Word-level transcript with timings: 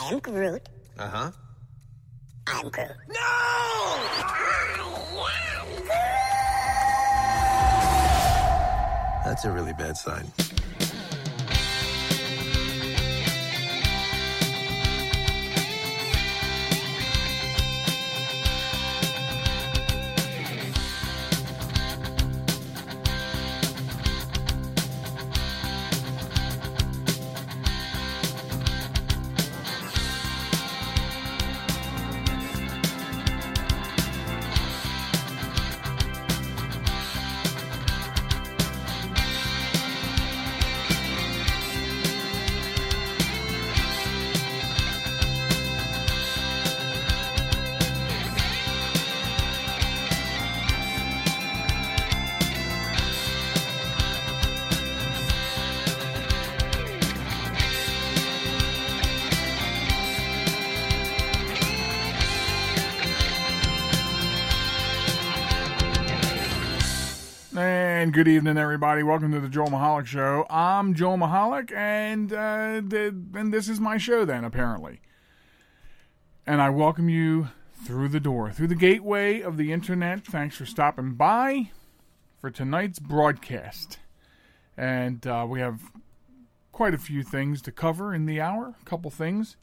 I 0.00 0.08
am 0.12 0.18
Groot. 0.18 0.68
Uh 0.98 1.08
huh. 1.08 1.30
I'm 2.46 2.68
Groot. 2.68 2.88
No! 3.08 3.46
That's 9.24 9.44
a 9.44 9.50
really 9.50 9.72
bad 9.72 9.96
sign. 9.96 10.24
Good 68.16 68.28
evening, 68.28 68.56
everybody. 68.56 69.02
Welcome 69.02 69.32
to 69.32 69.40
the 69.40 69.48
Joel 69.50 69.66
Michalec 69.66 70.06
Show. 70.06 70.46
I'm 70.48 70.94
Joel 70.94 71.18
Michalec, 71.18 71.70
and 71.70 72.32
uh, 72.32 72.80
and 73.38 73.52
this 73.52 73.68
is 73.68 73.78
my 73.78 73.98
show. 73.98 74.24
Then 74.24 74.42
apparently, 74.42 75.02
and 76.46 76.62
I 76.62 76.70
welcome 76.70 77.10
you 77.10 77.48
through 77.84 78.08
the 78.08 78.18
door, 78.18 78.50
through 78.50 78.68
the 78.68 78.74
gateway 78.74 79.42
of 79.42 79.58
the 79.58 79.70
internet. 79.70 80.24
Thanks 80.24 80.56
for 80.56 80.64
stopping 80.64 81.12
by 81.12 81.72
for 82.40 82.50
tonight's 82.50 82.98
broadcast, 82.98 83.98
and 84.78 85.26
uh, 85.26 85.46
we 85.46 85.60
have 85.60 85.82
quite 86.72 86.94
a 86.94 86.98
few 86.98 87.22
things 87.22 87.60
to 87.60 87.70
cover 87.70 88.14
in 88.14 88.24
the 88.24 88.40
hour. 88.40 88.76
A 88.80 88.84
couple 88.86 89.10
things. 89.10 89.58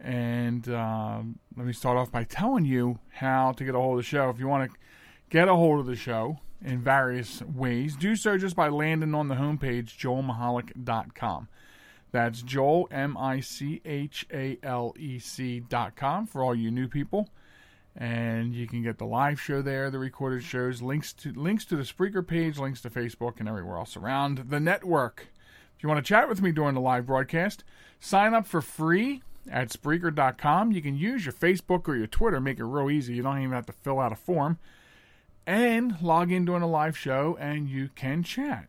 And 0.00 0.68
um, 0.70 1.38
let 1.56 1.68
me 1.68 1.72
start 1.72 1.96
off 1.96 2.10
by 2.10 2.24
telling 2.24 2.64
you 2.64 2.98
how 3.10 3.52
to 3.52 3.64
get 3.64 3.76
a 3.76 3.78
hold 3.78 3.92
of 3.92 3.98
the 3.98 4.08
show. 4.08 4.28
If 4.28 4.40
you 4.40 4.48
want 4.48 4.72
to 4.72 4.76
get 5.30 5.46
a 5.46 5.54
hold 5.54 5.78
of 5.78 5.86
the 5.86 5.94
show 5.94 6.40
in 6.66 6.80
various 6.80 7.40
ways, 7.42 7.96
do 7.96 8.16
so 8.16 8.36
just 8.36 8.56
by 8.56 8.68
landing 8.68 9.14
on 9.14 9.28
the 9.28 9.36
homepage, 9.36 9.96
joelmichalec.com. 9.96 11.48
That's 12.10 12.42
Joel, 12.42 12.88
M 12.90 13.16
I 13.16 13.40
C 13.40 13.80
H 13.84 14.26
A 14.32 14.58
L 14.62 14.94
E 14.98 15.18
C.com 15.18 16.26
for 16.26 16.42
all 16.42 16.54
you 16.54 16.70
new 16.70 16.88
people. 16.88 17.28
And 17.94 18.52
you 18.52 18.66
can 18.66 18.82
get 18.82 18.98
the 18.98 19.06
live 19.06 19.40
show 19.40 19.62
there, 19.62 19.90
the 19.90 19.98
recorded 19.98 20.42
shows, 20.42 20.82
links 20.82 21.12
to 21.14 21.32
links 21.32 21.64
to 21.66 21.76
the 21.76 21.82
Spreaker 21.82 22.26
page, 22.26 22.58
links 22.58 22.80
to 22.82 22.90
Facebook, 22.90 23.38
and 23.38 23.48
everywhere 23.48 23.78
else 23.78 23.96
around 23.96 24.46
the 24.48 24.60
network. 24.60 25.28
If 25.76 25.82
you 25.82 25.88
want 25.88 26.04
to 26.04 26.08
chat 26.08 26.28
with 26.28 26.42
me 26.42 26.52
during 26.52 26.74
the 26.74 26.80
live 26.80 27.06
broadcast, 27.06 27.64
sign 28.00 28.34
up 28.34 28.46
for 28.46 28.60
free 28.60 29.22
at 29.50 29.68
Spreaker.com. 29.68 30.72
You 30.72 30.82
can 30.82 30.96
use 30.96 31.24
your 31.24 31.32
Facebook 31.32 31.86
or 31.86 31.96
your 31.96 32.06
Twitter, 32.06 32.40
make 32.40 32.58
it 32.58 32.64
real 32.64 32.90
easy. 32.90 33.14
You 33.14 33.22
don't 33.22 33.38
even 33.38 33.52
have 33.52 33.66
to 33.66 33.72
fill 33.72 34.00
out 34.00 34.12
a 34.12 34.16
form. 34.16 34.58
And 35.46 36.00
log 36.02 36.32
in 36.32 36.44
during 36.44 36.62
a 36.62 36.68
live 36.68 36.96
show 36.96 37.36
and 37.38 37.68
you 37.68 37.88
can 37.94 38.22
chat. 38.22 38.68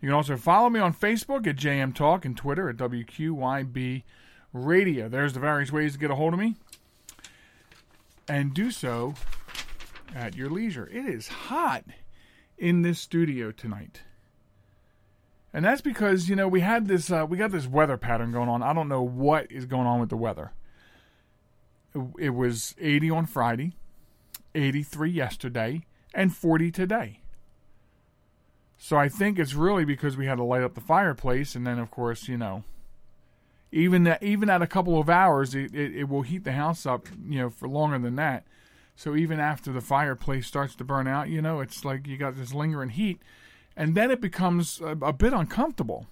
You 0.00 0.08
can 0.08 0.14
also 0.14 0.36
follow 0.36 0.68
me 0.68 0.80
on 0.80 0.92
Facebook 0.92 1.46
at 1.46 1.56
JM 1.56 1.94
Talk 1.94 2.24
and 2.24 2.36
Twitter 2.36 2.68
at 2.68 2.76
WQYB 2.76 4.02
Radio. 4.52 5.08
There's 5.08 5.32
the 5.32 5.40
various 5.40 5.70
ways 5.70 5.92
to 5.92 5.98
get 5.98 6.10
a 6.10 6.16
hold 6.16 6.34
of 6.34 6.40
me. 6.40 6.56
And 8.28 8.52
do 8.52 8.70
so 8.72 9.14
at 10.14 10.34
your 10.34 10.50
leisure. 10.50 10.88
It 10.92 11.06
is 11.06 11.28
hot 11.28 11.84
in 12.58 12.82
this 12.82 12.98
studio 12.98 13.52
tonight. 13.52 14.02
And 15.52 15.64
that's 15.64 15.80
because, 15.80 16.28
you 16.28 16.36
know, 16.36 16.48
we 16.48 16.60
had 16.60 16.88
this 16.88 17.10
uh, 17.10 17.26
we 17.28 17.36
got 17.36 17.50
this 17.50 17.66
weather 17.66 17.96
pattern 17.96 18.32
going 18.32 18.48
on. 18.48 18.62
I 18.62 18.72
don't 18.72 18.88
know 18.88 19.02
what 19.02 19.52
is 19.52 19.66
going 19.66 19.86
on 19.86 20.00
with 20.00 20.08
the 20.08 20.16
weather. 20.16 20.52
It, 21.94 22.02
it 22.18 22.30
was 22.30 22.74
80 22.80 23.10
on 23.10 23.26
Friday, 23.26 23.76
83 24.54 25.10
yesterday, 25.10 25.82
and 26.14 26.34
40 26.34 26.70
today. 26.70 27.20
So 28.78 28.96
I 28.96 29.08
think 29.08 29.38
it's 29.38 29.54
really 29.54 29.84
because 29.84 30.16
we 30.16 30.26
had 30.26 30.36
to 30.36 30.44
light 30.44 30.62
up 30.62 30.74
the 30.74 30.80
fireplace 30.80 31.54
and 31.54 31.66
then 31.66 31.78
of 31.78 31.90
course, 31.90 32.28
you 32.28 32.36
know, 32.36 32.64
even 33.70 34.02
that 34.04 34.22
even 34.22 34.50
at 34.50 34.60
a 34.60 34.66
couple 34.66 34.98
of 34.98 35.08
hours 35.08 35.54
it, 35.54 35.74
it, 35.74 35.96
it 35.96 36.08
will 36.08 36.22
heat 36.22 36.44
the 36.44 36.52
house 36.52 36.84
up, 36.84 37.06
you 37.28 37.38
know, 37.38 37.50
for 37.50 37.68
longer 37.68 37.98
than 37.98 38.16
that. 38.16 38.44
So 38.96 39.14
even 39.14 39.38
after 39.38 39.72
the 39.72 39.80
fireplace 39.80 40.46
starts 40.46 40.74
to 40.76 40.84
burn 40.84 41.06
out, 41.06 41.28
you 41.28 41.40
know, 41.40 41.60
it's 41.60 41.84
like 41.84 42.06
you 42.06 42.16
got 42.16 42.36
this 42.36 42.52
lingering 42.52 42.90
heat 42.90 43.22
and 43.76 43.94
then 43.94 44.10
it 44.10 44.20
becomes 44.20 44.80
a, 44.80 44.96
a 45.00 45.12
bit 45.12 45.32
uncomfortable 45.32 46.06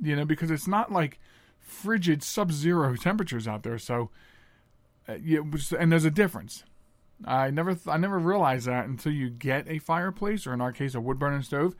you 0.00 0.16
know 0.16 0.24
because 0.24 0.50
it's 0.50 0.66
not 0.66 0.92
like 0.92 1.18
frigid 1.60 2.22
sub-zero 2.22 2.96
temperatures 2.96 3.46
out 3.46 3.62
there 3.62 3.78
so 3.78 4.10
uh, 5.08 5.14
you, 5.14 5.50
and 5.78 5.90
there's 5.90 6.04
a 6.04 6.10
difference 6.10 6.64
i 7.26 7.50
never 7.50 7.74
th- 7.74 7.88
i 7.88 7.96
never 7.96 8.18
realized 8.18 8.66
that 8.66 8.86
until 8.86 9.12
you 9.12 9.30
get 9.30 9.68
a 9.68 9.78
fireplace 9.78 10.46
or 10.46 10.52
in 10.52 10.60
our 10.60 10.72
case 10.72 10.94
a 10.94 11.00
wood 11.00 11.18
burning 11.18 11.42
stove. 11.42 11.74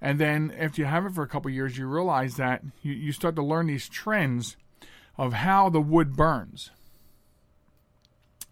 And 0.00 0.18
then 0.18 0.54
after 0.58 0.82
you 0.82 0.86
have 0.86 1.06
it 1.06 1.14
for 1.14 1.22
a 1.22 1.28
couple 1.28 1.50
years 1.50 1.78
you 1.78 1.86
realize 1.86 2.36
that 2.36 2.62
you, 2.82 2.92
you 2.92 3.12
start 3.12 3.34
to 3.36 3.42
learn 3.42 3.66
these 3.66 3.88
trends 3.88 4.56
of 5.18 5.32
how 5.32 5.68
the 5.68 5.80
wood 5.80 6.16
burns. 6.16 6.70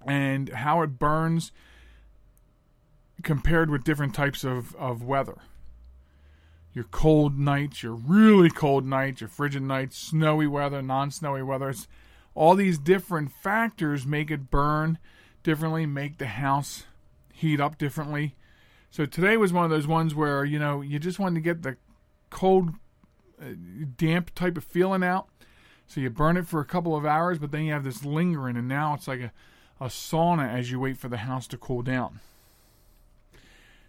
And 0.06 0.50
how 0.50 0.82
it 0.82 0.98
burns 0.98 1.52
compared 3.22 3.70
with 3.70 3.84
different 3.84 4.14
types 4.14 4.44
of, 4.44 4.74
of 4.76 5.02
weather. 5.02 5.38
Your 6.74 6.84
cold 6.84 7.38
nights, 7.38 7.82
your 7.82 7.94
really 7.94 8.50
cold 8.50 8.84
nights, 8.84 9.20
your 9.20 9.28
frigid 9.28 9.62
nights, 9.62 9.96
snowy 9.96 10.46
weather, 10.46 10.82
non 10.82 11.10
snowy 11.10 11.42
weather. 11.42 11.70
It's, 11.70 11.88
all 12.34 12.54
these 12.54 12.78
different 12.78 13.32
factors 13.32 14.04
make 14.04 14.30
it 14.30 14.50
burn 14.50 14.98
differently, 15.44 15.86
make 15.86 16.18
the 16.18 16.26
house 16.26 16.84
heat 17.32 17.60
up 17.60 17.78
differently. 17.78 18.34
So 18.90 19.06
today 19.06 19.36
was 19.36 19.52
one 19.52 19.64
of 19.64 19.70
those 19.70 19.86
ones 19.86 20.14
where, 20.14 20.44
you 20.44 20.58
know, 20.58 20.80
you 20.80 20.98
just 20.98 21.20
wanted 21.20 21.36
to 21.36 21.40
get 21.40 21.62
the 21.62 21.76
cold, 22.30 22.70
uh, 23.40 23.54
damp 23.96 24.34
type 24.34 24.56
of 24.56 24.64
feeling 24.64 25.04
out. 25.04 25.28
So 25.86 26.00
you 26.00 26.10
burn 26.10 26.36
it 26.36 26.46
for 26.46 26.60
a 26.60 26.64
couple 26.64 26.96
of 26.96 27.04
hours, 27.04 27.38
but 27.38 27.52
then 27.52 27.64
you 27.64 27.72
have 27.72 27.84
this 27.84 28.04
lingering, 28.04 28.56
and 28.56 28.66
now 28.66 28.94
it's 28.94 29.06
like 29.06 29.20
a, 29.20 29.32
a 29.80 29.86
sauna 29.86 30.52
as 30.52 30.70
you 30.70 30.80
wait 30.80 30.96
for 30.96 31.08
the 31.08 31.18
house 31.18 31.46
to 31.48 31.56
cool 31.56 31.82
down. 31.82 32.20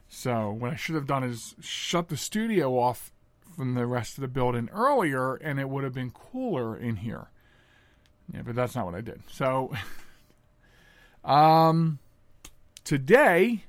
So 0.07 0.51
what 0.51 0.71
I 0.71 0.75
should 0.75 0.95
have 0.95 1.07
done 1.07 1.23
is 1.23 1.55
shut 1.61 2.09
the 2.09 2.17
studio 2.17 2.77
off 2.77 3.11
from 3.55 3.73
the 3.73 3.85
rest 3.85 4.17
of 4.17 4.21
the 4.21 4.27
building 4.27 4.69
earlier, 4.73 5.35
and 5.35 5.59
it 5.59 5.69
would 5.69 5.83
have 5.83 5.93
been 5.93 6.11
cooler 6.11 6.75
in 6.75 6.97
here. 6.97 7.29
Yeah, 8.33 8.41
but 8.43 8.55
that's 8.55 8.75
not 8.75 8.85
what 8.85 8.95
I 8.95 9.01
did. 9.01 9.21
So, 9.29 9.73
um, 11.25 11.99
today, 12.83 13.63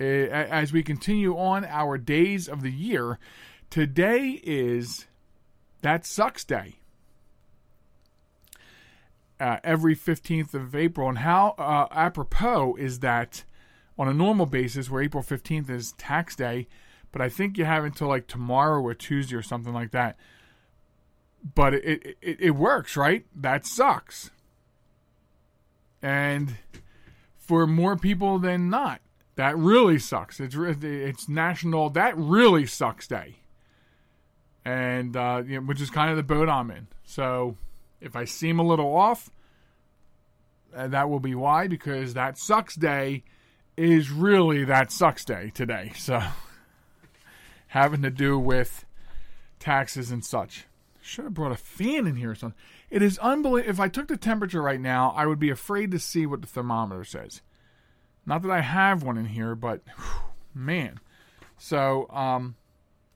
uh, 0.00 0.04
as 0.04 0.72
we 0.72 0.82
continue 0.82 1.36
on 1.36 1.64
our 1.64 1.98
days 1.98 2.48
of 2.48 2.62
the 2.62 2.70
year, 2.70 3.18
today 3.70 4.40
is 4.44 5.06
that 5.82 6.06
sucks 6.06 6.44
day. 6.44 6.76
Uh, 9.40 9.58
every 9.64 9.96
15th 9.96 10.54
of 10.54 10.74
April. 10.74 11.08
And 11.08 11.18
how 11.18 11.54
uh, 11.58 11.88
apropos 11.90 12.76
is 12.76 13.00
that 13.00 13.44
on 13.98 14.08
a 14.08 14.14
normal 14.14 14.46
basis, 14.46 14.88
where 14.88 15.02
April 15.02 15.22
15th 15.22 15.68
is 15.68 15.92
tax 15.92 16.36
day, 16.36 16.68
but 17.12 17.20
I 17.20 17.28
think 17.28 17.58
you 17.58 17.64
have 17.64 17.84
until 17.84 18.08
like 18.08 18.26
tomorrow 18.26 18.80
or 18.80 18.94
Tuesday 18.94 19.36
or 19.36 19.42
something 19.42 19.72
like 19.72 19.90
that. 19.90 20.16
But 21.54 21.74
it, 21.74 22.16
it, 22.22 22.36
it 22.40 22.50
works, 22.52 22.96
right? 22.96 23.26
That 23.36 23.66
sucks. 23.66 24.30
And 26.04 26.56
for 27.38 27.66
more 27.66 27.96
people 27.96 28.38
than 28.38 28.68
not, 28.68 29.00
that 29.36 29.56
really 29.56 29.98
sucks. 29.98 30.38
It's 30.38 30.54
it's 30.54 31.30
national. 31.30 31.88
That 31.90 32.14
really 32.18 32.66
sucks 32.66 33.08
day. 33.08 33.36
And 34.66 35.16
uh, 35.16 35.42
you 35.46 35.54
know, 35.54 35.66
which 35.66 35.80
is 35.80 35.88
kind 35.88 36.10
of 36.10 36.18
the 36.18 36.22
boat 36.22 36.50
I'm 36.50 36.70
in. 36.70 36.88
So 37.04 37.56
if 38.02 38.16
I 38.16 38.26
seem 38.26 38.58
a 38.58 38.62
little 38.62 38.94
off, 38.94 39.30
uh, 40.76 40.88
that 40.88 41.08
will 41.08 41.20
be 41.20 41.34
why 41.34 41.68
because 41.68 42.12
that 42.12 42.36
sucks 42.36 42.74
day 42.74 43.24
is 43.74 44.10
really 44.10 44.62
that 44.64 44.92
sucks 44.92 45.24
day 45.24 45.50
today. 45.54 45.92
So 45.98 46.22
having 47.68 48.02
to 48.02 48.10
do 48.10 48.38
with 48.38 48.84
taxes 49.58 50.10
and 50.10 50.22
such. 50.22 50.66
Should 51.00 51.24
have 51.24 51.34
brought 51.34 51.52
a 51.52 51.56
fan 51.56 52.06
in 52.06 52.16
here 52.16 52.32
or 52.32 52.34
something. 52.34 52.60
It 52.90 53.02
is 53.02 53.18
unbelievable. 53.18 53.70
If 53.70 53.80
I 53.80 53.88
took 53.88 54.08
the 54.08 54.16
temperature 54.16 54.62
right 54.62 54.80
now, 54.80 55.12
I 55.16 55.26
would 55.26 55.38
be 55.38 55.50
afraid 55.50 55.90
to 55.90 55.98
see 55.98 56.26
what 56.26 56.40
the 56.40 56.46
thermometer 56.46 57.04
says. 57.04 57.40
Not 58.26 58.42
that 58.42 58.50
I 58.50 58.60
have 58.60 59.02
one 59.02 59.18
in 59.18 59.26
here, 59.26 59.54
but 59.54 59.82
whew, 59.96 60.20
man. 60.54 61.00
So, 61.58 62.08
um, 62.10 62.56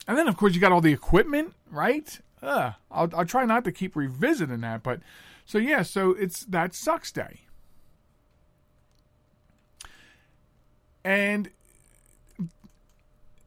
and 0.06 0.16
then 0.16 0.28
of 0.28 0.36
course 0.36 0.54
you 0.54 0.60
got 0.60 0.72
all 0.72 0.80
the 0.80 0.92
equipment, 0.92 1.54
right? 1.70 2.20
Ugh, 2.42 2.74
I'll, 2.90 3.10
I'll 3.14 3.24
try 3.24 3.44
not 3.44 3.64
to 3.64 3.72
keep 3.72 3.96
revisiting 3.96 4.60
that, 4.60 4.82
but 4.82 5.00
so 5.44 5.58
yeah, 5.58 5.82
so 5.82 6.10
it's 6.10 6.44
that 6.46 6.74
sucks 6.74 7.10
day. 7.10 7.40
And 11.04 11.50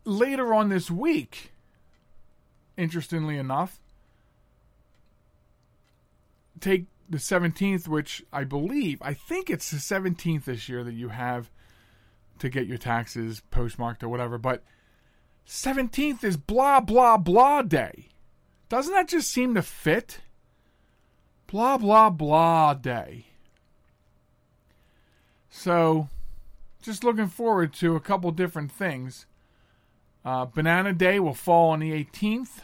later 0.03 0.53
on 0.53 0.69
this 0.69 0.89
week, 0.89 1.51
interestingly 2.75 3.37
enough, 3.37 3.79
take 6.61 6.85
the 7.09 7.17
17th, 7.17 7.87
which 7.87 8.23
I 8.31 8.43
believe, 8.45 9.01
I 9.01 9.13
think 9.13 9.49
it's 9.49 9.69
the 9.69 9.77
17th 9.77 10.45
this 10.45 10.69
year 10.69 10.83
that 10.83 10.93
you 10.93 11.09
have 11.09 11.51
to 12.39 12.49
get 12.49 12.67
your 12.67 12.77
taxes 12.77 13.41
postmarked 13.51 14.03
or 14.03 14.09
whatever, 14.09 14.37
but 14.37 14.63
17th 15.47 16.23
is 16.23 16.37
blah, 16.37 16.79
blah, 16.79 17.17
blah 17.17 17.61
day. 17.61 18.07
Doesn't 18.69 18.93
that 18.93 19.09
just 19.09 19.29
seem 19.29 19.53
to 19.55 19.61
fit? 19.61 20.21
Blah, 21.47 21.77
blah, 21.77 22.09
blah 22.09 22.73
day. 22.73 23.25
So, 25.49 26.07
just 26.81 27.03
looking 27.03 27.27
forward 27.27 27.73
to 27.73 27.97
a 27.97 27.99
couple 27.99 28.31
different 28.31 28.71
things. 28.71 29.25
Uh, 30.23 30.45
Banana 30.45 30.93
Day 30.93 31.19
will 31.19 31.33
fall 31.33 31.71
on 31.71 31.79
the 31.79 31.91
18th. 31.91 32.61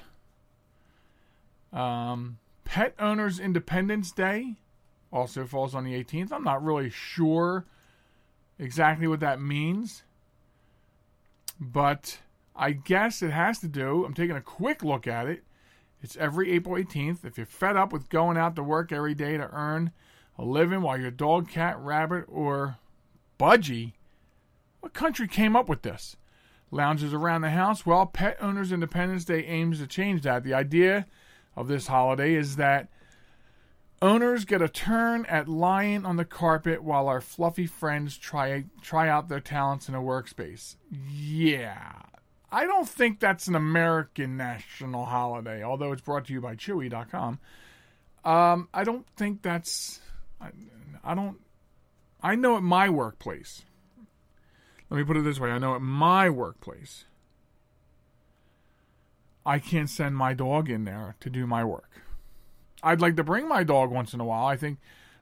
Um, 1.74 2.38
Pet 2.68 2.94
Owners 3.00 3.40
Independence 3.40 4.12
Day 4.12 4.58
also 5.10 5.46
falls 5.46 5.74
on 5.74 5.86
the 5.86 5.94
18th. 5.94 6.34
I'm 6.34 6.44
not 6.44 6.62
really 6.62 6.90
sure 6.90 7.66
exactly 8.60 9.08
what 9.08 9.22
that 9.22 9.40
means, 9.40 10.04
but 11.62 12.20
I 12.54 12.74
guess 12.74 13.22
it 13.22 13.32
has 13.32 13.60
to 13.60 13.70
do. 13.70 14.04
I'm 14.04 14.14
taking 14.14 14.36
a 14.36 14.42
quick 14.42 14.84
look 14.84 15.08
at 15.08 15.28
it. 15.28 15.44
It's 16.04 16.18
every 16.18 16.52
April 16.52 16.76
18th. 16.76 17.24
If 17.24 17.38
you're 17.38 17.46
fed 17.46 17.78
up 17.78 17.94
with 17.94 18.10
going 18.10 18.36
out 18.36 18.58
to 18.58 18.64
work 18.64 18.92
every 18.92 19.16
day 19.16 19.38
to 19.38 19.50
earn 19.54 19.92
a 20.38 20.44
living 20.44 20.82
while 20.82 21.00
your 21.00 21.10
dog, 21.10 21.50
cat, 21.50 21.80
rabbit, 21.80 22.26
or 22.28 22.80
budgie, 23.40 23.94
what 24.82 24.94
country 24.94 25.30
came 25.30 25.56
up 25.56 25.70
with 25.70 25.84
this? 25.84 26.18
Lounges 26.70 27.14
around 27.14 27.44
the 27.44 27.52
house? 27.52 27.86
Well, 27.86 28.06
Pet 28.06 28.38
Owners 28.42 28.74
Independence 28.74 29.24
Day 29.24 29.46
aims 29.46 29.80
to 29.80 29.88
change 29.88 30.24
that. 30.24 30.44
The 30.44 30.54
idea 30.54 31.06
of 31.58 31.68
this 31.68 31.88
holiday 31.88 32.36
is 32.36 32.56
that 32.56 32.88
owners 34.02 34.46
get 34.46 34.62
a 34.62 34.70
turn 34.70 35.26
at 35.26 35.50
lying 35.50 36.06
on 36.06 36.16
the 36.16 36.24
carpet 36.24 36.84
while 36.84 37.08
our 37.08 37.20
fluffy 37.20 37.66
friends 37.66 38.18
try 38.18 38.66
try 38.82 39.10
out 39.10 39.28
their 39.28 39.42
talents 39.42 39.90
in 39.90 39.96
a 39.96 40.02
workspace. 40.02 40.76
Yeah. 41.10 41.94
I 42.50 42.66
don't 42.66 42.88
think 42.88 43.20
that's 43.20 43.48
an 43.48 43.56
American 43.56 44.38
national 44.38 45.06
holiday, 45.06 45.64
although 45.64 45.92
it's 45.92 46.02
brought 46.02 46.26
to 46.28 46.34
you 46.34 46.40
by 46.40 46.56
Chewy.com. 46.56 47.40
Um, 48.24 48.70
I 48.74 48.86
don't 48.86 49.06
think 49.18 49.42
that's. 49.42 50.00
I, 50.40 50.52
I 51.04 51.14
don't. 51.14 51.40
I 52.22 52.36
know 52.36 52.56
at 52.56 52.64
my 52.64 52.88
workplace. 52.90 53.64
Let 54.90 54.98
me 54.98 55.04
put 55.04 55.18
it 55.18 55.24
this 55.24 55.40
way 55.40 55.52
I 55.52 55.58
know 55.58 55.76
at 55.76 55.82
my 55.82 56.30
workplace 56.30 57.06
I 59.48 59.60
can't 59.60 59.90
send 59.90 60.18
my 60.18 60.34
dog 60.34 60.70
in 60.70 60.84
there 60.84 61.16
to 61.22 61.30
do 61.30 61.48
my 61.48 61.64
work. 61.64 62.02
I'd 62.84 63.00
like 63.00 63.16
to 63.16 63.24
bring 63.24 63.48
my 63.48 63.64
dog 63.64 63.90
once 63.90 64.14
in 64.14 64.20
a 64.20 64.26
while. 64.26 64.46
I 64.46 64.58
think 64.58 64.80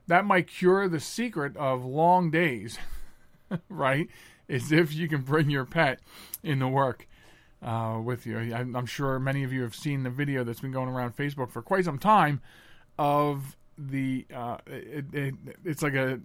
that 0.08 0.24
might 0.24 0.48
cure 0.48 0.88
the 0.88 0.98
secret 0.98 1.56
of 1.56 1.84
long 1.84 2.32
days, 2.32 2.76
right? 3.68 4.08
Is 4.48 4.72
if 4.72 4.92
you 4.92 5.08
can 5.08 5.22
bring 5.22 5.48
your 5.48 5.64
pet 5.64 6.00
into 6.42 6.66
work 6.66 7.06
uh, 7.62 8.00
with 8.02 8.26
you. 8.26 8.36
I'm 8.36 8.86
sure 8.86 9.20
many 9.20 9.44
of 9.44 9.52
you 9.52 9.62
have 9.62 9.76
seen 9.76 10.02
the 10.02 10.10
video 10.10 10.42
that's 10.42 10.60
been 10.60 10.72
going 10.72 10.88
around 10.88 11.16
Facebook 11.16 11.50
for 11.50 11.62
quite 11.62 11.84
some 11.84 11.98
time 11.98 12.40
of 12.98 13.56
the. 13.78 14.26
Uh, 14.34 14.58
it, 14.66 15.04
it, 15.12 15.34
it's 15.64 15.82
like 15.82 15.94
a 15.94 16.20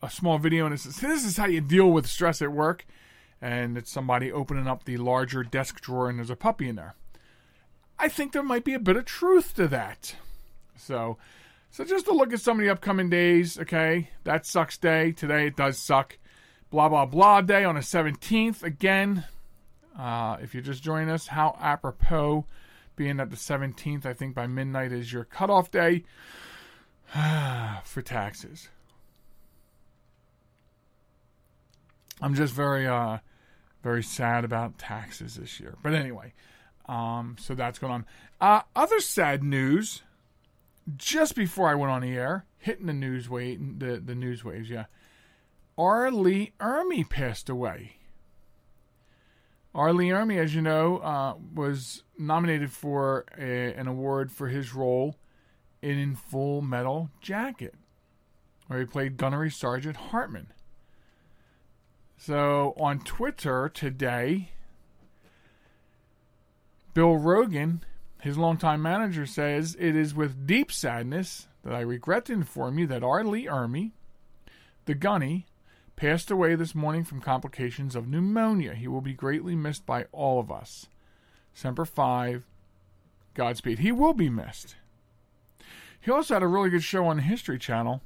a 0.00 0.10
small 0.10 0.38
video, 0.38 0.64
and 0.64 0.74
it 0.74 0.78
says, 0.78 0.96
"This 0.96 1.24
is 1.24 1.36
how 1.36 1.46
you 1.46 1.60
deal 1.60 1.90
with 1.90 2.06
stress 2.06 2.40
at 2.40 2.52
work." 2.52 2.86
And 3.40 3.76
it's 3.76 3.90
somebody 3.90 4.32
opening 4.32 4.66
up 4.66 4.84
the 4.84 4.96
larger 4.96 5.42
desk 5.42 5.80
drawer, 5.80 6.08
and 6.08 6.18
there's 6.18 6.30
a 6.30 6.36
puppy 6.36 6.68
in 6.68 6.76
there. 6.76 6.94
I 7.98 8.08
think 8.08 8.32
there 8.32 8.42
might 8.42 8.64
be 8.64 8.74
a 8.74 8.78
bit 8.78 8.96
of 8.96 9.04
truth 9.04 9.54
to 9.54 9.68
that. 9.68 10.16
So, 10.76 11.16
so 11.70 11.84
just 11.84 12.06
to 12.06 12.12
look 12.12 12.32
at 12.32 12.40
some 12.40 12.58
of 12.58 12.64
the 12.64 12.70
upcoming 12.70 13.10
days, 13.10 13.58
okay? 13.58 14.10
That 14.24 14.46
sucks 14.46 14.76
day. 14.76 15.12
Today 15.12 15.46
it 15.46 15.56
does 15.56 15.78
suck. 15.78 16.18
Blah, 16.70 16.88
blah, 16.88 17.06
blah 17.06 17.40
day 17.40 17.64
on 17.64 17.76
the 17.76 17.80
17th. 17.80 18.62
Again, 18.62 19.24
uh, 19.98 20.36
if 20.42 20.52
you're 20.52 20.62
just 20.62 20.82
joining 20.82 21.10
us, 21.10 21.28
how 21.28 21.56
apropos 21.60 22.44
being 22.96 23.16
that 23.16 23.30
the 23.30 23.36
17th, 23.36 24.04
I 24.04 24.14
think 24.14 24.34
by 24.34 24.46
midnight 24.46 24.92
is 24.92 25.12
your 25.12 25.24
cutoff 25.24 25.70
day 25.70 26.04
for 27.84 28.02
taxes. 28.02 28.68
I'm 32.20 32.34
just 32.34 32.54
very, 32.54 32.86
uh, 32.86 33.18
very 33.82 34.02
sad 34.02 34.44
about 34.44 34.78
taxes 34.78 35.36
this 35.36 35.60
year. 35.60 35.76
But 35.82 35.94
anyway, 35.94 36.32
um, 36.86 37.36
so 37.38 37.54
that's 37.54 37.78
going 37.78 37.92
on. 37.92 38.06
Uh, 38.40 38.62
other 38.74 39.00
sad 39.00 39.42
news. 39.42 40.02
Just 40.96 41.34
before 41.34 41.68
I 41.68 41.74
went 41.74 41.90
on 41.90 42.00
the 42.00 42.14
air, 42.14 42.44
hitting 42.58 42.86
the 42.86 42.92
news 42.92 43.28
wave, 43.28 43.80
the 43.80 43.98
the 43.98 44.14
news 44.14 44.44
waves, 44.44 44.70
yeah. 44.70 44.84
R. 45.76 46.12
Lee 46.12 46.52
Ermey 46.60 47.08
passed 47.08 47.48
away. 47.48 47.96
R. 49.74 49.92
Lee 49.92 50.08
Ermey, 50.08 50.38
as 50.38 50.54
you 50.54 50.62
know, 50.62 50.98
uh, 50.98 51.34
was 51.54 52.04
nominated 52.16 52.70
for 52.70 53.26
a, 53.36 53.74
an 53.74 53.88
award 53.88 54.30
for 54.30 54.48
his 54.48 54.74
role 54.74 55.16
in 55.82 56.14
Full 56.14 56.62
Metal 56.62 57.10
Jacket, 57.20 57.74
where 58.68 58.78
he 58.78 58.86
played 58.86 59.16
Gunnery 59.16 59.50
Sergeant 59.50 59.96
Hartman. 59.96 60.46
So 62.16 62.74
on 62.78 63.00
Twitter 63.00 63.68
today, 63.68 64.52
Bill 66.96 67.18
Rogin, 67.18 67.80
his 68.22 68.38
longtime 68.38 68.80
manager, 68.80 69.26
says 69.26 69.76
it 69.78 69.94
is 69.94 70.14
with 70.14 70.46
deep 70.46 70.72
sadness 70.72 71.46
that 71.62 71.74
I 71.74 71.80
regret 71.80 72.24
to 72.24 72.32
inform 72.32 72.78
you 72.78 72.86
that 72.86 73.04
R. 73.04 73.22
Lee 73.22 73.44
Ermey, 73.44 73.90
the 74.86 74.94
gunny, 74.94 75.44
passed 75.94 76.30
away 76.30 76.54
this 76.54 76.74
morning 76.74 77.04
from 77.04 77.20
complications 77.20 77.96
of 77.96 78.08
pneumonia. 78.08 78.72
He 78.72 78.88
will 78.88 79.02
be 79.02 79.12
greatly 79.12 79.54
missed 79.54 79.84
by 79.84 80.06
all 80.10 80.40
of 80.40 80.50
us. 80.50 80.86
Semper 81.52 81.84
Fi, 81.84 82.38
Godspeed. 83.34 83.80
He 83.80 83.92
will 83.92 84.14
be 84.14 84.30
missed. 84.30 84.76
He 86.00 86.10
also 86.10 86.32
had 86.32 86.42
a 86.42 86.48
really 86.48 86.70
good 86.70 86.82
show 86.82 87.08
on 87.08 87.16
the 87.16 87.22
History 87.24 87.58
Channel 87.58 88.00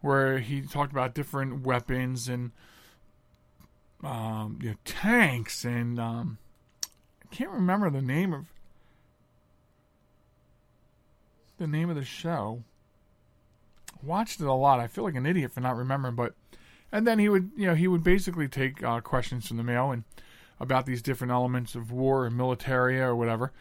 where 0.00 0.40
he 0.40 0.62
talked 0.62 0.90
about 0.90 1.14
different 1.14 1.64
weapons 1.64 2.28
and 2.28 2.50
um, 4.02 4.58
you 4.60 4.70
know, 4.70 4.76
tanks 4.84 5.64
and 5.64 6.00
um, 6.00 6.38
I 7.30 7.34
can't 7.34 7.50
remember 7.50 7.90
the 7.90 8.02
name 8.02 8.32
of 8.32 8.46
the 11.58 11.66
name 11.66 11.90
of 11.90 11.96
the 11.96 12.04
show. 12.04 12.62
Watched 14.02 14.40
it 14.40 14.46
a 14.46 14.52
lot. 14.52 14.78
I 14.78 14.86
feel 14.86 15.04
like 15.04 15.14
an 15.14 15.26
idiot 15.26 15.52
for 15.52 15.60
not 15.60 15.76
remembering, 15.76 16.14
but 16.14 16.34
and 16.92 17.06
then 17.06 17.18
he 17.18 17.28
would, 17.28 17.50
you 17.56 17.66
know, 17.66 17.74
he 17.74 17.88
would 17.88 18.04
basically 18.04 18.48
take 18.48 18.82
uh, 18.82 19.00
questions 19.00 19.48
from 19.48 19.56
the 19.56 19.64
mail 19.64 19.90
and 19.90 20.04
about 20.60 20.86
these 20.86 21.02
different 21.02 21.32
elements 21.32 21.74
of 21.74 21.90
war 21.90 22.26
and 22.26 22.36
military 22.36 23.00
or 23.00 23.14
whatever, 23.14 23.52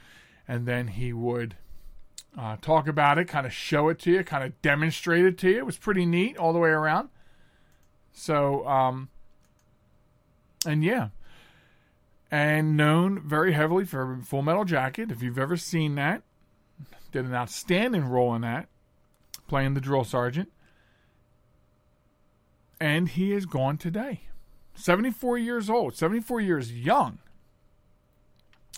and 0.48 0.66
then 0.66 0.90
he 0.90 1.12
would 1.12 1.56
uh, 2.38 2.58
talk 2.62 2.88
about 2.88 3.18
it, 3.18 3.28
kind 3.28 3.46
of 3.46 3.54
show 3.54 3.90
it 3.90 4.00
to 4.00 4.12
you, 4.12 4.24
kind 4.24 4.44
of 4.44 4.62
demonstrate 4.62 5.26
it 5.26 5.38
to 5.40 5.50
you. 5.50 5.58
It 5.58 5.66
was 5.66 5.78
pretty 5.78 6.06
neat 6.06 6.38
all 6.38 6.54
the 6.54 6.60
way 6.60 6.70
around. 6.70 7.10
So, 8.14 8.66
um, 8.68 9.10
and 10.66 10.84
yeah, 10.84 11.10
and 12.32 12.76
known 12.76 13.22
very 13.22 13.54
heavily 13.54 13.86
for 13.86 14.20
Full 14.24 14.42
Metal 14.42 14.66
Jacket. 14.66 15.12
If 15.12 15.22
you've 15.22 15.40
ever 15.40 15.58
seen 15.58 15.96
that, 15.96 16.24
did 17.12 17.26
an 17.26 17.34
outstanding 17.34 18.06
role 18.06 18.36
in 18.36 18.42
that, 18.42 18.68
playing 19.48 19.74
the 19.74 19.82
drill 19.82 20.04
sergeant. 20.04 20.52
And 22.80 23.10
he 23.10 23.32
is 23.32 23.46
gone 23.46 23.78
today. 23.78 24.22
74 24.74 25.38
years 25.38 25.70
old, 25.70 25.96
74 25.96 26.42
years 26.42 26.74
young. 26.74 27.20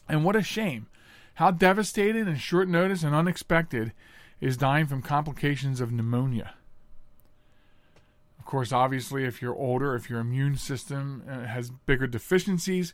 And 0.08 0.24
what 0.24 0.36
a 0.36 0.44
shame. 0.44 0.88
How 1.36 1.52
devastated 1.52 2.28
and 2.28 2.40
short 2.40 2.68
notice 2.68 3.04
and 3.04 3.16
unexpected 3.16 3.94
is 4.40 4.58
dying 4.58 4.86
from 4.86 5.02
complications 5.02 5.82
of 5.82 5.92
pneumonia. 5.92 6.54
Of 8.40 8.46
course, 8.46 8.72
obviously, 8.72 9.26
if 9.26 9.42
you're 9.42 9.56
older, 9.56 9.96
if 9.96 10.10
your 10.10 10.20
immune 10.20 10.56
system 10.58 11.24
uh, 11.28 11.46
has 11.46 11.70
bigger 11.70 12.08
deficiencies, 12.08 12.94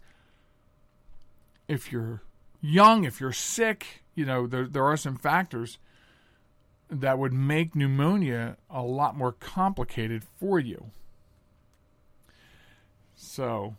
if 1.67 1.91
you're 1.91 2.21
young, 2.61 3.03
if 3.03 3.19
you're 3.19 3.31
sick, 3.31 4.03
you 4.15 4.25
know, 4.25 4.47
there, 4.47 4.67
there 4.67 4.85
are 4.85 4.97
some 4.97 5.17
factors 5.17 5.77
that 6.89 7.17
would 7.17 7.33
make 7.33 7.75
pneumonia 7.75 8.57
a 8.69 8.81
lot 8.81 9.17
more 9.17 9.31
complicated 9.31 10.23
for 10.23 10.59
you. 10.59 10.91
So, 13.15 13.75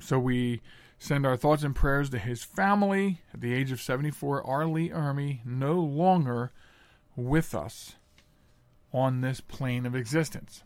so 0.00 0.18
we 0.18 0.60
send 0.98 1.26
our 1.26 1.36
thoughts 1.36 1.62
and 1.62 1.74
prayers 1.74 2.10
to 2.10 2.18
his 2.18 2.44
family 2.44 3.20
at 3.32 3.40
the 3.40 3.54
age 3.54 3.72
of 3.72 3.80
74. 3.80 4.46
R. 4.46 4.66
Lee 4.66 4.90
Ermey 4.90 5.44
no 5.44 5.74
longer 5.80 6.52
with 7.16 7.54
us 7.54 7.96
on 8.92 9.20
this 9.20 9.40
plane 9.40 9.86
of 9.86 9.94
existence. 9.94 10.62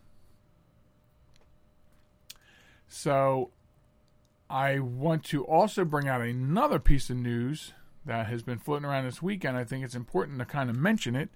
So, 2.88 3.50
I 4.48 4.78
want 4.78 5.24
to 5.26 5.44
also 5.44 5.84
bring 5.84 6.08
out 6.08 6.20
another 6.20 6.78
piece 6.78 7.10
of 7.10 7.16
news 7.16 7.72
that 8.04 8.26
has 8.26 8.42
been 8.42 8.58
floating 8.58 8.84
around 8.84 9.04
this 9.04 9.22
weekend. 9.22 9.56
I 9.56 9.64
think 9.64 9.84
it's 9.84 9.94
important 9.94 10.38
to 10.38 10.44
kind 10.44 10.68
of 10.68 10.76
mention 10.76 11.16
it. 11.16 11.30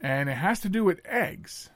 And 0.00 0.28
it 0.28 0.34
has 0.34 0.60
to 0.60 0.68
do 0.68 0.84
with 0.84 1.00
eggs. 1.04 1.70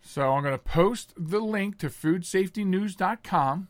So 0.00 0.32
I'm 0.32 0.42
going 0.42 0.54
to 0.54 0.58
post 0.58 1.12
the 1.16 1.40
link 1.40 1.78
to 1.78 1.88
foodsafetynews.com, 1.88 3.68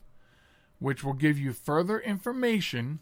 which 0.79 1.03
will 1.03 1.15
give 1.15 1.39
you 1.39 1.53
further 1.53 1.99
information 1.99 3.01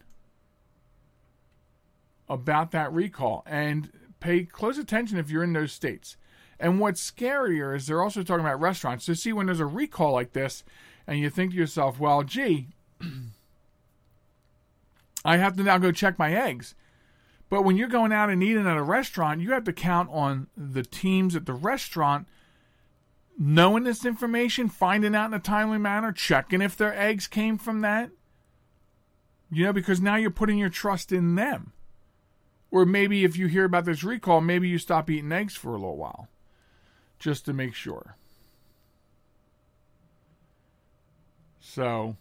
about 2.28 2.70
that 2.70 2.92
recall. 2.92 3.42
And 3.46 3.90
pay 4.20 4.44
close 4.44 4.78
attention 4.78 5.18
if 5.18 5.30
you're 5.30 5.44
in 5.44 5.52
those 5.52 5.73
states. 5.73 6.16
And 6.58 6.80
what's 6.80 7.11
scarier 7.11 7.76
is 7.76 7.87
they're 7.87 8.02
also 8.02 8.23
talking 8.23 8.44
about 8.44 8.61
restaurants. 8.61 9.04
So, 9.04 9.14
see, 9.14 9.32
when 9.32 9.46
there's 9.46 9.61
a 9.61 9.66
recall 9.66 10.12
like 10.12 10.32
this, 10.32 10.64
and 11.06 11.18
you 11.18 11.30
think 11.30 11.52
to 11.52 11.56
yourself, 11.56 12.00
well, 12.00 12.23
gee, 12.23 12.68
I 15.25 15.37
have 15.37 15.56
to 15.56 15.62
now 15.62 15.78
go 15.78 15.92
check 15.92 16.18
my 16.18 16.32
eggs. 16.32 16.75
But 17.49 17.62
when 17.62 17.76
you're 17.76 17.88
going 17.88 18.12
out 18.12 18.30
and 18.30 18.42
eating 18.42 18.66
at 18.66 18.76
a 18.76 18.82
restaurant, 18.82 19.40
you 19.40 19.52
have 19.52 19.64
to 19.64 19.73
count 19.73 20.08
on 20.11 20.49
the 20.56 20.82
teams 20.82 21.37
at 21.37 21.46
the 21.46 21.52
restaurant 21.52 22.26
knowing 23.38 23.85
this 23.85 24.04
information, 24.04 24.68
finding 24.68 25.14
out 25.14 25.26
in 25.26 25.35
a 25.35 25.38
timely 25.38 25.78
manner, 25.78 26.11
checking 26.11 26.62
if 26.62 26.76
their 26.76 26.99
eggs 26.99 27.26
came 27.26 27.58
from 27.58 27.82
that. 27.82 28.11
You 29.50 29.64
know, 29.64 29.73
because 29.73 30.00
now 30.00 30.16
you're 30.16 30.30
putting 30.30 30.58
your 30.58 30.70
trust 30.70 31.12
in 31.12 31.37
them. 31.37 31.73
Or 32.70 32.85
maybe 32.85 33.25
if 33.25 33.37
you 33.37 33.46
hear 33.46 33.64
about 33.64 33.85
this 33.85 34.02
recall, 34.02 34.40
maybe 34.40 34.68
you 34.68 34.78
stop 34.78 35.08
eating 35.08 35.32
eggs 35.32 35.54
for 35.54 35.70
a 35.70 35.78
little 35.78 35.96
while 35.96 36.28
just 37.18 37.44
to 37.46 37.52
make 37.52 37.75
sure. 37.75 38.16
So, 41.61 42.16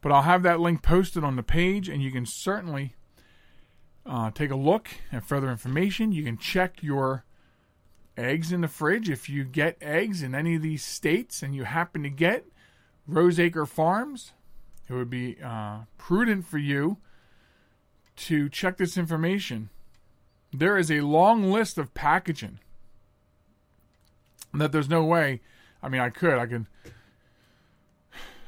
but 0.00 0.12
I'll 0.12 0.22
have 0.22 0.42
that 0.44 0.60
link 0.60 0.82
posted 0.82 1.24
on 1.24 1.36
the 1.36 1.42
page, 1.42 1.88
and 1.88 2.02
you 2.02 2.10
can 2.10 2.26
certainly 2.26 2.94
uh, 4.04 4.30
take 4.30 4.50
a 4.50 4.56
look 4.56 4.88
at 5.12 5.24
further 5.24 5.50
information. 5.50 6.12
You 6.12 6.24
can 6.24 6.38
check 6.38 6.82
your 6.82 7.24
eggs 8.16 8.52
in 8.52 8.62
the 8.62 8.68
fridge 8.68 9.10
if 9.10 9.28
you 9.28 9.44
get 9.44 9.76
eggs 9.80 10.22
in 10.22 10.34
any 10.34 10.56
of 10.56 10.62
these 10.62 10.84
states 10.84 11.42
and 11.42 11.54
you 11.54 11.64
happen 11.64 12.02
to 12.02 12.08
get 12.08 12.46
Rose 13.06 13.38
Acre 13.38 13.66
Farms. 13.66 14.32
It 14.88 14.94
would 14.94 15.10
be 15.10 15.36
uh, 15.42 15.80
prudent 15.98 16.46
for 16.46 16.58
you 16.58 16.98
to 18.16 18.48
check 18.48 18.76
this 18.76 18.96
information. 18.96 19.70
There 20.52 20.78
is 20.78 20.90
a 20.90 21.00
long 21.02 21.50
list 21.52 21.78
of 21.78 21.94
packaging 21.94 22.60
that 24.54 24.72
there's 24.72 24.88
no 24.88 25.04
way. 25.04 25.40
I 25.82 25.88
mean, 25.88 26.00
I 26.00 26.10
could, 26.10 26.38
I 26.38 26.46
could 26.46 26.66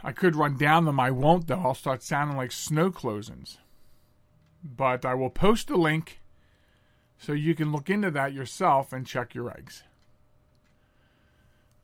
I 0.03 0.13
could 0.13 0.37
run 0.37 0.57
down 0.57 0.85
them. 0.85 1.01
I 1.01 1.11
won't, 1.11 1.49
though. 1.49 1.61
I'll 1.61 1.75
start 1.75 2.03
sounding 2.03 2.37
like 2.37 2.53
snow 2.53 2.91
closings. 2.91 3.59
But 4.63 5.05
I 5.05 5.15
will 5.15 5.31
post 5.31 5.71
a 5.71 5.77
link 5.77 6.21
so 7.19 7.33
you 7.33 7.55
can 7.55 7.73
look 7.73 7.91
into 7.91 8.11
that 8.13 8.33
yourself 8.33 8.93
and 8.93 9.07
check 9.07 9.35
your 9.35 9.51
eggs. 9.51 9.83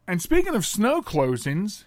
And 0.07 0.23
speaking 0.23 0.55
of 0.55 0.65
snow 0.65 1.03
closings, 1.03 1.85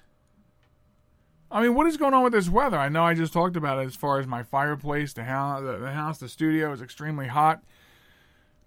I 1.50 1.62
mean, 1.62 1.76
what 1.76 1.88
is 1.88 1.98
going 1.98 2.14
on 2.14 2.24
with 2.24 2.34
this 2.34 2.50
weather? 2.50 2.78
I 2.78 2.90
know 2.90 3.04
I 3.04 3.14
just 3.14 3.32
talked 3.32 3.56
about 3.56 3.80
it 3.80 3.86
as 3.86 3.96
far 3.96 4.20
as 4.20 4.28
my 4.28 4.44
fireplace, 4.44 5.14
the 5.14 5.24
house, 5.24 5.62
the, 5.62 5.92
house, 5.92 6.18
the 6.18 6.28
studio 6.28 6.74
is 6.74 6.82
extremely 6.82 7.28
hot 7.28 7.64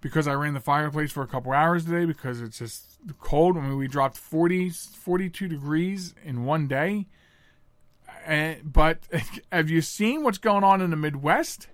because 0.00 0.26
I 0.26 0.32
ran 0.32 0.54
the 0.54 0.60
fireplace 0.60 1.12
for 1.12 1.22
a 1.22 1.26
couple 1.26 1.52
hours 1.52 1.84
today 1.84 2.06
because 2.06 2.40
it's 2.40 2.58
just 2.58 2.98
cold. 3.18 3.58
I 3.58 3.60
mean, 3.60 3.76
we 3.76 3.86
dropped 3.86 4.16
40, 4.16 4.70
42 4.70 5.48
degrees 5.48 6.14
in 6.24 6.44
one 6.44 6.68
day 6.68 7.06
and, 8.24 8.72
but 8.72 8.98
have 9.52 9.70
you 9.70 9.80
seen 9.80 10.22
what's 10.22 10.38
going 10.38 10.64
on 10.64 10.80
in 10.80 10.90
the 10.90 10.96
Midwest? 10.96 11.68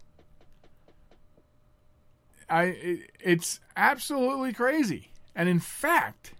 I 2.48 2.62
it, 2.64 3.10
it's 3.20 3.60
absolutely 3.76 4.52
crazy. 4.52 5.10
And 5.34 5.48
in 5.48 5.60
fact, 5.60 6.32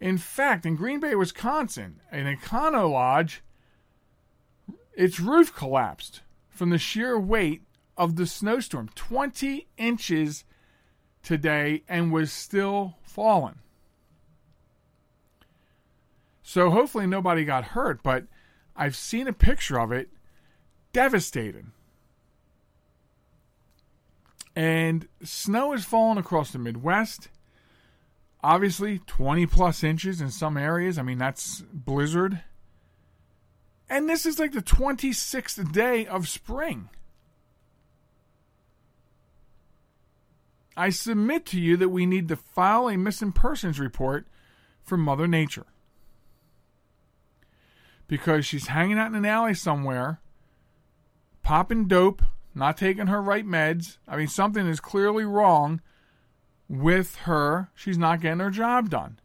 in 0.00 0.18
fact, 0.18 0.66
in 0.66 0.76
Green 0.76 1.00
Bay, 1.00 1.14
Wisconsin, 1.14 2.00
an 2.10 2.26
Econo 2.36 2.90
Lodge, 2.90 3.42
its 4.96 5.20
roof 5.20 5.54
collapsed 5.54 6.22
from 6.48 6.70
the 6.70 6.78
sheer 6.78 7.18
weight 7.18 7.62
of 7.96 8.16
the 8.16 8.26
snowstorm. 8.26 8.88
20 8.94 9.66
inches 9.76 10.44
today 11.22 11.82
and 11.88 12.12
was 12.12 12.32
still 12.32 12.96
falling. 13.02 13.56
So 16.42 16.70
hopefully 16.70 17.06
nobody 17.06 17.44
got 17.44 17.64
hurt, 17.64 18.02
but 18.02 18.24
I've 18.76 18.96
seen 18.96 19.26
a 19.26 19.32
picture 19.32 19.78
of 19.78 19.90
it. 19.92 20.10
Devastating. 20.92 21.72
And 24.54 25.08
snow 25.22 25.72
is 25.72 25.84
falling 25.84 26.18
across 26.18 26.52
the 26.52 26.58
Midwest. 26.58 27.28
Obviously, 28.42 28.98
20 28.98 29.46
plus 29.46 29.82
inches 29.82 30.20
in 30.20 30.30
some 30.30 30.56
areas. 30.56 30.98
I 30.98 31.02
mean, 31.02 31.18
that's 31.18 31.62
blizzard. 31.72 32.42
And 33.88 34.08
this 34.08 34.26
is 34.26 34.38
like 34.38 34.52
the 34.52 34.62
26th 34.62 35.72
day 35.72 36.06
of 36.06 36.28
spring. 36.28 36.88
I 40.76 40.90
submit 40.90 41.46
to 41.46 41.60
you 41.60 41.76
that 41.76 41.90
we 41.90 42.04
need 42.06 42.28
to 42.28 42.36
file 42.36 42.88
a 42.88 42.96
missing 42.96 43.32
persons 43.32 43.78
report 43.78 44.26
for 44.82 44.96
Mother 44.96 45.28
Nature 45.28 45.66
because 48.08 48.44
she's 48.44 48.68
hanging 48.68 48.98
out 48.98 49.08
in 49.08 49.14
an 49.14 49.24
alley 49.24 49.54
somewhere, 49.54 50.20
popping 51.42 51.86
dope, 51.86 52.22
not 52.54 52.76
taking 52.76 53.06
her 53.06 53.22
right 53.22 53.46
meds. 53.46 53.98
I 54.08 54.16
mean, 54.16 54.28
something 54.28 54.66
is 54.66 54.80
clearly 54.80 55.24
wrong 55.24 55.80
with 56.68 57.16
her. 57.16 57.70
She's 57.74 57.98
not 57.98 58.20
getting 58.20 58.40
her 58.40 58.50
job 58.50 58.90
done. 58.90 59.18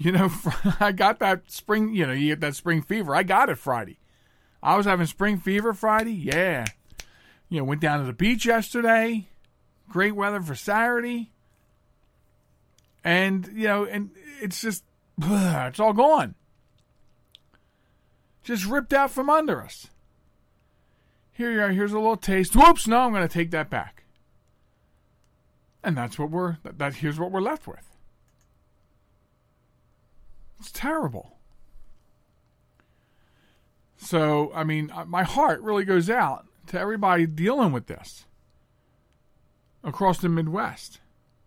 You 0.00 0.12
know, 0.12 0.30
I 0.80 0.92
got 0.92 1.18
that 1.18 1.50
spring, 1.52 1.94
you 1.94 2.06
know, 2.06 2.14
you 2.14 2.28
get 2.28 2.40
that 2.40 2.56
spring 2.56 2.80
fever. 2.80 3.14
I 3.14 3.22
got 3.22 3.50
it 3.50 3.58
Friday. 3.58 3.98
I 4.62 4.78
was 4.78 4.86
having 4.86 5.06
spring 5.06 5.38
fever 5.38 5.74
Friday. 5.74 6.14
Yeah. 6.14 6.64
You 7.50 7.58
know, 7.58 7.64
went 7.64 7.82
down 7.82 8.00
to 8.00 8.06
the 8.06 8.14
beach 8.14 8.46
yesterday. 8.46 9.28
Great 9.90 10.16
weather 10.16 10.40
for 10.40 10.54
Saturday. 10.54 11.32
And, 13.04 13.46
you 13.54 13.68
know, 13.68 13.84
and 13.84 14.10
it's 14.40 14.62
just, 14.62 14.84
it's 15.22 15.80
all 15.80 15.92
gone. 15.92 16.34
Just 18.42 18.64
ripped 18.64 18.94
out 18.94 19.10
from 19.10 19.28
under 19.28 19.62
us. 19.62 19.88
Here 21.30 21.52
you 21.52 21.60
are. 21.60 21.72
Here's 21.72 21.92
a 21.92 21.98
little 21.98 22.16
taste. 22.16 22.56
Whoops! 22.56 22.88
No, 22.88 23.00
I'm 23.00 23.12
going 23.12 23.26
to 23.26 23.32
take 23.32 23.50
that 23.50 23.68
back. 23.68 24.04
And 25.84 25.94
that's 25.94 26.18
what 26.18 26.30
we're. 26.30 26.56
That, 26.62 26.78
that 26.78 26.94
here's 26.96 27.18
what 27.18 27.30
we're 27.30 27.40
left 27.42 27.66
with. 27.66 27.99
It's 30.60 30.70
terrible. 30.70 31.38
So, 33.96 34.52
I 34.54 34.62
mean, 34.62 34.90
uh, 34.94 35.06
my 35.06 35.22
heart 35.22 35.62
really 35.62 35.84
goes 35.84 36.08
out 36.08 36.46
to 36.68 36.78
everybody 36.78 37.26
dealing 37.26 37.72
with 37.72 37.86
this 37.86 38.26
across 39.82 40.18
the 40.18 40.28
Midwest. 40.28 41.00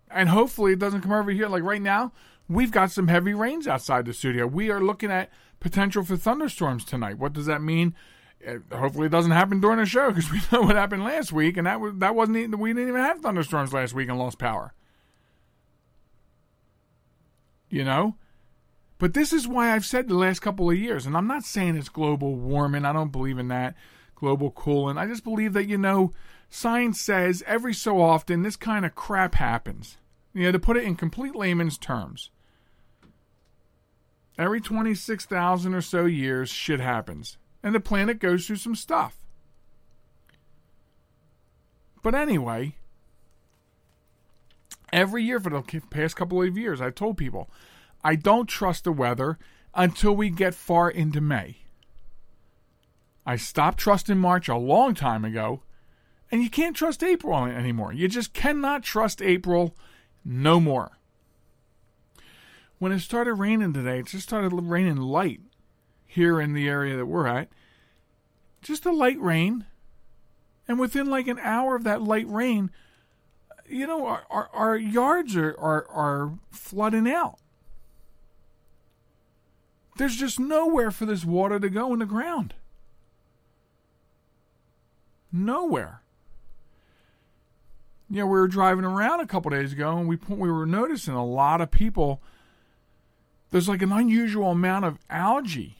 And 0.10 0.30
hopefully 0.30 0.74
it 0.74 0.80
doesn't 0.80 1.02
come 1.02 1.12
over 1.12 1.32
here. 1.32 1.48
Like 1.48 1.64
right 1.64 1.82
now, 1.82 2.12
we've 2.48 2.72
got 2.72 2.92
some 2.92 3.08
heavy 3.08 3.34
rains 3.34 3.68
outside 3.68 4.06
the 4.06 4.14
studio. 4.14 4.46
We 4.48 4.70
are 4.70 4.82
looking 4.82 5.12
at 5.12 5.32
potential 5.60 6.04
for 6.04 6.18
thunderstorms 6.18 6.84
tonight. 6.84 7.18
What 7.18 7.34
does 7.34 7.46
that 7.46 7.62
mean? 7.62 7.96
Hopefully 8.72 9.08
it 9.08 9.12
doesn't 9.12 9.32
happen 9.32 9.62
during 9.62 9.78
the 9.78 9.86
show 9.86 10.10
because 10.10 10.32
we 10.32 10.42
know 10.52 10.62
what 10.64 10.76
happened 10.76 11.04
last 11.04 11.32
week, 11.32 11.58
and 11.58 11.66
that 11.66 11.80
was 11.80 11.94
that 11.98 12.14
wasn't 12.14 12.38
even, 12.38 12.60
we 12.60 12.72
didn't 12.74 12.90
even 12.90 13.02
have 13.02 13.20
thunderstorms 13.20 13.74
last 13.74 13.94
week 13.94 14.10
and 14.10 14.20
lost 14.20 14.38
power. 14.38 14.74
You 17.70 17.84
know, 17.84 18.18
but 19.00 19.14
this 19.14 19.34
is 19.34 19.48
why 19.48 19.74
I've 19.74 19.86
said 19.86 20.08
the 20.08 20.16
last 20.16 20.40
couple 20.40 20.70
of 20.70 20.78
years, 20.78 21.06
and 21.06 21.18
I'm 21.18 21.28
not 21.28 21.44
saying 21.44 21.76
it's 21.76 21.90
global 21.90 22.36
warming. 22.36 22.86
I 22.86 22.94
don't 22.94 23.12
believe 23.12 23.38
in 23.38 23.50
that 23.50 23.76
global 24.16 24.52
cooling. 24.52 24.98
I 24.98 25.08
just 25.08 25.24
believe 25.24 25.54
that 25.54 25.68
you 25.68 25.78
know 25.78 26.14
science 26.50 27.02
says 27.02 27.44
every 27.46 27.74
so 27.74 28.02
often 28.02 28.44
this 28.44 28.56
kind 28.56 28.86
of 28.86 28.96
crap 28.96 29.36
happens. 29.36 29.98
You 30.34 30.44
know, 30.46 30.52
to 30.54 30.60
put 30.60 30.78
it 30.78 30.84
in 30.84 30.96
complete 30.96 31.36
layman's 31.36 31.78
terms. 31.78 32.32
Every 34.38 34.62
26,000 34.62 35.76
or 35.76 35.82
so 35.82 36.06
years, 36.06 36.50
shit 36.50 36.80
happens 36.80 37.38
and 37.64 37.74
the 37.74 37.80
planet 37.80 38.20
goes 38.20 38.46
through 38.46 38.58
some 38.58 38.76
stuff. 38.76 39.18
But 42.04 42.14
anyway, 42.14 42.76
every 44.92 45.24
year 45.24 45.40
for 45.40 45.50
the 45.50 45.82
past 45.90 46.18
couple 46.18 46.44
of 46.44 46.58
years, 46.58 46.82
I've 46.82 46.96
told 46.96 47.18
people 47.18 47.50
I 48.04 48.16
don't 48.16 48.48
trust 48.48 48.84
the 48.84 48.92
weather 48.92 49.38
until 49.74 50.16
we 50.16 50.30
get 50.30 50.54
far 50.54 50.90
into 50.90 51.22
May. 51.22 51.58
I 53.26 53.38
stopped 53.38 53.78
trusting 53.78 54.18
March 54.18 54.50
a 54.50 54.58
long 54.58 54.94
time 54.94 55.24
ago, 55.24 55.62
and 56.32 56.44
you 56.44 56.50
can't 56.50 56.76
trust 56.76 57.04
April 57.04 57.46
anymore. 57.46 57.94
You 57.94 58.08
just 58.08 58.34
cannot 58.34 58.84
trust 58.84 59.22
April 59.22 59.76
no 60.26 60.60
more. 60.60 60.98
When 62.80 62.92
it 62.92 63.00
started 63.00 63.36
raining 63.36 63.72
today, 63.72 64.00
it 64.00 64.08
just 64.08 64.28
started 64.28 64.50
raining 64.54 64.98
light 64.98 65.40
here 66.06 66.42
in 66.42 66.54
the 66.54 66.68
area 66.68 66.98
that 66.98 67.06
we're 67.06 67.28
at. 67.28 67.48
Just 68.62 68.86
a 68.86 68.92
light 68.92 69.20
rain. 69.22 69.66
And 70.68 70.80
within 70.80 71.10
like 71.10 71.28
an 71.28 71.40
hour 71.40 71.76
of 71.76 71.84
that 71.86 72.02
light 72.02 72.28
rain, 72.28 72.72
you 73.68 73.88
know, 73.88 74.06
our, 74.06 74.26
our, 74.30 74.50
our 74.54 74.78
yards 74.78 75.36
are, 75.38 75.56
are, 75.58 75.88
are 75.88 76.34
flooding 76.52 77.10
out. 77.10 77.40
There's 79.98 80.16
just 80.16 80.40
nowhere 80.40 80.92
for 80.92 81.06
this 81.06 81.24
water 81.24 81.60
to 81.60 81.70
go 81.70 81.94
in 81.94 82.00
the 82.00 82.06
ground. 82.06 82.54
Nowhere. 85.32 86.02
You 88.10 88.20
know, 88.20 88.26
we 88.26 88.40
were 88.40 88.48
driving 88.48 88.86
around 88.86 89.22
a 89.22 89.28
couple 89.28 89.52
days 89.52 89.74
ago 89.74 89.98
and 89.98 90.08
we 90.08 90.18
we 90.28 90.52
were 90.52 90.66
noticing 90.66 91.14
a 91.14 91.26
lot 91.26 91.62
of 91.62 91.72
people. 91.72 92.22
There's 93.52 93.70
like 93.70 93.82
an 93.82 93.92
unusual 93.92 94.52
amount 94.52 94.86
of 94.86 95.00
algae 95.10 95.78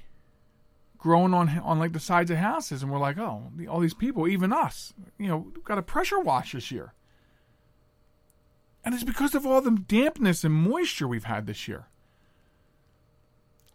growing 1.04 1.34
on 1.34 1.50
on 1.60 1.78
like 1.80 1.92
the 1.92 2.00
sides 2.00 2.32
of 2.32 2.38
houses, 2.38 2.82
and 2.82 2.92
we're 2.92 2.98
like, 2.98 3.18
oh, 3.18 3.52
all 3.70 3.82
these 3.82 3.94
people, 3.94 4.28
even 4.28 4.54
us, 4.54 4.94
you 5.18 5.28
know, 5.28 5.48
got 5.66 5.78
a 5.78 5.84
pressure 5.84 6.20
wash 6.20 6.54
this 6.54 6.72
year, 6.72 6.94
and 8.86 8.96
it's 8.96 9.04
because 9.04 9.36
of 9.36 9.46
all 9.46 9.60
the 9.62 9.72
dampness 9.72 10.44
and 10.44 10.54
moisture 10.54 11.08
we've 11.08 11.26
had 11.26 11.46
this 11.46 11.68
year, 11.68 11.88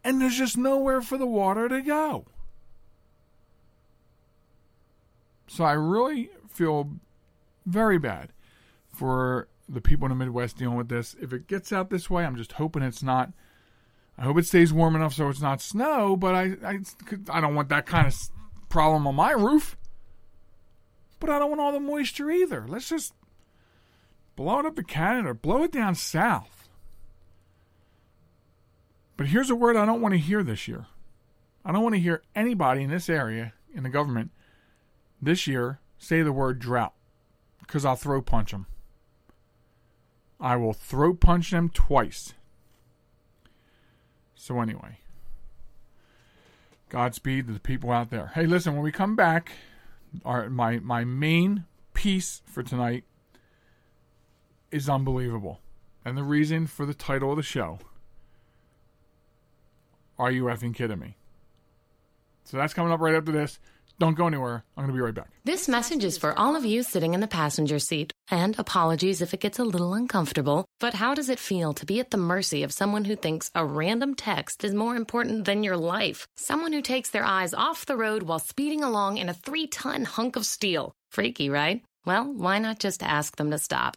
and 0.04 0.20
there's 0.20 0.36
just 0.36 0.56
nowhere 0.56 1.00
for 1.00 1.18
the 1.18 1.26
water 1.26 1.68
to 1.68 1.82
go. 1.82 2.26
So 5.46 5.64
I 5.64 5.72
really 5.72 6.30
feel 6.48 6.90
very 7.66 7.98
bad 7.98 8.30
for 8.88 9.48
the 9.68 9.80
people 9.80 10.06
in 10.06 10.10
the 10.10 10.24
Midwest 10.24 10.56
dealing 10.56 10.76
with 10.76 10.88
this. 10.88 11.16
If 11.20 11.32
it 11.32 11.46
gets 11.46 11.72
out 11.72 11.90
this 11.90 12.08
way, 12.08 12.24
I'm 12.24 12.36
just 12.36 12.52
hoping 12.52 12.82
it's 12.82 13.02
not 13.02 13.32
I 14.18 14.24
hope 14.24 14.36
it 14.38 14.46
stays 14.46 14.72
warm 14.72 14.96
enough 14.96 15.14
so 15.14 15.28
it's 15.28 15.40
not 15.40 15.62
snow, 15.62 16.16
but 16.16 16.34
I, 16.34 16.56
I, 16.64 16.78
I 17.30 17.40
don't 17.40 17.54
want 17.54 17.68
that 17.68 17.86
kind 17.86 18.06
of 18.08 18.16
problem 18.68 19.06
on 19.06 19.14
my 19.14 19.30
roof. 19.30 19.76
But 21.20 21.30
I 21.30 21.38
don't 21.38 21.50
want 21.50 21.60
all 21.60 21.72
the 21.72 21.80
moisture 21.80 22.30
either. 22.30 22.66
Let's 22.66 22.88
just 22.88 23.14
blow 24.34 24.58
it 24.58 24.66
up 24.66 24.74
to 24.76 24.82
Canada, 24.82 25.34
blow 25.34 25.62
it 25.62 25.72
down 25.72 25.94
south. 25.94 26.57
But 29.18 29.26
here's 29.26 29.50
a 29.50 29.56
word 29.56 29.76
I 29.76 29.84
don't 29.84 30.00
want 30.00 30.14
to 30.14 30.18
hear 30.18 30.44
this 30.44 30.68
year. 30.68 30.86
I 31.64 31.72
don't 31.72 31.82
want 31.82 31.96
to 31.96 32.00
hear 32.00 32.22
anybody 32.36 32.84
in 32.84 32.90
this 32.90 33.10
area 33.10 33.52
in 33.74 33.82
the 33.82 33.88
government 33.90 34.30
this 35.20 35.46
year 35.46 35.80
say 35.98 36.22
the 36.22 36.32
word 36.32 36.60
drought 36.60 36.94
because 37.60 37.84
I'll 37.84 37.96
throw 37.96 38.22
punch 38.22 38.52
them. 38.52 38.66
I 40.40 40.54
will 40.54 40.72
throw 40.72 41.14
punch 41.14 41.50
them 41.50 41.68
twice. 41.68 42.34
So, 44.36 44.60
anyway, 44.60 45.00
Godspeed 46.88 47.48
to 47.48 47.52
the 47.52 47.58
people 47.58 47.90
out 47.90 48.10
there. 48.10 48.30
Hey, 48.36 48.46
listen, 48.46 48.74
when 48.74 48.84
we 48.84 48.92
come 48.92 49.16
back, 49.16 49.50
our, 50.24 50.48
my, 50.48 50.78
my 50.78 51.02
main 51.02 51.64
piece 51.92 52.40
for 52.46 52.62
tonight 52.62 53.02
is 54.70 54.88
unbelievable. 54.88 55.60
And 56.04 56.16
the 56.16 56.22
reason 56.22 56.68
for 56.68 56.86
the 56.86 56.94
title 56.94 57.32
of 57.32 57.36
the 57.36 57.42
show 57.42 57.80
Are 60.18 60.30
you 60.30 60.44
effing 60.44 60.74
kidding 60.74 60.98
me? 60.98 61.16
So 62.44 62.56
that's 62.56 62.74
coming 62.74 62.92
up 62.92 63.00
right 63.00 63.14
after 63.14 63.32
this. 63.32 63.58
Don't 63.98 64.16
go 64.16 64.28
anywhere. 64.28 64.64
I'm 64.76 64.84
going 64.84 64.94
to 64.94 64.96
be 64.96 65.00
right 65.02 65.14
back. 65.14 65.28
This 65.44 65.68
message 65.68 66.04
is 66.04 66.18
for 66.18 66.38
all 66.38 66.54
of 66.54 66.64
you 66.64 66.84
sitting 66.84 67.14
in 67.14 67.20
the 67.20 67.26
passenger 67.26 67.80
seat. 67.80 68.12
And 68.30 68.56
apologies 68.58 69.20
if 69.20 69.34
it 69.34 69.40
gets 69.40 69.58
a 69.58 69.64
little 69.64 69.92
uncomfortable, 69.94 70.64
but 70.78 70.94
how 70.94 71.14
does 71.14 71.28
it 71.28 71.40
feel 71.40 71.72
to 71.74 71.86
be 71.86 71.98
at 71.98 72.10
the 72.10 72.16
mercy 72.16 72.62
of 72.62 72.72
someone 72.72 73.06
who 73.06 73.16
thinks 73.16 73.50
a 73.54 73.64
random 73.64 74.14
text 74.14 74.62
is 74.64 74.72
more 74.72 74.94
important 74.94 75.46
than 75.46 75.64
your 75.64 75.76
life? 75.76 76.28
Someone 76.36 76.72
who 76.72 76.82
takes 76.82 77.10
their 77.10 77.24
eyes 77.24 77.54
off 77.54 77.86
the 77.86 77.96
road 77.96 78.22
while 78.22 78.38
speeding 78.38 78.84
along 78.84 79.18
in 79.18 79.28
a 79.28 79.34
three 79.34 79.66
ton 79.66 80.04
hunk 80.04 80.36
of 80.36 80.46
steel. 80.46 80.92
Freaky, 81.10 81.50
right? 81.50 81.82
Well, 82.06 82.32
why 82.32 82.58
not 82.58 82.78
just 82.78 83.02
ask 83.02 83.36
them 83.36 83.50
to 83.50 83.58
stop? 83.58 83.96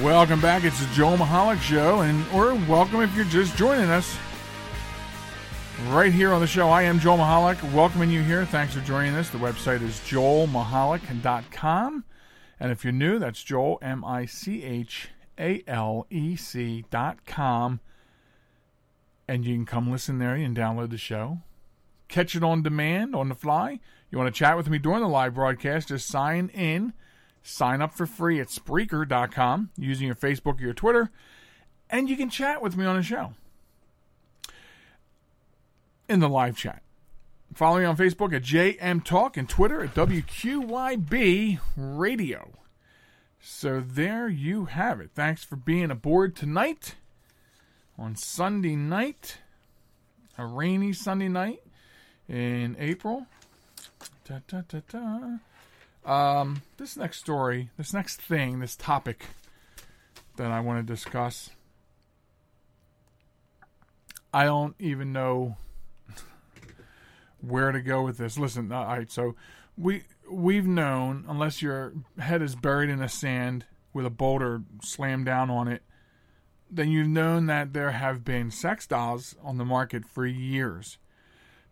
Welcome 0.00 0.40
back. 0.40 0.64
It's 0.64 0.80
the 0.80 0.86
Joel 0.94 1.18
Michalec 1.18 1.60
Show, 1.60 2.00
and 2.00 2.24
or 2.32 2.54
welcome 2.68 3.02
if 3.02 3.14
you're 3.14 3.26
just 3.26 3.56
joining 3.56 3.90
us 3.90 4.16
right 5.88 6.12
here 6.12 6.32
on 6.32 6.40
the 6.40 6.46
show. 6.46 6.70
I 6.70 6.82
am 6.82 6.98
Joel 6.98 7.18
Michalec, 7.18 7.74
welcoming 7.74 8.08
you 8.10 8.22
here. 8.22 8.46
Thanks 8.46 8.72
for 8.74 8.80
joining 8.80 9.14
us. 9.14 9.28
The 9.28 9.36
website 9.38 9.82
is 9.82 10.00
joelmichalec.com. 10.00 12.04
And 12.58 12.72
if 12.72 12.84
you're 12.84 12.92
new, 12.92 13.18
that's 13.18 13.44
Joel, 13.44 13.78
M 13.82 14.02
I 14.04 14.24
C 14.24 14.64
H 14.64 15.10
A 15.38 15.62
L 15.66 16.06
E 16.10 16.36
C 16.36 16.86
dot 16.90 17.26
com. 17.26 17.80
And 19.28 19.44
you 19.44 19.54
can 19.54 19.66
come 19.66 19.90
listen 19.90 20.18
there 20.18 20.34
and 20.34 20.56
download 20.56 20.88
the 20.90 20.98
show. 20.98 21.40
Catch 22.08 22.34
it 22.34 22.42
on 22.42 22.62
demand, 22.62 23.14
on 23.14 23.28
the 23.28 23.34
fly. 23.34 23.78
You 24.10 24.16
want 24.18 24.34
to 24.34 24.38
chat 24.38 24.56
with 24.56 24.70
me 24.70 24.78
during 24.78 25.02
the 25.02 25.08
live 25.08 25.34
broadcast, 25.34 25.88
just 25.88 26.08
sign 26.08 26.48
in. 26.48 26.94
Sign 27.42 27.82
up 27.82 27.92
for 27.92 28.06
free 28.06 28.40
at 28.40 28.48
Spreaker.com 28.48 29.70
using 29.76 30.06
your 30.06 30.16
Facebook 30.16 30.60
or 30.60 30.62
your 30.62 30.74
Twitter. 30.74 31.10
And 31.90 32.08
you 32.08 32.16
can 32.16 32.30
chat 32.30 32.62
with 32.62 32.76
me 32.76 32.84
on 32.86 32.96
the 32.96 33.02
show 33.02 33.34
in 36.08 36.20
the 36.20 36.28
live 36.28 36.56
chat. 36.56 36.82
Follow 37.54 37.78
me 37.80 37.84
on 37.84 37.96
Facebook 37.96 38.34
at 38.34 38.42
JM 38.42 39.04
Talk 39.04 39.36
and 39.36 39.48
Twitter 39.48 39.82
at 39.82 39.94
WQYB 39.94 41.58
Radio. 41.76 42.50
So 43.40 43.80
there 43.80 44.28
you 44.28 44.66
have 44.66 45.00
it. 45.00 45.10
Thanks 45.14 45.44
for 45.44 45.56
being 45.56 45.90
aboard 45.90 46.34
tonight 46.34 46.94
on 47.98 48.16
Sunday 48.16 48.76
night, 48.76 49.38
a 50.38 50.46
rainy 50.46 50.92
Sunday 50.92 51.28
night 51.28 51.62
in 52.28 52.76
April. 52.78 53.26
Da, 54.26 54.38
da, 54.46 54.62
da. 54.90 55.38
Um, 56.04 56.62
this 56.78 56.96
next 56.96 57.18
story, 57.18 57.70
this 57.76 57.92
next 57.92 58.20
thing, 58.20 58.58
this 58.58 58.74
topic 58.74 59.26
that 60.36 60.50
I 60.50 60.60
want 60.60 60.84
to 60.84 60.92
discuss, 60.92 61.50
I 64.34 64.44
don't 64.44 64.74
even 64.78 65.12
know 65.12 65.56
where 67.40 67.70
to 67.70 67.80
go 67.80 68.02
with 68.02 68.18
this. 68.18 68.38
Listen, 68.38 68.72
all 68.72 68.86
right, 68.86 69.10
so 69.10 69.36
we 69.76 70.04
we've 70.30 70.66
known 70.66 71.24
unless 71.28 71.62
your 71.62 71.92
head 72.18 72.42
is 72.42 72.54
buried 72.54 72.90
in 72.90 72.98
the 72.98 73.08
sand 73.08 73.66
with 73.92 74.06
a 74.06 74.10
boulder 74.10 74.62
slammed 74.82 75.26
down 75.26 75.50
on 75.50 75.68
it, 75.68 75.82
then 76.70 76.88
you've 76.88 77.08
known 77.08 77.46
that 77.46 77.74
there 77.74 77.90
have 77.92 78.24
been 78.24 78.50
sex 78.50 78.86
dolls 78.86 79.36
on 79.42 79.58
the 79.58 79.64
market 79.64 80.06
for 80.06 80.26
years. 80.26 80.98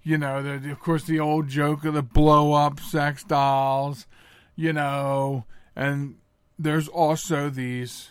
You 0.02 0.18
know, 0.18 0.42
the, 0.42 0.70
of 0.70 0.80
course, 0.80 1.04
the 1.04 1.20
old 1.20 1.48
joke 1.48 1.84
of 1.84 1.94
the 1.94 2.02
blow 2.02 2.54
up 2.54 2.80
sex 2.80 3.22
dolls, 3.22 4.06
you 4.56 4.72
know, 4.72 5.44
and 5.76 6.16
there's 6.58 6.88
also 6.88 7.50
these 7.50 8.10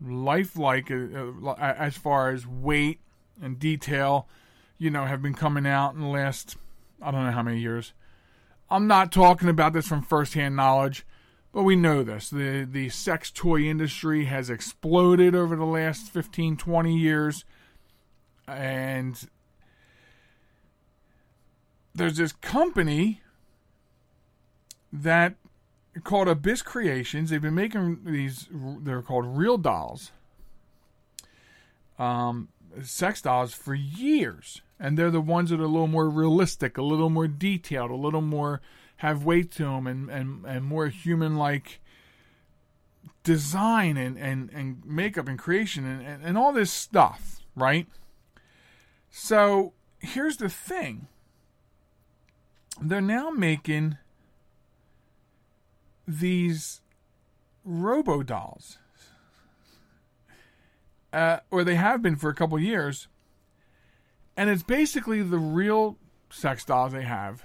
lifelike, 0.00 0.90
uh, 0.90 1.46
uh, 1.46 1.54
as 1.58 1.96
far 1.96 2.30
as 2.30 2.46
weight 2.46 3.00
and 3.42 3.58
detail, 3.58 4.26
you 4.78 4.90
know, 4.90 5.04
have 5.04 5.20
been 5.20 5.34
coming 5.34 5.66
out 5.66 5.94
in 5.94 6.00
the 6.00 6.06
last 6.06 6.56
I 7.00 7.10
don't 7.10 7.24
know 7.24 7.32
how 7.32 7.42
many 7.42 7.60
years. 7.60 7.92
I'm 8.70 8.86
not 8.86 9.12
talking 9.12 9.48
about 9.48 9.72
this 9.72 9.88
from 9.88 10.02
firsthand 10.02 10.56
knowledge, 10.56 11.06
but 11.52 11.62
we 11.62 11.76
know 11.76 12.02
this. 12.02 12.28
The 12.28 12.64
the 12.64 12.88
sex 12.88 13.30
toy 13.30 13.62
industry 13.62 14.24
has 14.26 14.50
exploded 14.50 15.34
over 15.34 15.56
the 15.56 15.64
last 15.64 16.10
15, 16.10 16.56
20 16.56 16.96
years. 16.96 17.44
And 18.46 19.28
there's 21.98 22.16
this 22.16 22.32
company 22.32 23.20
that 24.92 25.34
called 26.04 26.28
Abyss 26.28 26.62
Creations. 26.62 27.30
They've 27.30 27.42
been 27.42 27.54
making 27.54 28.00
these 28.04 28.48
they're 28.50 29.02
called 29.02 29.26
real 29.26 29.58
dolls. 29.58 30.12
Um 31.98 32.48
sex 32.82 33.22
dolls 33.22 33.54
for 33.54 33.74
years 33.74 34.62
and 34.78 34.96
they're 34.96 35.10
the 35.10 35.20
ones 35.20 35.50
that 35.50 35.60
are 35.60 35.64
a 35.64 35.68
little 35.68 35.88
more 35.88 36.08
realistic, 36.08 36.78
a 36.78 36.82
little 36.82 37.10
more 37.10 37.26
detailed, 37.26 37.90
a 37.90 37.96
little 37.96 38.20
more 38.20 38.60
have 38.98 39.24
weight 39.24 39.50
to 39.52 39.64
them, 39.64 39.86
and 39.86 40.08
and 40.10 40.44
and 40.44 40.64
more 40.64 40.88
human 40.88 41.36
like 41.36 41.80
design 43.22 43.96
and 43.96 44.16
and 44.18 44.50
and 44.50 44.84
makeup 44.84 45.28
and 45.28 45.38
creation 45.38 45.86
and, 45.86 46.06
and 46.06 46.24
and 46.24 46.38
all 46.38 46.52
this 46.52 46.72
stuff, 46.72 47.40
right? 47.56 47.86
So 49.10 49.72
here's 49.98 50.36
the 50.36 50.48
thing. 50.48 51.08
They're 52.80 53.00
now 53.00 53.30
making 53.30 53.98
these 56.06 56.80
robo 57.64 58.22
dolls. 58.22 58.78
Uh, 61.12 61.38
or 61.50 61.64
they 61.64 61.74
have 61.74 62.02
been 62.02 62.16
for 62.16 62.28
a 62.28 62.34
couple 62.34 62.58
years 62.58 63.08
and 64.38 64.48
it's 64.48 64.62
basically 64.62 65.20
the 65.20 65.36
real 65.36 65.98
sex 66.30 66.64
dolls 66.64 66.92
they 66.92 67.02
have. 67.02 67.42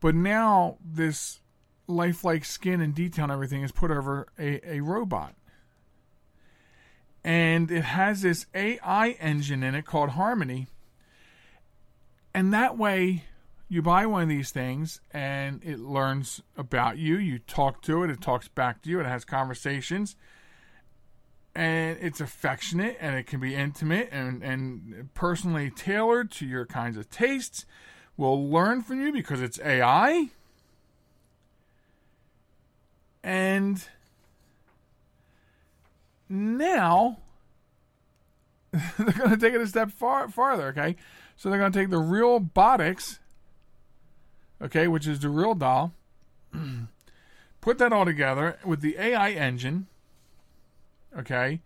But 0.00 0.14
now 0.14 0.76
this 0.84 1.40
lifelike 1.86 2.44
skin 2.44 2.82
and 2.82 2.94
detail 2.94 3.24
and 3.24 3.32
everything 3.32 3.62
is 3.62 3.72
put 3.72 3.90
over 3.90 4.28
a, 4.38 4.74
a 4.74 4.80
robot. 4.80 5.34
And 7.24 7.70
it 7.70 7.84
has 7.84 8.20
this 8.20 8.44
AI 8.54 9.16
engine 9.18 9.62
in 9.62 9.74
it 9.74 9.86
called 9.86 10.10
Harmony. 10.10 10.66
And 12.34 12.52
that 12.52 12.76
way, 12.76 13.24
you 13.68 13.82
buy 13.82 14.06
one 14.06 14.22
of 14.22 14.28
these 14.28 14.50
things 14.50 15.00
and 15.10 15.62
it 15.62 15.78
learns 15.78 16.42
about 16.56 16.98
you. 16.98 17.18
You 17.18 17.38
talk 17.38 17.82
to 17.82 18.02
it, 18.02 18.10
it 18.10 18.20
talks 18.20 18.48
back 18.48 18.82
to 18.82 18.90
you, 18.90 19.00
it 19.00 19.06
has 19.06 19.24
conversations 19.24 20.16
and 21.54 21.98
it's 22.00 22.20
affectionate 22.20 22.96
and 23.00 23.16
it 23.16 23.26
can 23.26 23.40
be 23.40 23.54
intimate 23.54 24.08
and, 24.12 24.42
and 24.42 25.08
personally 25.14 25.70
tailored 25.70 26.30
to 26.30 26.46
your 26.46 26.64
kinds 26.64 26.96
of 26.96 27.10
tastes. 27.10 27.66
We'll 28.16 28.48
learn 28.48 28.82
from 28.82 29.00
you 29.00 29.12
because 29.12 29.42
it's 29.42 29.58
AI. 29.60 30.28
And 33.22 33.84
now 36.28 37.18
they're 38.72 39.12
going 39.12 39.30
to 39.30 39.36
take 39.36 39.54
it 39.54 39.60
a 39.60 39.66
step 39.66 39.90
far 39.90 40.28
farther, 40.28 40.68
okay? 40.68 40.96
So 41.36 41.50
they're 41.50 41.58
going 41.58 41.72
to 41.72 41.78
take 41.78 41.90
the 41.90 41.96
Realbotix, 41.96 43.18
okay, 44.62 44.88
which 44.88 45.06
is 45.06 45.20
the 45.20 45.28
real 45.28 45.54
doll, 45.54 45.92
put 47.60 47.78
that 47.78 47.92
all 47.92 48.04
together 48.04 48.58
with 48.64 48.80
the 48.80 48.96
AI 48.98 49.30
engine 49.30 49.86
Okay. 51.16 51.60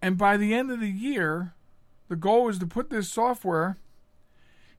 And 0.00 0.18
by 0.18 0.36
the 0.36 0.54
end 0.54 0.70
of 0.70 0.80
the 0.80 0.90
year, 0.90 1.54
the 2.08 2.16
goal 2.16 2.48
is 2.48 2.58
to 2.58 2.66
put 2.66 2.90
this 2.90 3.10
software 3.10 3.76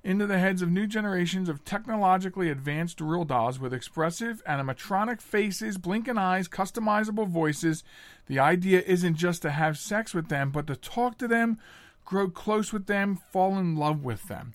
into 0.04 0.28
the 0.28 0.38
heads 0.38 0.62
of 0.62 0.70
new 0.70 0.86
generations 0.86 1.48
of 1.48 1.64
technologically 1.64 2.50
advanced 2.50 3.00
real 3.00 3.24
dolls 3.24 3.58
with 3.58 3.74
expressive 3.74 4.44
animatronic 4.44 5.22
faces, 5.22 5.78
blinking 5.78 6.18
eyes, 6.18 6.50
customizable 6.50 7.28
voices. 7.28 7.86
The 8.28 8.38
idea 8.38 8.82
isn't 8.86 9.16
just 9.16 9.42
to 9.44 9.52
have 9.52 9.78
sex 9.78 10.14
with 10.14 10.28
them, 10.28 10.52
but 10.52 10.68
to 10.68 10.76
talk 10.76 11.18
to 11.20 11.28
them, 11.28 11.58
grow 12.04 12.30
close 12.30 12.74
with 12.74 12.88
them, 12.88 13.18
fall 13.32 13.58
in 13.58 13.78
love 13.78 14.04
with 14.04 14.28
them. 14.28 14.54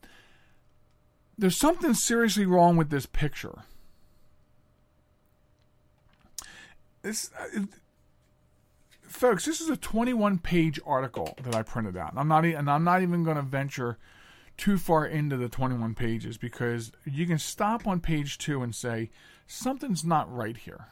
There's 1.39 1.57
something 1.57 1.95
seriously 1.95 2.47
wrong 2.47 2.77
with 2.77 2.91
this 2.91 3.07
picture. 3.07 3.63
This, 7.03 7.31
uh, 7.39 7.61
folks, 9.03 9.45
this 9.45 9.61
is 9.61 9.71
a 9.71 9.77
21 9.77 10.39
page 10.39 10.81
article 10.85 11.37
that 11.45 11.55
I 11.55 11.63
printed 11.63 11.97
out. 11.97 12.11
And 12.11 12.19
I'm 12.19 12.27
not, 12.27 12.45
and 12.45 12.69
I'm 12.69 12.83
not 12.83 13.03
even 13.03 13.23
going 13.23 13.37
to 13.37 13.43
venture 13.43 13.99
too 14.57 14.77
far 14.77 15.07
into 15.07 15.37
the 15.37 15.49
21 15.49 15.95
pages 15.95 16.37
because 16.37 16.91
you 17.05 17.25
can 17.25 17.39
stop 17.39 17.87
on 17.87 18.01
page 18.01 18.37
two 18.39 18.61
and 18.65 18.75
say 18.75 19.11
something's 19.47 20.05
not 20.05 20.35
right 20.35 20.57
here. 20.57 20.87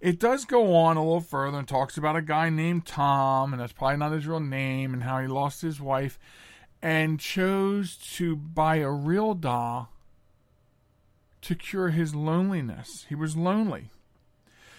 It 0.00 0.20
does 0.20 0.44
go 0.44 0.74
on 0.76 0.96
a 0.96 1.02
little 1.02 1.20
further 1.20 1.58
and 1.58 1.68
talks 1.68 1.98
about 1.98 2.16
a 2.16 2.22
guy 2.22 2.48
named 2.48 2.86
Tom, 2.86 3.52
and 3.52 3.60
that's 3.60 3.72
probably 3.72 3.98
not 3.98 4.12
his 4.12 4.26
real 4.26 4.40
name, 4.40 4.94
and 4.94 5.02
how 5.02 5.20
he 5.20 5.26
lost 5.26 5.60
his 5.60 5.80
wife 5.80 6.18
and 6.82 7.20
chose 7.20 7.96
to 7.96 8.36
buy 8.36 8.76
a 8.76 8.90
real 8.90 9.34
doll 9.34 9.90
to 11.42 11.54
cure 11.54 11.90
his 11.90 12.14
loneliness. 12.14 13.06
He 13.08 13.14
was 13.14 13.36
lonely. 13.36 13.90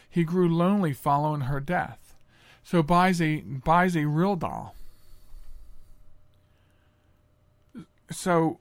He 0.10 0.24
grew 0.24 0.54
lonely 0.54 0.94
following 0.94 1.42
her 1.42 1.60
death. 1.60 2.16
So 2.64 2.84
buys 2.84 3.22
a 3.22 3.42
buys 3.42 3.96
a 3.96 4.08
real 4.08 4.36
doll. 4.36 4.76
So 8.12 8.60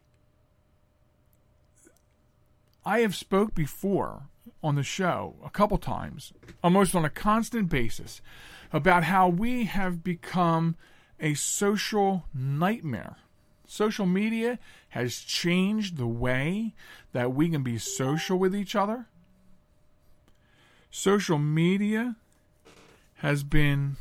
I 2.85 3.00
have 3.00 3.14
spoke 3.14 3.55
before 3.55 4.22
on 4.62 4.74
the 4.74 4.83
show 4.83 5.35
a 5.44 5.50
couple 5.50 5.79
times, 5.79 6.33
almost 6.62 6.94
on 6.94 7.05
a 7.05 7.11
constant 7.11 7.68
basis, 7.68 8.20
about 8.72 9.05
how 9.05 9.29
we 9.29 9.64
have 9.64 10.03
become 10.05 10.76
a 11.18 11.35
social 11.35 12.24
nightmare. 12.33 13.16
Social 13.71 14.05
media 14.05 14.59
has 14.89 15.21
changed 15.21 15.97
the 15.97 16.07
way 16.07 16.75
that 17.13 17.33
we 17.33 17.49
can 17.49 17.63
be 17.63 17.79
social 17.79 18.37
with 18.37 18.53
each 18.53 18.75
other. 18.75 19.07
Social 20.91 21.39
media 21.39 22.17
has 23.19 23.45
been 23.45 23.97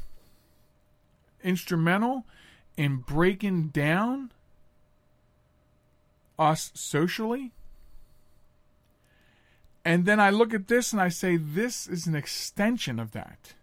instrumental 1.43 2.25
in 2.77 2.97
breaking 2.97 3.67
down 3.67 4.31
us 6.39 6.71
socially 6.73 7.51
And 9.85 10.05
then 10.05 10.19
I 10.19 10.31
look 10.31 10.53
at 10.53 10.67
this 10.67 10.93
and 10.93 11.01
I 11.01 11.09
say, 11.09 11.37
this 11.37 11.87
is 11.87 12.07
an 12.07 12.15
extension 12.15 12.99
of 12.99 13.11
that. 13.11 13.53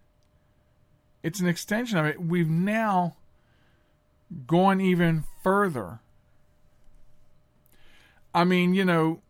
It's 1.21 1.41
an 1.41 1.47
extension 1.47 1.97
of 1.97 2.05
it. 2.05 2.21
We've 2.21 2.49
now 2.49 3.17
gone 4.45 4.81
even 4.81 5.23
further. 5.43 5.99
I 8.33 8.43
mean, 8.43 8.73
you 8.73 8.85
know, 8.85 9.21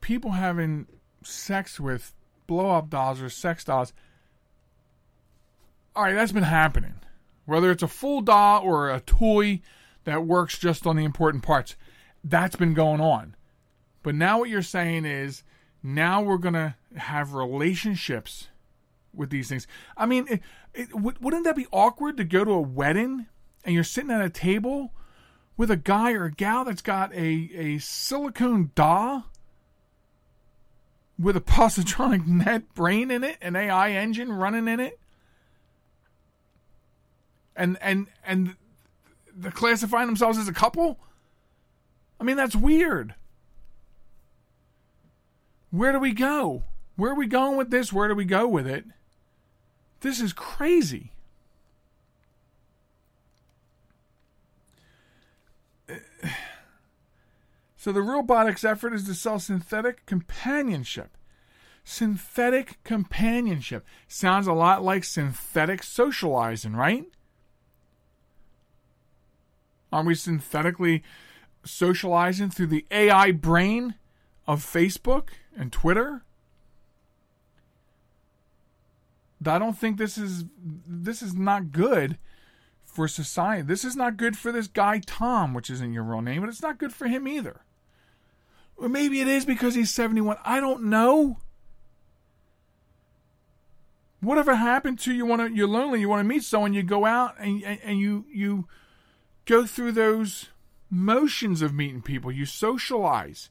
people 0.00 0.32
having 0.32 0.86
sex 1.22 1.80
with 1.80 2.14
blow 2.46 2.70
up 2.70 2.90
dolls 2.90 3.20
or 3.20 3.28
sex 3.28 3.64
dolls. 3.64 3.92
All 5.94 6.04
right, 6.04 6.14
that's 6.14 6.32
been 6.32 6.42
happening. 6.42 6.94
Whether 7.44 7.70
it's 7.70 7.82
a 7.82 7.88
full 7.88 8.20
doll 8.20 8.62
or 8.62 8.90
a 8.90 9.00
toy 9.00 9.60
that 10.04 10.26
works 10.26 10.58
just 10.58 10.86
on 10.86 10.96
the 10.96 11.04
important 11.04 11.42
parts, 11.42 11.76
that's 12.22 12.56
been 12.56 12.74
going 12.74 13.00
on. 13.00 13.34
But 14.02 14.14
now 14.14 14.38
what 14.38 14.48
you're 14.48 14.62
saying 14.62 15.04
is 15.04 15.42
now 15.82 16.22
we're 16.22 16.38
going 16.38 16.54
to 16.54 16.74
have 16.96 17.34
relationships 17.34 18.48
with 19.12 19.30
these 19.30 19.48
things. 19.48 19.66
I 19.96 20.06
mean, 20.06 20.26
it, 20.28 20.42
it, 20.74 20.94
wouldn't 20.94 21.44
that 21.44 21.56
be 21.56 21.66
awkward 21.72 22.16
to 22.18 22.24
go 22.24 22.44
to 22.44 22.52
a 22.52 22.60
wedding 22.60 23.26
and 23.66 23.74
you're 23.74 23.84
sitting 23.84 24.12
at 24.12 24.24
a 24.24 24.30
table 24.30 24.92
with 25.56 25.72
a 25.72 25.76
guy 25.76 26.12
or 26.12 26.26
a 26.26 26.30
gal 26.30 26.64
that's 26.64 26.82
got 26.82 27.12
a, 27.12 27.50
a 27.54 27.78
silicone 27.78 28.70
doll 28.76 29.26
with 31.18 31.36
a 31.36 31.40
positronic 31.40 32.26
net 32.28 32.72
brain 32.74 33.10
in 33.10 33.24
it, 33.24 33.36
an 33.42 33.56
AI 33.56 33.90
engine 33.90 34.32
running 34.32 34.68
in 34.68 34.78
it, 34.78 35.00
and 37.56 37.76
and 37.80 38.06
and 38.24 38.54
they're 39.34 39.50
classifying 39.50 40.06
themselves 40.06 40.38
as 40.38 40.46
a 40.46 40.52
couple. 40.52 41.00
I 42.20 42.24
mean, 42.24 42.36
that's 42.36 42.54
weird. 42.54 43.16
Where 45.70 45.90
do 45.90 45.98
we 45.98 46.12
go? 46.12 46.62
Where 46.94 47.10
are 47.10 47.16
we 47.16 47.26
going 47.26 47.56
with 47.56 47.70
this? 47.70 47.92
Where 47.92 48.06
do 48.06 48.14
we 48.14 48.24
go 48.24 48.46
with 48.46 48.66
it? 48.66 48.84
This 50.00 50.20
is 50.20 50.32
crazy. 50.32 51.10
So 57.86 57.92
the 57.92 58.02
robotics 58.02 58.64
effort 58.64 58.94
is 58.94 59.04
to 59.04 59.14
sell 59.14 59.38
synthetic 59.38 60.06
companionship. 60.06 61.16
Synthetic 61.84 62.82
companionship 62.82 63.86
sounds 64.08 64.48
a 64.48 64.52
lot 64.52 64.82
like 64.82 65.04
synthetic 65.04 65.84
socializing, 65.84 66.72
right? 66.72 67.04
Aren't 69.92 70.08
we 70.08 70.16
synthetically 70.16 71.04
socializing 71.64 72.50
through 72.50 72.66
the 72.66 72.86
AI 72.90 73.30
brain 73.30 73.94
of 74.48 74.64
Facebook 74.64 75.28
and 75.56 75.70
Twitter? 75.70 76.24
I 79.46 79.60
don't 79.60 79.78
think 79.78 79.96
this 79.96 80.18
is 80.18 80.44
this 80.58 81.22
is 81.22 81.34
not 81.34 81.70
good 81.70 82.18
for 82.82 83.06
society. 83.06 83.62
This 83.62 83.84
is 83.84 83.94
not 83.94 84.16
good 84.16 84.36
for 84.36 84.50
this 84.50 84.66
guy 84.66 85.00
Tom, 85.06 85.54
which 85.54 85.70
isn't 85.70 85.92
your 85.92 86.02
real 86.02 86.20
name, 86.20 86.40
but 86.40 86.48
it's 86.48 86.62
not 86.62 86.78
good 86.78 86.92
for 86.92 87.06
him 87.06 87.28
either. 87.28 87.60
Or 88.76 88.88
maybe 88.88 89.20
it 89.20 89.28
is 89.28 89.44
because 89.44 89.74
he's 89.74 89.90
71. 89.90 90.36
I 90.44 90.60
don't 90.60 90.84
know. 90.84 91.38
Whatever 94.20 94.54
happened 94.56 94.98
to 95.00 95.14
you 95.14 95.24
want 95.24 95.42
to 95.42 95.54
you're 95.54 95.68
lonely, 95.68 96.00
you 96.00 96.08
want 96.08 96.20
to 96.20 96.28
meet 96.28 96.42
someone, 96.42 96.74
you 96.74 96.82
go 96.82 97.04
out 97.04 97.34
and, 97.38 97.62
and, 97.62 97.78
and 97.82 97.98
you 97.98 98.24
you 98.32 98.66
go 99.44 99.66
through 99.66 99.92
those 99.92 100.48
motions 100.90 101.62
of 101.62 101.74
meeting 101.74 102.02
people. 102.02 102.32
You 102.32 102.46
socialize. 102.46 103.50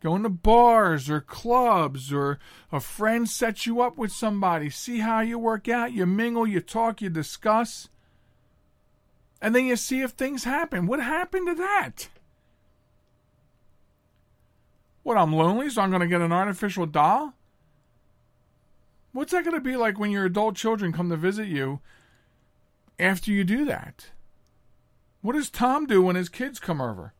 Going 0.00 0.22
to 0.22 0.28
bars 0.28 1.10
or 1.10 1.20
clubs 1.20 2.12
or 2.12 2.38
a 2.70 2.78
friend 2.78 3.28
sets 3.28 3.66
you 3.66 3.80
up 3.80 3.98
with 3.98 4.12
somebody. 4.12 4.70
See 4.70 5.00
how 5.00 5.20
you 5.20 5.38
work 5.38 5.68
out. 5.68 5.92
You 5.92 6.06
mingle, 6.06 6.46
you 6.46 6.60
talk, 6.60 7.02
you 7.02 7.10
discuss. 7.10 7.88
And 9.42 9.54
then 9.54 9.66
you 9.66 9.74
see 9.74 10.02
if 10.02 10.12
things 10.12 10.44
happen. 10.44 10.86
What 10.86 11.00
happened 11.00 11.48
to 11.48 11.54
that? 11.56 12.08
What, 15.08 15.16
I'm 15.16 15.32
lonely, 15.32 15.70
so 15.70 15.80
I'm 15.80 15.88
going 15.88 16.02
to 16.02 16.06
get 16.06 16.20
an 16.20 16.32
artificial 16.32 16.84
doll? 16.84 17.32
What's 19.12 19.32
that 19.32 19.42
going 19.42 19.56
to 19.56 19.60
be 19.62 19.74
like 19.74 19.98
when 19.98 20.10
your 20.10 20.26
adult 20.26 20.54
children 20.54 20.92
come 20.92 21.08
to 21.08 21.16
visit 21.16 21.48
you 21.48 21.80
after 22.98 23.30
you 23.30 23.42
do 23.42 23.64
that? 23.64 24.08
What 25.22 25.32
does 25.32 25.48
Tom 25.48 25.86
do 25.86 26.02
when 26.02 26.14
his 26.14 26.28
kids 26.28 26.60
come 26.60 26.82
over? 26.82 27.14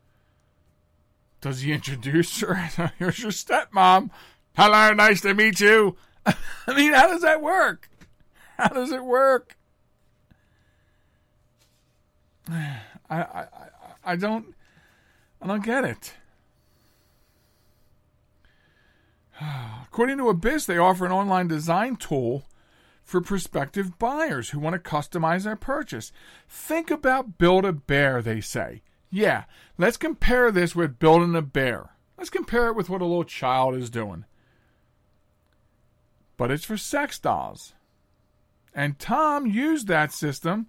Does 1.41 1.63
he 1.63 1.73
introduce 1.79 2.43
her? 2.43 2.93
Here's 2.99 3.21
your 3.21 3.33
stepmom. 3.33 4.11
Hello, 4.55 4.93
nice 4.93 5.23
to 5.23 5.33
meet 5.33 5.59
you. 5.59 5.97
I 6.27 6.75
mean, 6.77 6.93
how 6.93 7.09
does 7.09 7.23
that 7.23 7.41
work? 7.41 7.89
How 8.59 8.69
does 8.69 8.93
it 8.93 9.03
work? 9.03 9.57
I, 12.51 12.77
I, 13.09 13.47
I 14.05 14.17
don't, 14.17 14.55
I 15.41 15.47
don't 15.47 15.65
get 15.65 15.87
it. 15.87 16.13
According 19.85 20.19
to 20.19 20.29
Abyss, 20.29 20.67
they 20.67 20.79
offer 20.79 21.07
an 21.07 21.13
online 21.13 21.49
design 21.49 21.97
tool 21.97 22.45
for 23.05 23.21
prospective 23.21 23.99
buyers 23.99 24.51
who 24.51 24.59
want 24.59 24.75
to 24.75 24.91
customize 24.91 25.45
their 25.45 25.57
purchase. 25.57 26.13
Think 26.49 26.91
about 26.91 27.39
Build 27.39 27.65
a 27.65 27.73
Bear, 27.73 28.21
they 28.21 28.41
say. 28.41 28.83
Yeah, 29.11 29.45
let's 29.79 29.97
compare 29.97 30.51
this 30.51 30.77
with 30.77 30.99
building 30.99 31.35
a 31.35 31.43
bear. 31.43 31.91
Let's 32.19 32.31
compare 32.31 32.69
it 32.69 32.77
with 32.77 32.91
what 32.91 33.01
a 33.01 33.07
little 33.07 33.25
child 33.25 33.75
is 33.75 33.89
doing. 33.89 34.25
But 36.37 36.51
it's 36.51 36.65
for 36.65 36.77
sex 36.77 37.19
dolls. 37.19 37.75
And 38.75 38.99
Tom 38.99 39.47
used 39.47 39.89
that 39.89 40.13
system 40.13 40.67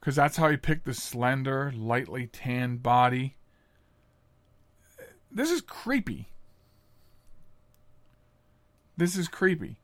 because 0.00 0.16
that's 0.16 0.36
how 0.36 0.48
he 0.48 0.56
picked 0.56 0.86
the 0.86 0.94
slender, 0.94 1.72
lightly 1.76 2.26
tanned 2.28 2.82
body. 2.82 3.36
This 5.30 5.50
is 5.50 5.60
creepy. 5.60 6.30
This 8.98 9.16
is 9.16 9.28
creepy. 9.28 9.78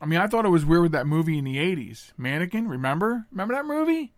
I 0.00 0.06
mean, 0.06 0.20
I 0.20 0.26
thought 0.26 0.44
it 0.44 0.50
was 0.50 0.66
weird 0.66 0.82
with 0.82 0.92
that 0.92 1.06
movie 1.06 1.38
in 1.38 1.44
the 1.44 1.56
80s. 1.56 2.12
Mannequin, 2.18 2.68
remember? 2.68 3.26
Remember 3.32 3.54
that 3.54 3.64
movie? 3.64 4.12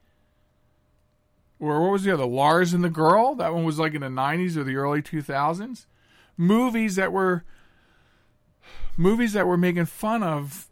Or 1.60 1.80
what 1.80 1.92
was 1.92 2.02
the 2.02 2.12
other? 2.12 2.26
Lars 2.26 2.74
and 2.74 2.82
the 2.82 2.90
Girl? 2.90 3.36
That 3.36 3.54
one 3.54 3.64
was 3.64 3.78
like 3.78 3.94
in 3.94 4.00
the 4.00 4.08
90s 4.08 4.56
or 4.56 4.64
the 4.64 4.74
early 4.74 5.00
2000s. 5.00 5.86
Movies 6.36 6.96
that 6.96 7.12
were 7.12 7.44
movies 8.96 9.32
that 9.32 9.46
were 9.46 9.56
making 9.56 9.86
fun 9.86 10.24
of 10.24 10.68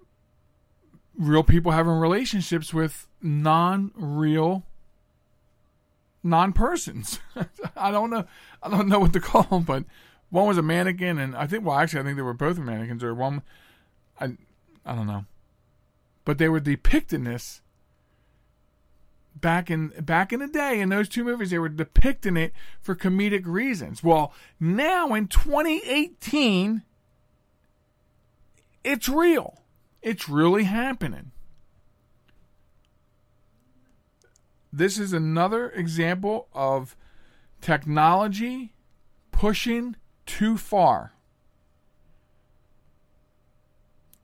real 1.16 1.44
people 1.44 1.70
having 1.72 1.92
relationships 1.92 2.74
with 2.74 3.06
non-real 3.22 4.64
non-persons. 6.24 7.20
I 7.76 7.90
don't 7.90 8.10
know 8.10 8.26
I 8.62 8.68
don't 8.68 8.88
know 8.88 8.98
what 8.98 9.12
to 9.12 9.20
call 9.20 9.44
them, 9.44 9.62
but 9.62 9.84
one 10.30 10.46
was 10.46 10.58
a 10.58 10.62
mannequin, 10.62 11.18
and 11.18 11.36
I 11.36 11.46
think 11.46 11.64
well, 11.64 11.76
actually, 11.76 12.00
I 12.00 12.04
think 12.04 12.16
they 12.16 12.22
were 12.22 12.34
both 12.34 12.58
mannequins, 12.58 13.04
or 13.04 13.14
one, 13.14 13.42
I, 14.20 14.36
I 14.84 14.94
don't 14.94 15.06
know, 15.06 15.24
but 16.24 16.38
they 16.38 16.48
were 16.48 16.60
depicting 16.60 17.24
this 17.24 17.62
back 19.34 19.70
in 19.70 19.88
back 20.00 20.32
in 20.32 20.40
the 20.40 20.46
day 20.46 20.80
in 20.80 20.88
those 20.88 21.08
two 21.08 21.24
movies. 21.24 21.50
They 21.50 21.58
were 21.58 21.68
depicting 21.68 22.36
it 22.36 22.52
for 22.80 22.94
comedic 22.94 23.46
reasons. 23.46 24.02
Well, 24.02 24.32
now 24.58 25.14
in 25.14 25.28
2018, 25.28 26.82
it's 28.82 29.08
real. 29.08 29.62
It's 30.02 30.28
really 30.28 30.64
happening. 30.64 31.32
This 34.72 34.98
is 34.98 35.12
another 35.12 35.70
example 35.70 36.48
of 36.52 36.96
technology 37.60 38.74
pushing 39.30 39.96
too 40.26 40.56
far. 40.56 41.12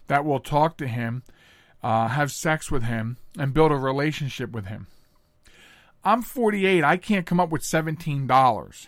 that 0.08 0.24
will 0.24 0.40
talk 0.40 0.76
to 0.78 0.88
him, 0.88 1.22
uh, 1.82 2.08
have 2.08 2.32
sex 2.32 2.70
with 2.70 2.82
him, 2.82 3.18
and 3.38 3.54
build 3.54 3.72
a 3.72 3.76
relationship 3.76 4.50
with 4.50 4.66
him. 4.66 4.88
I'm 6.04 6.20
48. 6.22 6.84
I 6.84 6.96
can't 6.96 7.26
come 7.26 7.40
up 7.40 7.50
with 7.50 7.62
$17. 7.62 8.86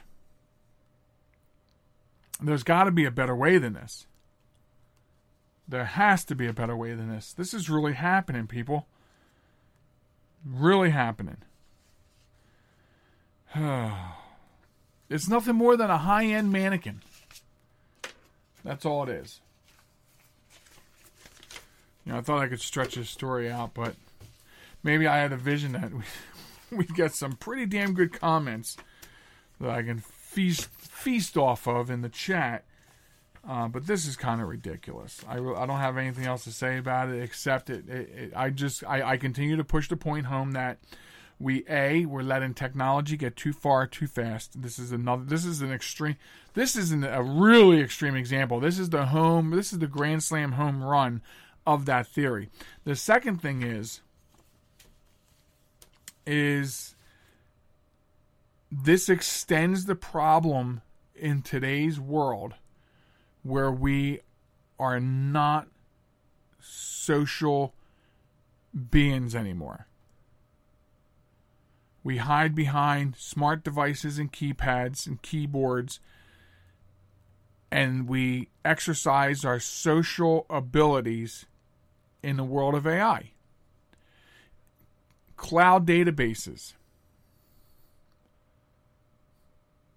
There's 2.40 2.62
got 2.62 2.84
to 2.84 2.92
be 2.92 3.04
a 3.04 3.10
better 3.10 3.34
way 3.34 3.58
than 3.58 3.72
this. 3.74 4.06
There 5.66 5.84
has 5.84 6.24
to 6.26 6.34
be 6.34 6.46
a 6.46 6.52
better 6.52 6.76
way 6.76 6.94
than 6.94 7.08
this. 7.08 7.32
This 7.32 7.52
is 7.52 7.68
really 7.68 7.94
happening, 7.94 8.46
people. 8.46 8.86
Really 10.44 10.90
happening. 10.90 11.38
it's 15.08 15.28
nothing 15.28 15.56
more 15.56 15.76
than 15.76 15.90
a 15.90 15.98
high 15.98 16.26
end 16.26 16.52
mannequin. 16.52 17.02
That's 18.64 18.84
all 18.84 19.04
it 19.04 19.08
is. 19.08 19.40
You 22.04 22.12
know, 22.12 22.18
I 22.18 22.20
thought 22.22 22.40
I 22.40 22.48
could 22.48 22.60
stretch 22.60 22.94
this 22.94 23.10
story 23.10 23.50
out, 23.50 23.74
but 23.74 23.94
maybe 24.82 25.06
I 25.06 25.18
had 25.18 25.32
a 25.32 25.36
vision 25.36 25.72
that 25.72 25.92
we, 25.92 26.02
we'd 26.76 26.94
get 26.94 27.14
some 27.14 27.32
pretty 27.32 27.66
damn 27.66 27.94
good 27.94 28.12
comments 28.12 28.76
that 29.60 29.70
I 29.70 29.82
can 29.82 29.98
feast 29.98 30.68
feast 30.68 31.36
off 31.36 31.66
of 31.66 31.90
in 31.90 32.02
the 32.02 32.08
chat. 32.08 32.64
Uh, 33.48 33.68
but 33.68 33.86
this 33.86 34.06
is 34.06 34.16
kind 34.16 34.42
of 34.42 34.48
ridiculous. 34.48 35.24
I, 35.26 35.36
I 35.38 35.64
don't 35.64 35.78
have 35.78 35.96
anything 35.96 36.26
else 36.26 36.44
to 36.44 36.52
say 36.52 36.76
about 36.76 37.08
it 37.08 37.22
except 37.22 37.70
it. 37.70 37.88
it, 37.88 38.08
it 38.14 38.32
I 38.36 38.50
just 38.50 38.84
I, 38.84 39.12
I 39.12 39.16
continue 39.16 39.56
to 39.56 39.64
push 39.64 39.88
the 39.88 39.96
point 39.96 40.26
home 40.26 40.52
that 40.52 40.78
we 41.40 41.64
a 41.68 42.04
we're 42.04 42.22
letting 42.22 42.54
technology 42.54 43.16
get 43.16 43.36
too 43.36 43.52
far 43.52 43.86
too 43.86 44.06
fast. 44.06 44.60
This 44.60 44.78
is 44.78 44.92
another. 44.92 45.24
This 45.24 45.44
is 45.44 45.62
an 45.62 45.72
extreme. 45.72 46.16
This 46.54 46.74
is 46.76 46.90
an, 46.90 47.04
a 47.04 47.22
really 47.22 47.80
extreme 47.80 48.16
example. 48.16 48.60
This 48.60 48.78
is 48.78 48.90
the 48.90 49.06
home. 49.06 49.50
This 49.50 49.72
is 49.72 49.78
the 49.78 49.86
grand 49.86 50.22
slam 50.22 50.52
home 50.52 50.82
run 50.82 51.22
of 51.66 51.86
that 51.86 52.06
theory. 52.06 52.48
The 52.84 52.96
second 52.96 53.40
thing 53.40 53.62
is 53.62 54.00
is 56.26 56.94
this 58.70 59.08
extends 59.08 59.86
the 59.86 59.94
problem 59.94 60.82
in 61.14 61.42
today's 61.42 61.98
world 61.98 62.54
where 63.42 63.70
we 63.70 64.20
are 64.78 65.00
not 65.00 65.68
social 66.60 67.74
beings 68.90 69.34
anymore. 69.34 69.87
We 72.02 72.18
hide 72.18 72.54
behind 72.54 73.16
smart 73.16 73.64
devices 73.64 74.18
and 74.18 74.32
keypads 74.32 75.06
and 75.06 75.20
keyboards, 75.20 76.00
and 77.70 78.08
we 78.08 78.48
exercise 78.64 79.44
our 79.44 79.60
social 79.60 80.46
abilities 80.48 81.46
in 82.22 82.36
the 82.36 82.44
world 82.44 82.74
of 82.74 82.86
AI. 82.86 83.32
Cloud 85.36 85.86
databases. 85.86 86.74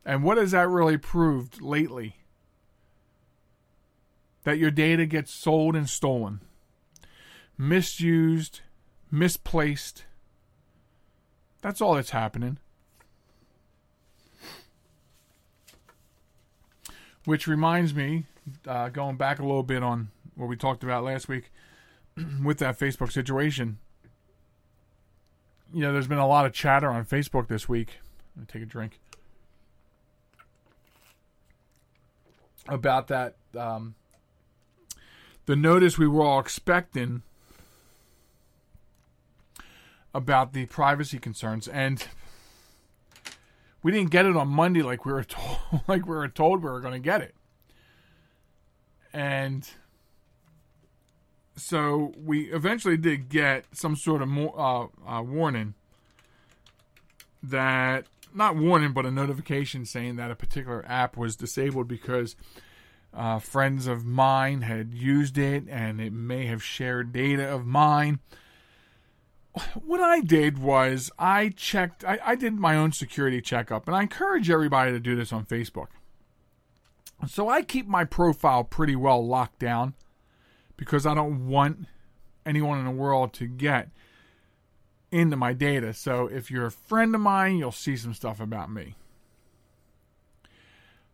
And 0.06 0.24
what 0.24 0.38
has 0.38 0.52
that 0.52 0.68
really 0.68 0.98
proved 0.98 1.62
lately? 1.62 2.18
That 4.44 4.58
your 4.58 4.72
data 4.72 5.06
gets 5.06 5.32
sold 5.32 5.76
and 5.76 5.88
stolen, 5.88 6.42
misused, 7.58 8.62
misplaced. 9.12 10.06
That's 11.62 11.82
all 11.82 11.96
that's 11.96 12.10
happening. 12.10 12.58
Which 17.26 17.48
reminds 17.48 17.94
me, 17.94 18.26
uh, 18.68 18.90
going 18.90 19.16
back 19.16 19.40
a 19.40 19.44
little 19.44 19.64
bit 19.64 19.84
on 19.84 20.10
what 20.36 20.50
we 20.50 20.56
talked 20.56 20.84
about 20.84 21.04
last 21.04 21.28
week, 21.28 21.52
with 22.44 22.58
that 22.60 22.80
Facebook 22.80 23.12
situation, 23.12 23.78
you 25.72 25.82
know, 25.82 25.94
there's 25.94 26.08
been 26.08 26.18
a 26.18 26.28
lot 26.28 26.46
of 26.46 26.54
chatter 26.54 26.90
on 26.90 27.06
Facebook 27.06 27.48
this 27.48 27.70
week. 27.70 28.00
Let 28.36 28.42
me 28.42 28.48
take 28.52 28.64
a 28.64 28.66
drink. 28.66 29.00
About 32.68 33.08
that, 33.08 33.36
um, 33.58 33.96
the 35.46 35.56
notice 35.56 35.98
we 35.98 36.08
were 36.08 36.24
all 36.24 36.40
expecting 36.40 37.24
about 40.14 40.54
the 40.54 40.66
privacy 40.66 41.20
concerns, 41.20 41.68
and 41.68 42.08
we 43.84 43.92
didn't 43.92 44.12
get 44.12 44.26
it 44.26 44.36
on 44.36 44.48
Monday 44.48 44.82
like 44.82 45.06
we 45.06 45.14
were 45.14 45.24
told, 45.26 45.60
like 45.88 46.06
we 46.06 46.16
were 46.16 46.28
told 46.28 46.64
we 46.64 46.70
were 46.70 46.82
going 46.82 46.94
to 46.94 47.00
get 47.00 47.22
it, 47.22 47.36
and 49.14 49.70
so 51.56 52.14
we 52.18 52.52
eventually 52.52 52.98
did 52.98 53.30
get 53.30 53.66
some 53.72 53.96
sort 53.96 54.22
of 54.22 54.28
more, 54.28 54.54
uh, 54.58 55.18
uh, 55.18 55.22
warning 55.22 55.76
that 57.44 58.06
not 58.34 58.56
warning, 58.56 58.94
but 58.94 59.06
a 59.06 59.12
notification 59.12 59.86
saying 59.86 60.16
that 60.16 60.32
a 60.32 60.36
particular 60.36 60.86
app 60.88 61.18
was 61.18 61.36
disabled 61.36 61.88
because 61.88 62.36
uh, 63.14 63.40
friends 63.40 63.88
of 63.88 64.06
mine 64.06 64.62
had 64.62 64.94
used 64.94 65.38
it 65.38 65.66
and 65.70 66.00
it 66.00 66.14
may 66.14 66.46
have 66.46 66.64
shared 66.64 67.12
data 67.12 67.48
of 67.48 67.66
mine. 67.66 68.20
What 69.84 70.00
I 70.00 70.22
did 70.22 70.60
was 70.60 71.12
I 71.20 71.50
checked, 71.50 72.06
I, 72.06 72.20
I 72.24 72.36
did 72.36 72.54
my 72.54 72.76
own 72.76 72.94
security 72.94 73.42
checkup, 73.42 73.88
and 73.88 73.96
I 73.96 74.02
encourage 74.02 74.50
everybody 74.50 74.92
to 74.92 75.00
do 75.00 75.16
this 75.16 75.34
on 75.34 75.46
Facebook. 75.46 75.88
So 77.28 77.50
I 77.50 77.62
keep 77.62 77.88
my 77.88 78.04
profile 78.04 78.64
pretty 78.64 78.96
well 78.96 79.26
locked 79.26 79.60
down 79.60 79.94
because 80.78 81.06
I 81.06 81.14
don't 81.14 81.48
want 81.48 81.86
anyone 82.46 82.80
in 82.80 82.86
the 82.86 82.92
world 82.92 83.34
to 83.34 83.46
get 83.46 83.90
into 85.12 85.36
my 85.36 85.54
data. 85.54 85.94
So 85.94 86.28
if 86.28 86.50
you're 86.50 86.66
a 86.68 86.72
friend 86.72 87.14
of 87.14 87.22
mine, 87.22 87.58
you'll 87.58 87.72
see 87.72 87.98
some 87.98 88.14
stuff 88.14 88.40
about 88.40 88.72
me. 88.72 88.96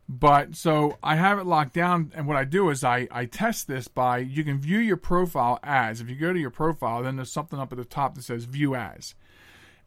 But 0.09 0.55
so 0.55 0.97
I 1.03 1.17
have 1.17 1.37
it 1.37 1.45
locked 1.45 1.73
down, 1.73 2.13
and 2.15 2.27
what 2.27 2.37
I 2.37 2.45
do 2.45 2.69
is 2.69 2.83
I, 2.83 3.09
I 3.11 3.25
test 3.25 3.67
this 3.67 3.89
by 3.89 4.19
you 4.19 4.43
can 4.43 4.57
view 4.57 4.79
your 4.79 4.95
profile 4.95 5.59
as. 5.63 5.99
If 5.99 6.09
you 6.09 6.15
go 6.15 6.31
to 6.31 6.39
your 6.39 6.49
profile, 6.49 7.03
then 7.03 7.17
there's 7.17 7.31
something 7.31 7.59
up 7.59 7.73
at 7.73 7.77
the 7.77 7.83
top 7.83 8.15
that 8.15 8.23
says 8.23 8.45
view 8.45 8.73
as. 8.73 9.15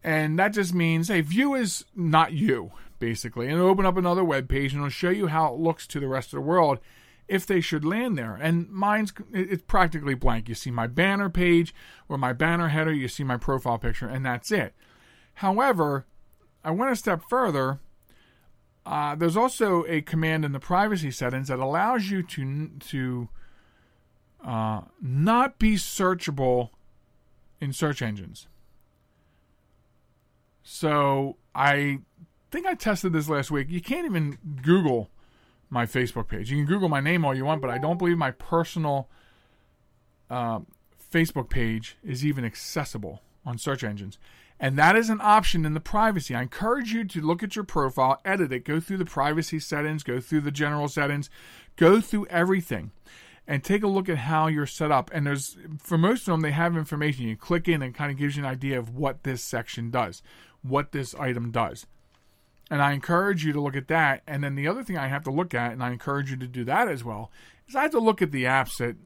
And 0.05 0.39
that 0.39 0.53
just 0.53 0.75
means, 0.75 1.09
hey, 1.09 1.23
view 1.23 1.55
is 1.55 1.85
not 1.95 2.33
you, 2.33 2.73
basically. 2.99 3.47
And 3.47 3.57
it'll 3.57 3.71
open 3.71 3.87
up 3.87 3.97
another 3.97 4.25
web 4.25 4.49
page 4.49 4.73
and 4.73 4.81
it'll 4.81 4.91
show 4.91 5.11
you 5.11 5.29
how 5.29 5.53
it 5.53 5.61
looks 5.61 5.87
to 5.89 6.01
the 6.01 6.09
rest 6.09 6.29
of 6.29 6.37
the 6.37 6.41
world 6.43 6.81
if 7.29 7.47
they 7.47 7.61
should 7.61 7.85
land 7.85 8.19
there. 8.19 8.35
And 8.35 8.69
mine's 8.71 9.13
it's 9.33 9.63
practically 9.63 10.15
blank. 10.15 10.49
You 10.49 10.55
see 10.55 10.71
my 10.71 10.87
banner 10.87 11.31
page 11.31 11.75
or 12.09 12.19
my 12.19 12.33
banner 12.33 12.69
header, 12.69 12.93
you 12.93 13.09
see 13.09 13.25
my 13.25 13.37
profile 13.37 13.79
picture, 13.79 14.09
and 14.09 14.27
that's 14.27 14.51
it. 14.51 14.75
However, 15.35 16.07
I 16.65 16.73
went 16.73 16.93
a 16.93 16.97
step 16.97 17.23
further. 17.29 17.79
Uh, 18.87 19.15
there's 19.15 19.37
also 19.37 19.85
a 19.87 20.01
command 20.01 20.45
in 20.45 20.53
the 20.53 20.61
privacy 20.61 21.11
settings 21.11 21.49
that 21.49 21.59
allows 21.59 22.11
you 22.11 22.23
to 22.23 22.71
to 22.81 23.29
uh, 24.45 24.81
not 25.01 25.59
be 25.59 25.75
searchable 25.75 26.71
in 27.61 27.73
search 27.73 28.01
engines. 28.01 28.49
So 30.63 31.37
I 31.55 32.01
think 32.51 32.67
I 32.67 32.75
tested 32.75 33.13
this 33.13 33.29
last 33.29 33.51
week. 33.51 33.69
You 33.71 33.81
can't 33.81 34.07
even 34.07 34.39
Google 34.63 35.11
my 35.69 35.87
Facebook 35.87 36.29
page. 36.29 36.51
You 36.51 36.57
can 36.57 36.67
Google 36.67 36.89
my 36.89 37.01
name 37.01 37.25
all 37.25 37.35
you 37.35 37.45
want, 37.45 37.61
but 37.61 37.71
I 37.71 37.79
don't 37.79 37.99
believe 37.99 38.19
my 38.19 38.33
personal 38.33 39.09
uh, 40.29 40.61
Facebook 41.13 41.49
page 41.49 41.97
is 42.05 42.25
even 42.25 42.45
accessible 42.45 43.23
on 43.45 43.59
search 43.59 43.85
engines. 43.85 44.19
And 44.63 44.77
that 44.77 44.95
is 44.95 45.09
an 45.09 45.21
option 45.23 45.65
in 45.65 45.73
the 45.73 45.81
privacy. 45.81 46.35
I 46.35 46.43
encourage 46.43 46.93
you 46.93 47.05
to 47.05 47.21
look 47.23 47.43
at 47.43 47.57
your 47.57 47.65
profile, 47.65 48.21
edit 48.27 48.53
it, 48.53 48.67
go 48.67 48.79
through 48.79 48.99
the 48.99 49.07
privacy 49.07 49.59
settings, 49.59 50.03
go 50.03 50.21
through 50.21 50.43
the 50.43 50.51
general 50.51 50.87
settings, 50.87 51.31
go 51.77 52.01
through 52.01 52.27
everything 52.27 52.93
and 53.47 53.65
take 53.65 53.83
a 53.83 53.89
look 53.89 54.09
at 54.11 54.19
how 54.19 54.49
you're 54.49 54.67
set 54.67 54.93
up. 54.93 55.11
And 55.15 55.27
there's 55.27 55.57
for 55.79 55.97
most 55.97 56.21
of 56.21 56.27
them 56.27 56.43
they 56.43 56.51
have 56.51 56.77
information. 56.77 57.27
You 57.27 57.37
click 57.37 57.69
in 57.69 57.81
and 57.81 57.95
kind 57.95 58.13
of 58.13 58.19
gives 58.19 58.37
you 58.37 58.45
an 58.45 58.51
idea 58.51 58.79
of 58.79 58.95
what 58.95 59.23
this 59.23 59.43
section 59.43 59.91
does, 59.91 60.23
what 60.63 60.93
this 60.93 61.15
item 61.15 61.51
does. 61.51 61.87
And 62.71 62.83
I 62.83 62.93
encourage 62.93 63.45
you 63.45 63.53
to 63.55 63.61
look 63.61 63.75
at 63.75 63.89
that. 63.89 64.23
And 64.27 64.45
then 64.45 64.57
the 64.57 64.69
other 64.69 64.85
thing 64.85 64.99
I 64.99 65.09
have 65.09 65.25
to 65.25 65.31
look 65.31 65.55
at, 65.55 65.73
and 65.73 65.83
I 65.83 65.91
encourage 65.91 66.31
you 66.31 66.37
to 66.37 66.47
do 66.47 66.65
that 66.65 66.87
as 66.87 67.03
well, 67.03 67.33
is 67.67 67.75
I 67.75 67.83
have 67.83 67.91
to 67.93 67.99
look 67.99 68.21
at 68.21 68.31
the 68.31 68.45
apps 68.45 68.77
that 68.77 68.97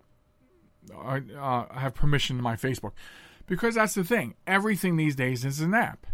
are, 0.94 1.22
uh, 1.40 1.78
have 1.78 1.94
permission 1.94 2.36
to 2.36 2.42
my 2.42 2.56
Facebook. 2.56 2.92
Because 3.46 3.74
that's 3.74 3.94
the 3.94 4.04
thing. 4.04 4.34
Everything 4.46 4.96
these 4.96 5.16
days 5.16 5.44
is 5.44 5.60
an 5.60 5.74
app. 5.74 6.06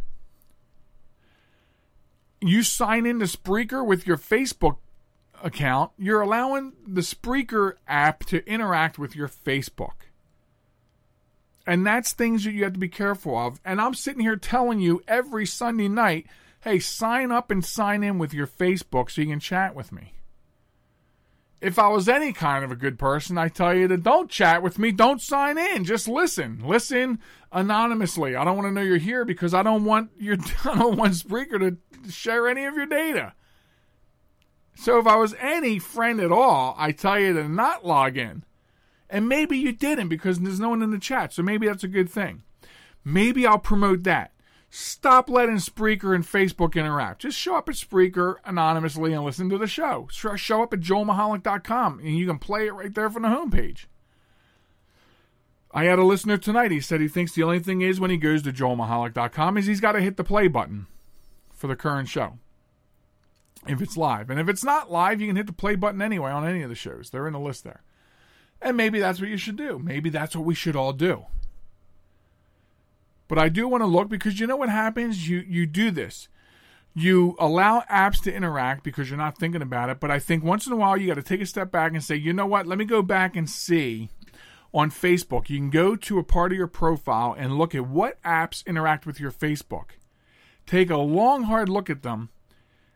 You 2.40 2.62
sign 2.62 3.06
into 3.06 3.26
Spreaker 3.26 3.84
with 3.84 4.06
your 4.06 4.16
Facebook 4.16 4.78
account, 5.42 5.92
you're 5.98 6.20
allowing 6.20 6.72
the 6.86 7.02
Spreaker 7.02 7.74
app 7.86 8.24
to 8.26 8.46
interact 8.48 8.98
with 8.98 9.14
your 9.14 9.28
Facebook. 9.28 10.06
And 11.66 11.86
that's 11.86 12.12
things 12.12 12.44
that 12.44 12.52
you 12.52 12.64
have 12.64 12.72
to 12.72 12.78
be 12.78 12.88
careful 12.88 13.36
of. 13.36 13.60
And 13.64 13.80
I'm 13.80 13.94
sitting 13.94 14.22
here 14.22 14.36
telling 14.36 14.80
you 14.80 15.02
every 15.06 15.46
Sunday 15.46 15.88
night 15.88 16.26
hey, 16.62 16.78
sign 16.78 17.32
up 17.32 17.50
and 17.50 17.64
sign 17.64 18.02
in 18.02 18.18
with 18.18 18.34
your 18.34 18.46
Facebook 18.46 19.10
so 19.10 19.22
you 19.22 19.28
can 19.28 19.40
chat 19.40 19.74
with 19.74 19.92
me. 19.92 20.12
If 21.60 21.78
I 21.78 21.88
was 21.88 22.08
any 22.08 22.32
kind 22.32 22.64
of 22.64 22.72
a 22.72 22.76
good 22.76 22.98
person, 22.98 23.36
I 23.36 23.48
tell 23.48 23.74
you 23.74 23.86
to 23.88 23.98
don't 23.98 24.30
chat 24.30 24.62
with 24.62 24.78
me, 24.78 24.92
don't 24.92 25.20
sign 25.20 25.58
in, 25.58 25.84
just 25.84 26.08
listen. 26.08 26.62
Listen 26.64 27.18
anonymously. 27.52 28.34
I 28.34 28.44
don't 28.44 28.56
want 28.56 28.68
to 28.68 28.72
know 28.72 28.80
you're 28.80 28.96
here 28.96 29.24
because 29.26 29.52
I 29.52 29.62
don't 29.62 29.84
want 29.84 30.10
your 30.18 30.36
I 30.64 30.78
don't 30.78 30.96
want 30.96 31.14
Spreaker 31.14 31.58
to 31.58 32.10
share 32.10 32.48
any 32.48 32.64
of 32.64 32.74
your 32.74 32.86
data. 32.86 33.34
So 34.74 34.98
if 34.98 35.06
I 35.06 35.16
was 35.16 35.34
any 35.38 35.78
friend 35.78 36.20
at 36.20 36.32
all, 36.32 36.74
I 36.78 36.92
tell 36.92 37.20
you 37.20 37.34
to 37.34 37.48
not 37.48 37.84
log 37.84 38.16
in. 38.16 38.44
And 39.10 39.28
maybe 39.28 39.58
you 39.58 39.72
didn't 39.72 40.08
because 40.08 40.38
there's 40.38 40.60
no 40.60 40.70
one 40.70 40.82
in 40.82 40.92
the 40.92 40.98
chat, 40.98 41.34
so 41.34 41.42
maybe 41.42 41.66
that's 41.66 41.84
a 41.84 41.88
good 41.88 42.08
thing. 42.08 42.44
Maybe 43.04 43.46
I'll 43.46 43.58
promote 43.58 44.04
that. 44.04 44.32
Stop 44.72 45.28
letting 45.28 45.56
Spreaker 45.56 46.14
and 46.14 46.24
Facebook 46.24 46.76
interact. 46.76 47.22
Just 47.22 47.36
show 47.36 47.56
up 47.56 47.68
at 47.68 47.74
Spreaker 47.74 48.36
anonymously 48.44 49.12
and 49.12 49.24
listen 49.24 49.50
to 49.50 49.58
the 49.58 49.66
show. 49.66 50.06
Show 50.10 50.62
up 50.62 50.72
at 50.72 50.80
joelmichalec.com 50.80 51.98
and 51.98 52.16
you 52.16 52.26
can 52.26 52.38
play 52.38 52.68
it 52.68 52.74
right 52.74 52.94
there 52.94 53.10
from 53.10 53.22
the 53.22 53.28
homepage. 53.28 53.86
I 55.72 55.84
had 55.84 55.98
a 55.98 56.04
listener 56.04 56.36
tonight. 56.36 56.70
He 56.70 56.80
said 56.80 57.00
he 57.00 57.08
thinks 57.08 57.32
the 57.32 57.42
only 57.42 57.58
thing 57.58 57.80
is 57.80 57.98
when 57.98 58.10
he 58.10 58.16
goes 58.16 58.42
to 58.42 58.52
joelmichalec.com 58.52 59.58
is 59.58 59.66
he's 59.66 59.80
got 59.80 59.92
to 59.92 60.00
hit 60.00 60.16
the 60.16 60.24
play 60.24 60.46
button 60.46 60.86
for 61.52 61.66
the 61.66 61.76
current 61.76 62.08
show 62.08 62.38
if 63.66 63.82
it's 63.82 63.96
live. 63.96 64.30
And 64.30 64.38
if 64.38 64.48
it's 64.48 64.64
not 64.64 64.90
live, 64.90 65.20
you 65.20 65.26
can 65.26 65.36
hit 65.36 65.46
the 65.46 65.52
play 65.52 65.74
button 65.74 66.00
anyway 66.00 66.30
on 66.30 66.46
any 66.46 66.62
of 66.62 66.68
the 66.68 66.76
shows. 66.76 67.10
They're 67.10 67.26
in 67.26 67.32
the 67.32 67.40
list 67.40 67.64
there. 67.64 67.82
And 68.62 68.76
maybe 68.76 69.00
that's 69.00 69.20
what 69.20 69.30
you 69.30 69.36
should 69.36 69.56
do. 69.56 69.80
Maybe 69.80 70.10
that's 70.10 70.36
what 70.36 70.44
we 70.44 70.54
should 70.54 70.76
all 70.76 70.92
do. 70.92 71.26
But 73.30 73.38
I 73.38 73.48
do 73.48 73.68
want 73.68 73.82
to 73.82 73.86
look 73.86 74.08
because 74.08 74.40
you 74.40 74.48
know 74.48 74.56
what 74.56 74.70
happens? 74.70 75.28
You 75.28 75.44
you 75.46 75.64
do 75.64 75.92
this. 75.92 76.28
You 76.94 77.36
allow 77.38 77.84
apps 77.88 78.20
to 78.24 78.34
interact 78.34 78.82
because 78.82 79.08
you're 79.08 79.16
not 79.16 79.38
thinking 79.38 79.62
about 79.62 79.88
it, 79.88 80.00
but 80.00 80.10
I 80.10 80.18
think 80.18 80.42
once 80.42 80.66
in 80.66 80.72
a 80.72 80.76
while 80.76 80.96
you 80.96 81.06
got 81.06 81.14
to 81.14 81.22
take 81.22 81.40
a 81.40 81.46
step 81.46 81.70
back 81.70 81.92
and 81.92 82.02
say, 82.02 82.16
"You 82.16 82.32
know 82.32 82.44
what? 82.44 82.66
Let 82.66 82.76
me 82.76 82.84
go 82.84 83.02
back 83.02 83.36
and 83.36 83.48
see 83.48 84.10
on 84.74 84.90
Facebook. 84.90 85.48
You 85.48 85.58
can 85.58 85.70
go 85.70 85.94
to 85.94 86.18
a 86.18 86.24
part 86.24 86.50
of 86.50 86.58
your 86.58 86.66
profile 86.66 87.32
and 87.38 87.56
look 87.56 87.72
at 87.72 87.86
what 87.86 88.20
apps 88.24 88.66
interact 88.66 89.06
with 89.06 89.20
your 89.20 89.30
Facebook. 89.30 89.90
Take 90.66 90.90
a 90.90 90.96
long 90.96 91.44
hard 91.44 91.68
look 91.68 91.88
at 91.88 92.02
them 92.02 92.30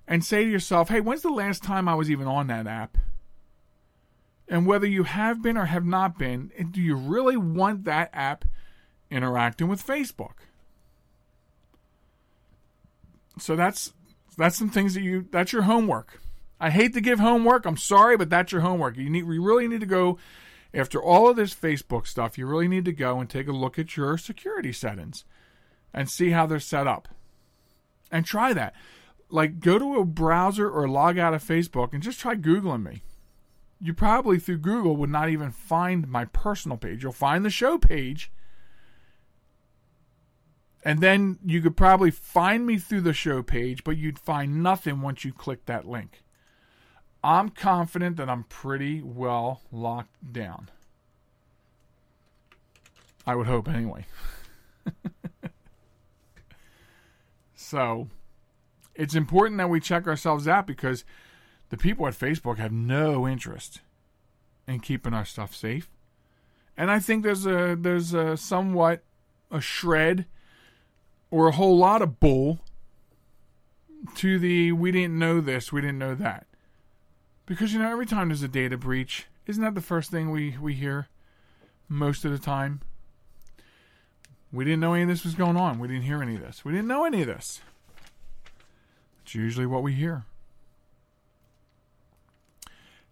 and 0.09 0.25
say 0.25 0.43
to 0.43 0.51
yourself, 0.51 0.89
"Hey, 0.89 1.01
when's 1.01 1.23
the 1.23 1.31
last 1.31 1.63
time 1.63 1.89
I 1.89 1.95
was 1.95 2.11
even 2.11 2.27
on 2.27 2.49
that 2.49 2.67
app?" 2.67 2.99
And 4.49 4.67
whether 4.67 4.87
you 4.89 5.05
have 5.05 5.41
been 5.41 5.57
or 5.57 5.67
have 5.67 5.87
not 5.87 6.19
been, 6.19 6.51
do 6.73 6.81
you 6.81 6.97
really 6.97 7.37
want 7.37 7.85
that 7.85 8.11
app 8.13 8.45
interacting 9.11 9.69
with 9.69 9.87
Facebook. 9.87 10.45
So 13.39 13.57
that's 13.57 13.93
that's 14.37 14.57
some 14.57 14.71
things 14.71 14.95
that 14.95 15.03
you 15.03 15.27
that's 15.31 15.53
your 15.53 15.63
homework. 15.63 16.21
I 16.61 16.71
hate 16.71 16.95
to 16.95 17.01
give 17.01 17.19
homework. 17.19 17.67
I'm 17.67 17.77
sorry, 17.77 18.17
but 18.17 18.31
that's 18.31 18.53
your 18.53 18.61
homework. 18.61 18.97
You 18.97 19.11
need 19.11 19.27
you 19.27 19.43
really 19.43 19.69
need 19.69 19.81
to 19.81 19.87
go 19.87 20.19
after 20.73 21.03
all 21.03 21.29
of 21.29 21.37
this 21.37 21.55
Facebook 21.55 22.07
stuff. 22.07 22.39
You 22.39 22.47
really 22.47 22.69
need 22.69 22.85
to 22.85 22.93
go 22.93 23.21
and 23.21 23.29
take 23.29 23.49
a 23.49 23.53
look 23.53 23.79
at 23.79 23.97
your 23.97 24.19
security 24.19 24.73
settings 24.73 25.25
and 25.93 26.09
see 26.11 26.31
how 26.31 26.47
they're 26.47 26.61
set 26.61 26.87
up. 26.87 27.09
And 28.11 28.25
try 28.25 28.53
that. 28.53 28.75
Like 29.31 29.61
go 29.61 29.79
to 29.79 29.99
a 29.99 30.05
browser 30.05 30.71
or 30.71 30.89
log 30.89 31.19
out 31.19 31.35
of 31.35 31.43
Facebook 31.43 31.93
and 31.93 32.03
just 32.03 32.21
try 32.21 32.35
googling 32.37 32.85
me. 32.85 33.03
You 33.81 33.93
probably 33.93 34.39
through 34.39 34.59
Google 34.59 34.97
would 34.97 35.11
not 35.11 35.29
even 35.29 35.51
find 35.51 36.09
my 36.09 36.25
personal 36.27 36.77
page. 36.77 37.03
You'll 37.03 37.13
find 37.13 37.45
the 37.45 37.51
show 37.51 37.79
page 37.79 38.31
and 40.85 41.01
then 41.01 41.39
you 41.45 41.63
could 41.63 41.77
probably 41.77 42.11
find 42.11 42.67
me 42.67 42.77
through 42.77 43.01
the 43.01 43.15
show 43.15 43.43
page, 43.43 43.83
but 43.85 43.97
you'd 43.97 44.19
find 44.19 44.63
nothing 44.63 45.01
once 45.01 45.25
you 45.25 45.33
click 45.33 45.65
that 45.65 45.89
link. 45.89 46.23
I'm 47.23 47.49
confident 47.49 48.19
that 48.19 48.29
I'm 48.29 48.45
pretty 48.45 49.01
well 49.01 49.63
locked 49.73 50.33
down. 50.33 50.71
I 53.27 53.35
would 53.35 53.47
hope, 53.47 53.67
anyway. 53.67 54.05
so, 57.57 58.09
it's 58.95 59.15
important 59.15 59.57
that 59.57 59.71
we 59.71 59.81
check 59.81 60.07
ourselves 60.07 60.47
out 60.47 60.67
because 60.67 61.07
the 61.71 61.79
people 61.79 62.07
at 62.07 62.13
Facebook 62.13 62.59
have 62.59 62.73
no 62.73 63.27
interest 63.27 63.81
in 64.69 64.81
keeping 64.81 65.15
our 65.15 65.25
stuff 65.25 65.55
safe. 65.55 65.89
And 66.77 66.91
I 66.91 66.99
think 66.99 67.23
there's 67.23 67.47
a 67.47 67.75
there's 67.81 68.13
a 68.13 68.37
somewhat 68.37 69.03
a 69.51 69.63
shred 69.63 70.27
or 71.35 71.49
a 71.49 71.53
whole 71.53 71.77
lot 71.77 72.01
of 72.01 72.21
bull 72.21 72.61
to 74.15 74.39
the 74.39 74.71
we 74.71 74.93
didn't 74.93 75.19
know 75.19 75.41
this, 75.41 75.73
we 75.73 75.81
didn't 75.81 75.99
know 75.99 76.15
that. 76.15 76.47
Because 77.45 77.73
you 77.73 77.81
know, 77.81 77.91
every 77.91 78.07
time 78.07 78.29
there's 78.29 78.45
a 78.45 78.49
data 78.49 78.79
breach, 78.79 79.27
isn't 79.45 79.63
that 79.65 79.75
the 79.75 79.81
first 79.81 80.13
thing 80.13 80.31
we, 80.31 80.57
we 80.59 80.75
hear 80.75 81.09
most 81.89 82.25
of 82.25 82.31
the 82.31 82.39
time? 82.39 82.83
We 84.53 84.65
didn't 84.65 84.79
know 84.79 84.95
any 84.95 85.03
of 85.03 85.09
this 85.09 85.25
was 85.25 85.35
going 85.35 85.57
on. 85.57 85.81
We 85.81 85.89
didn't 85.89 86.05
hear 86.05 86.23
any 86.23 86.37
of 86.37 86.41
this. 86.41 86.65
We 86.65 86.71
didn't 86.71 86.87
know 86.87 87.05
any 87.05 87.23
of 87.23 87.27
this. 87.27 87.61
It's 89.25 89.35
usually 89.35 89.67
what 89.67 89.83
we 89.83 89.93
hear. 89.93 90.27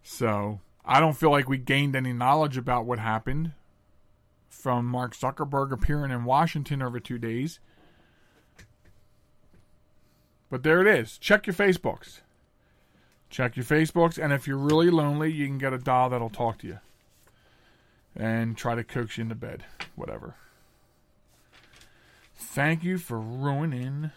So 0.01 0.61
I 0.85 1.01
don't 1.01 1.17
feel 1.17 1.31
like 1.31 1.49
we 1.49 1.57
gained 1.57 1.93
any 1.93 2.13
knowledge 2.13 2.55
about 2.55 2.85
what 2.85 2.99
happened 2.99 3.51
from 4.47 4.85
Mark 4.85 5.13
Zuckerberg 5.13 5.73
appearing 5.73 6.11
in 6.11 6.23
Washington 6.23 6.81
over 6.81 7.01
two 7.01 7.17
days. 7.17 7.59
But 10.53 10.61
there 10.61 10.81
it 10.81 10.87
is. 10.87 11.17
Check 11.17 11.47
your 11.47 11.55
Facebooks. 11.55 12.21
Check 13.31 13.55
your 13.55 13.65
Facebooks, 13.65 14.23
and 14.23 14.31
if 14.31 14.47
you're 14.47 14.55
really 14.55 14.91
lonely, 14.91 15.31
you 15.31 15.47
can 15.47 15.57
get 15.57 15.73
a 15.73 15.79
doll 15.79 16.11
that'll 16.11 16.29
talk 16.29 16.59
to 16.59 16.67
you 16.67 16.77
and 18.15 18.55
try 18.55 18.75
to 18.75 18.83
coax 18.83 19.17
you 19.17 19.23
into 19.23 19.33
bed. 19.33 19.65
Whatever. 19.95 20.35
Thank 22.35 22.83
you 22.83 22.99
for 22.99 23.19
ruining 23.19 24.11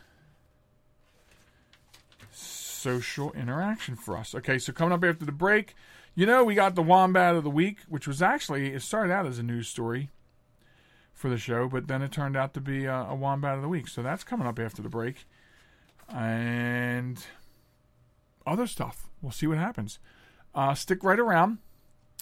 social 2.31 3.33
interaction 3.33 3.97
for 3.97 4.15
us. 4.15 4.35
Okay, 4.35 4.59
so 4.59 4.75
coming 4.75 4.93
up 4.93 5.03
after 5.05 5.25
the 5.25 5.33
break, 5.33 5.75
you 6.15 6.27
know, 6.27 6.45
we 6.45 6.55
got 6.55 6.75
the 6.75 6.83
Wombat 6.83 7.35
of 7.35 7.45
the 7.45 7.51
Week, 7.51 7.79
which 7.89 8.07
was 8.07 8.21
actually, 8.21 8.75
it 8.75 8.83
started 8.83 9.11
out 9.11 9.25
as 9.25 9.39
a 9.39 9.43
news 9.43 9.69
story 9.69 10.11
for 11.15 11.31
the 11.31 11.39
show, 11.39 11.67
but 11.67 11.89
then 11.89 12.03
it 12.03 12.13
turned 12.13 12.37
out 12.37 12.53
to 12.53 12.61
be 12.61 12.85
a, 12.85 12.95
a 12.95 13.15
Wombat 13.15 13.57
of 13.57 13.63
the 13.63 13.71
Week. 13.71 13.89
So 13.89 14.03
that's 14.03 14.23
coming 14.23 14.47
up 14.47 14.59
after 14.59 14.83
the 14.83 14.91
break 14.91 15.25
and 16.09 17.25
other 18.47 18.67
stuff. 18.67 19.09
We'll 19.21 19.33
see 19.33 19.47
what 19.47 19.59
happens. 19.59 19.99
Uh, 20.55 20.75
stick 20.75 21.03
right 21.05 21.19
around, 21.19 21.59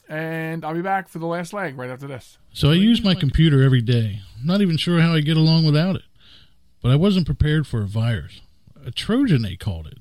and 0.09 0.65
I'll 0.65 0.75
be 0.75 0.83
back 0.83 1.09
for 1.09 1.19
the 1.19 1.27
last 1.27 1.53
leg 1.53 1.77
right 1.77 1.91
after 1.91 2.07
this. 2.07 2.39
So 2.53 2.71
I 2.71 2.75
use 2.75 3.03
my 3.03 3.15
computer 3.15 3.63
every 3.63 3.83
day. 3.83 4.21
I'm 4.41 4.47
not 4.47 4.61
even 4.61 4.77
sure 4.77 5.01
how 5.01 5.15
I 5.15 5.21
get 5.21 5.37
along 5.37 5.65
without 5.65 5.97
it. 5.97 6.03
But 6.83 6.91
I 6.91 6.97
wasn't 6.97 7.27
prepared 7.27 7.67
for 7.67 7.83
a 7.83 7.87
virus. 7.87 8.41
A 8.85 8.91
Trojan, 8.91 9.43
they 9.43 9.57
called 9.57 9.87
it. 9.87 9.99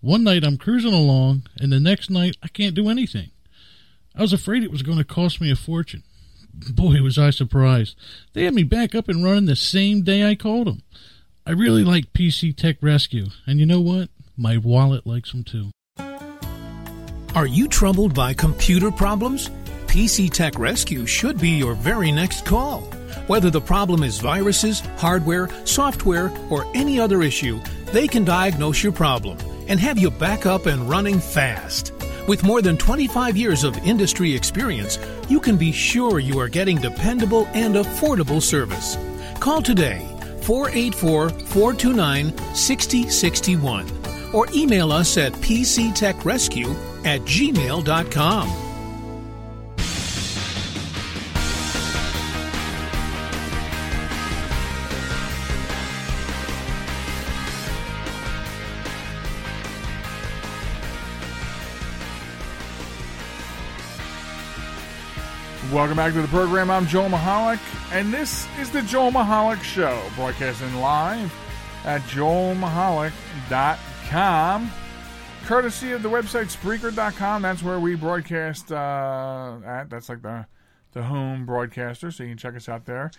One 0.00 0.24
night 0.24 0.44
I'm 0.44 0.56
cruising 0.56 0.92
along, 0.92 1.44
and 1.58 1.72
the 1.72 1.80
next 1.80 2.10
night 2.10 2.36
I 2.42 2.48
can't 2.48 2.74
do 2.74 2.88
anything. 2.88 3.30
I 4.14 4.22
was 4.22 4.32
afraid 4.32 4.62
it 4.62 4.70
was 4.70 4.82
going 4.82 4.98
to 4.98 5.04
cost 5.04 5.40
me 5.40 5.50
a 5.50 5.56
fortune. 5.56 6.02
Boy, 6.54 7.02
was 7.02 7.18
I 7.18 7.30
surprised. 7.30 7.96
They 8.32 8.44
had 8.44 8.54
me 8.54 8.62
back 8.62 8.94
up 8.94 9.08
and 9.08 9.24
running 9.24 9.46
the 9.46 9.56
same 9.56 10.02
day 10.02 10.24
I 10.28 10.34
called 10.34 10.68
them. 10.68 10.82
I 11.46 11.50
really 11.50 11.84
like 11.84 12.14
PC 12.14 12.56
Tech 12.56 12.76
Rescue, 12.80 13.26
and 13.46 13.60
you 13.60 13.66
know 13.66 13.80
what? 13.80 14.08
My 14.34 14.56
wallet 14.56 15.06
likes 15.06 15.30
them 15.30 15.44
too. 15.44 15.70
Are 17.34 17.46
you 17.46 17.68
troubled 17.68 18.14
by 18.14 18.32
computer 18.32 18.90
problems? 18.90 19.50
PC 19.86 20.30
Tech 20.30 20.58
Rescue 20.58 21.04
should 21.04 21.38
be 21.38 21.50
your 21.50 21.74
very 21.74 22.10
next 22.10 22.46
call. 22.46 22.80
Whether 23.26 23.50
the 23.50 23.60
problem 23.60 24.02
is 24.02 24.20
viruses, 24.20 24.80
hardware, 24.96 25.50
software, 25.66 26.32
or 26.48 26.64
any 26.74 26.98
other 26.98 27.20
issue, 27.20 27.60
they 27.92 28.08
can 28.08 28.24
diagnose 28.24 28.82
your 28.82 28.92
problem 28.92 29.36
and 29.68 29.78
have 29.78 29.98
you 29.98 30.10
back 30.10 30.46
up 30.46 30.64
and 30.64 30.88
running 30.88 31.20
fast. 31.20 31.92
With 32.26 32.42
more 32.42 32.62
than 32.62 32.78
25 32.78 33.36
years 33.36 33.64
of 33.64 33.76
industry 33.86 34.34
experience, 34.34 34.98
you 35.28 35.40
can 35.40 35.58
be 35.58 35.72
sure 35.72 36.20
you 36.20 36.38
are 36.38 36.48
getting 36.48 36.78
dependable 36.78 37.46
and 37.52 37.74
affordable 37.74 38.40
service. 38.40 38.96
Call 39.40 39.60
today 39.60 40.08
484 40.44 41.30
429 41.30 42.36
6061 42.54 43.86
or 44.32 44.46
email 44.54 44.92
us 44.92 45.16
at 45.16 45.32
pctechrescue 45.32 46.74
at 47.04 47.20
gmail.com. 47.22 48.63
Welcome 65.74 65.96
back 65.96 66.12
to 66.12 66.22
the 66.22 66.28
program. 66.28 66.70
I'm 66.70 66.86
Joel 66.86 67.08
Michalec, 67.08 67.58
and 67.90 68.14
this 68.14 68.46
is 68.60 68.70
the 68.70 68.80
Joel 68.82 69.10
Michalec 69.10 69.60
Show, 69.64 70.00
broadcasting 70.14 70.72
live 70.76 71.34
at 71.84 72.00
joelmichalec.com, 72.02 74.70
courtesy 75.46 75.90
of 75.90 76.04
the 76.04 76.08
website 76.08 76.56
Spreaker.com. 76.56 77.42
That's 77.42 77.64
where 77.64 77.80
we 77.80 77.96
broadcast 77.96 78.70
uh, 78.70 79.56
at. 79.66 79.90
That's 79.90 80.08
like 80.08 80.22
the 80.22 80.46
the 80.92 81.02
home 81.02 81.44
broadcaster, 81.44 82.12
so 82.12 82.22
you 82.22 82.28
can 82.28 82.38
check 82.38 82.54
us 82.54 82.68
out 82.68 82.84
there. 82.84 83.10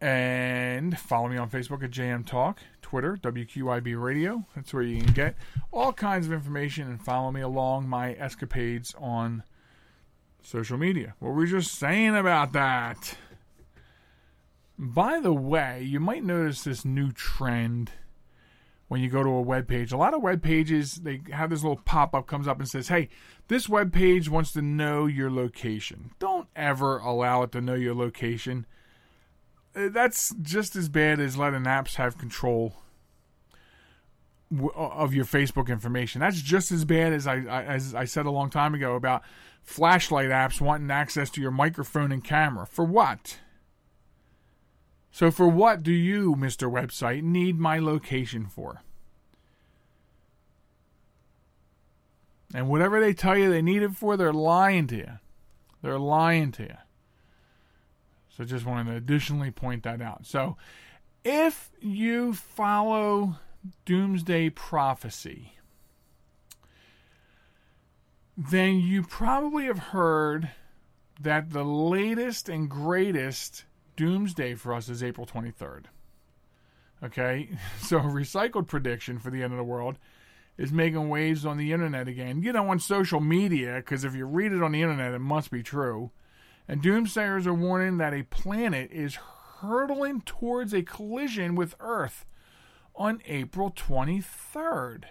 And 0.00 0.98
follow 0.98 1.28
me 1.28 1.36
on 1.36 1.50
Facebook 1.50 1.84
at 1.84 1.90
JM 1.90 2.24
Talk, 2.24 2.60
Twitter, 2.80 3.18
WQIB 3.18 4.02
Radio. 4.02 4.46
That's 4.56 4.72
where 4.72 4.82
you 4.82 5.02
can 5.02 5.12
get 5.12 5.34
all 5.72 5.92
kinds 5.92 6.26
of 6.26 6.32
information 6.32 6.88
and 6.88 7.02
follow 7.02 7.30
me 7.30 7.42
along 7.42 7.86
my 7.86 8.14
escapades 8.14 8.94
on 8.98 9.42
social 10.46 10.78
media. 10.78 11.14
What 11.18 11.30
were 11.30 11.40
we 11.40 11.46
just 11.50 11.74
saying 11.74 12.16
about 12.16 12.52
that? 12.52 13.16
By 14.78 15.20
the 15.20 15.32
way, 15.32 15.82
you 15.82 15.98
might 16.00 16.22
notice 16.22 16.62
this 16.62 16.84
new 16.84 17.10
trend 17.10 17.90
when 18.88 19.00
you 19.00 19.08
go 19.08 19.24
to 19.24 19.28
a 19.30 19.40
web 19.40 19.66
page. 19.66 19.90
A 19.90 19.96
lot 19.96 20.14
of 20.14 20.22
web 20.22 20.42
pages 20.42 20.96
they 20.96 21.20
have 21.32 21.50
this 21.50 21.62
little 21.62 21.80
pop 21.84 22.14
up 22.14 22.26
comes 22.26 22.46
up 22.46 22.60
and 22.60 22.68
says, 22.68 22.88
"Hey, 22.88 23.08
this 23.48 23.68
web 23.68 23.92
page 23.92 24.28
wants 24.28 24.52
to 24.52 24.62
know 24.62 25.06
your 25.06 25.30
location." 25.30 26.12
Don't 26.20 26.48
ever 26.54 26.98
allow 26.98 27.42
it 27.42 27.52
to 27.52 27.60
know 27.60 27.74
your 27.74 27.94
location. 27.94 28.66
Uh, 29.74 29.88
That's 29.88 30.32
just 30.40 30.76
as 30.76 30.88
bad 30.88 31.18
as 31.18 31.36
letting 31.36 31.64
apps 31.64 31.96
have 31.96 32.18
control 32.18 32.76
of 34.76 35.12
your 35.12 35.24
Facebook 35.24 35.68
information. 35.68 36.20
That's 36.20 36.40
just 36.40 36.70
as 36.70 36.84
bad 36.84 37.12
as 37.12 37.26
I, 37.26 37.38
I 37.46 37.62
as 37.64 37.94
I 37.94 38.04
said 38.04 38.26
a 38.26 38.30
long 38.30 38.50
time 38.50 38.74
ago 38.74 38.94
about 38.94 39.22
flashlight 39.66 40.30
apps 40.30 40.60
wanting 40.60 40.90
access 40.90 41.28
to 41.28 41.42
your 41.42 41.50
microphone 41.50 42.12
and 42.12 42.24
camera. 42.24 42.66
For 42.66 42.84
what? 42.84 43.40
So 45.10 45.30
for 45.30 45.48
what 45.48 45.82
do 45.82 45.92
you, 45.92 46.36
Mr. 46.36 46.70
Website, 46.70 47.22
need 47.22 47.58
my 47.58 47.78
location 47.78 48.46
for? 48.46 48.82
And 52.54 52.68
whatever 52.68 53.00
they 53.00 53.12
tell 53.12 53.36
you 53.36 53.50
they 53.50 53.60
need 53.60 53.82
it 53.82 53.96
for, 53.96 54.16
they're 54.16 54.32
lying 54.32 54.86
to 54.86 54.96
you. 54.96 55.12
They're 55.82 55.98
lying 55.98 56.52
to 56.52 56.62
you. 56.62 56.76
So 58.28 58.44
just 58.44 58.64
wanted 58.64 58.90
to 58.90 58.96
additionally 58.96 59.50
point 59.50 59.82
that 59.82 60.00
out. 60.00 60.26
So 60.26 60.56
if 61.24 61.70
you 61.80 62.34
follow 62.34 63.36
doomsday 63.84 64.50
prophecy, 64.50 65.55
then 68.36 68.80
you 68.80 69.02
probably 69.02 69.64
have 69.64 69.78
heard 69.78 70.50
that 71.20 71.50
the 71.50 71.64
latest 71.64 72.48
and 72.48 72.68
greatest 72.68 73.64
doomsday 73.96 74.54
for 74.54 74.74
us 74.74 74.88
is 74.88 75.02
April 75.02 75.26
23rd. 75.26 75.84
Okay? 77.02 77.48
So, 77.80 78.00
recycled 78.00 78.66
prediction 78.66 79.18
for 79.18 79.30
the 79.30 79.42
end 79.42 79.52
of 79.52 79.58
the 79.58 79.64
world 79.64 79.98
is 80.58 80.72
making 80.72 81.08
waves 81.08 81.46
on 81.46 81.56
the 81.56 81.72
internet 81.72 82.08
again. 82.08 82.42
You 82.42 82.52
know, 82.52 82.68
on 82.68 82.78
social 82.78 83.20
media, 83.20 83.76
because 83.76 84.04
if 84.04 84.14
you 84.14 84.26
read 84.26 84.52
it 84.52 84.62
on 84.62 84.72
the 84.72 84.82
internet, 84.82 85.14
it 85.14 85.20
must 85.20 85.50
be 85.50 85.62
true. 85.62 86.10
And 86.68 86.82
doomsayers 86.82 87.46
are 87.46 87.54
warning 87.54 87.98
that 87.98 88.14
a 88.14 88.24
planet 88.24 88.90
is 88.90 89.18
hurtling 89.60 90.22
towards 90.22 90.74
a 90.74 90.82
collision 90.82 91.54
with 91.54 91.74
Earth 91.80 92.26
on 92.94 93.22
April 93.26 93.70
23rd. 93.70 95.04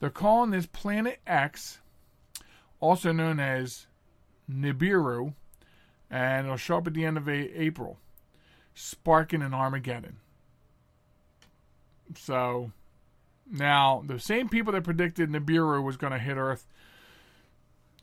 They're 0.00 0.10
calling 0.10 0.50
this 0.50 0.66
Planet 0.66 1.20
X, 1.26 1.78
also 2.82 3.12
known 3.12 3.40
as 3.40 3.86
Nibiru, 4.50 5.32
and 6.10 6.46
it'll 6.46 6.58
show 6.58 6.78
up 6.78 6.86
at 6.86 6.92
the 6.92 7.06
end 7.06 7.16
of 7.16 7.28
April, 7.28 7.98
sparking 8.74 9.40
an 9.40 9.54
Armageddon. 9.54 10.16
So, 12.16 12.72
now 13.50 14.02
the 14.06 14.18
same 14.18 14.48
people 14.50 14.72
that 14.74 14.84
predicted 14.84 15.30
Nibiru 15.30 15.82
was 15.82 15.96
going 15.96 16.12
to 16.12 16.18
hit 16.18 16.36
Earth 16.36 16.66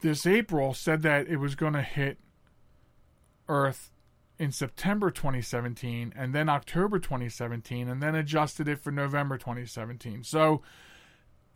this 0.01 0.25
April 0.25 0.73
said 0.73 1.01
that 1.01 1.27
it 1.27 1.37
was 1.37 1.55
going 1.55 1.73
to 1.73 1.81
hit 1.81 2.17
Earth 3.47 3.91
in 4.37 4.51
September 4.51 5.11
2017 5.11 6.13
and 6.15 6.33
then 6.33 6.47
October 6.47 6.99
2017 6.99 7.89
and 7.89 8.01
then 8.01 8.15
adjusted 8.15 8.69
it 8.69 8.79
for 8.79 8.91
November 8.91 9.37
2017. 9.37 10.23
So, 10.23 10.61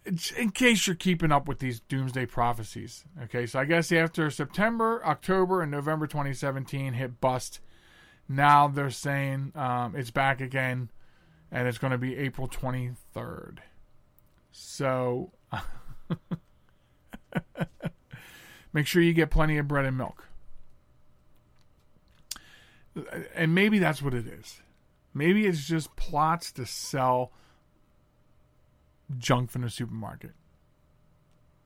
in 0.05 0.51
case 0.51 0.85
you're 0.85 0.95
keeping 0.95 1.31
up 1.31 1.47
with 1.47 1.59
these 1.59 1.79
doomsday 1.79 2.25
prophecies, 2.25 3.05
okay, 3.23 3.45
so 3.45 3.59
I 3.59 3.65
guess 3.65 3.91
after 3.91 4.29
September, 4.29 5.01
October, 5.05 5.61
and 5.61 5.71
November 5.71 6.07
2017 6.07 6.93
hit 6.93 7.21
bust, 7.21 7.59
now 8.27 8.67
they're 8.67 8.89
saying 8.89 9.53
um, 9.55 9.95
it's 9.95 10.11
back 10.11 10.41
again 10.41 10.89
and 11.51 11.67
it's 11.67 11.77
going 11.77 11.91
to 11.91 11.97
be 11.97 12.17
April 12.17 12.47
23rd. 12.47 13.59
So, 14.51 15.31
make 18.73 18.87
sure 18.87 19.01
you 19.01 19.13
get 19.13 19.29
plenty 19.29 19.57
of 19.57 19.67
bread 19.67 19.85
and 19.85 19.97
milk. 19.97 20.27
And 23.35 23.55
maybe 23.55 23.79
that's 23.79 24.01
what 24.01 24.13
it 24.13 24.27
is. 24.27 24.61
Maybe 25.13 25.45
it's 25.45 25.65
just 25.65 25.95
plots 25.95 26.51
to 26.53 26.65
sell 26.65 27.31
junk 29.17 29.51
from 29.51 29.61
the 29.61 29.69
supermarket. 29.69 30.31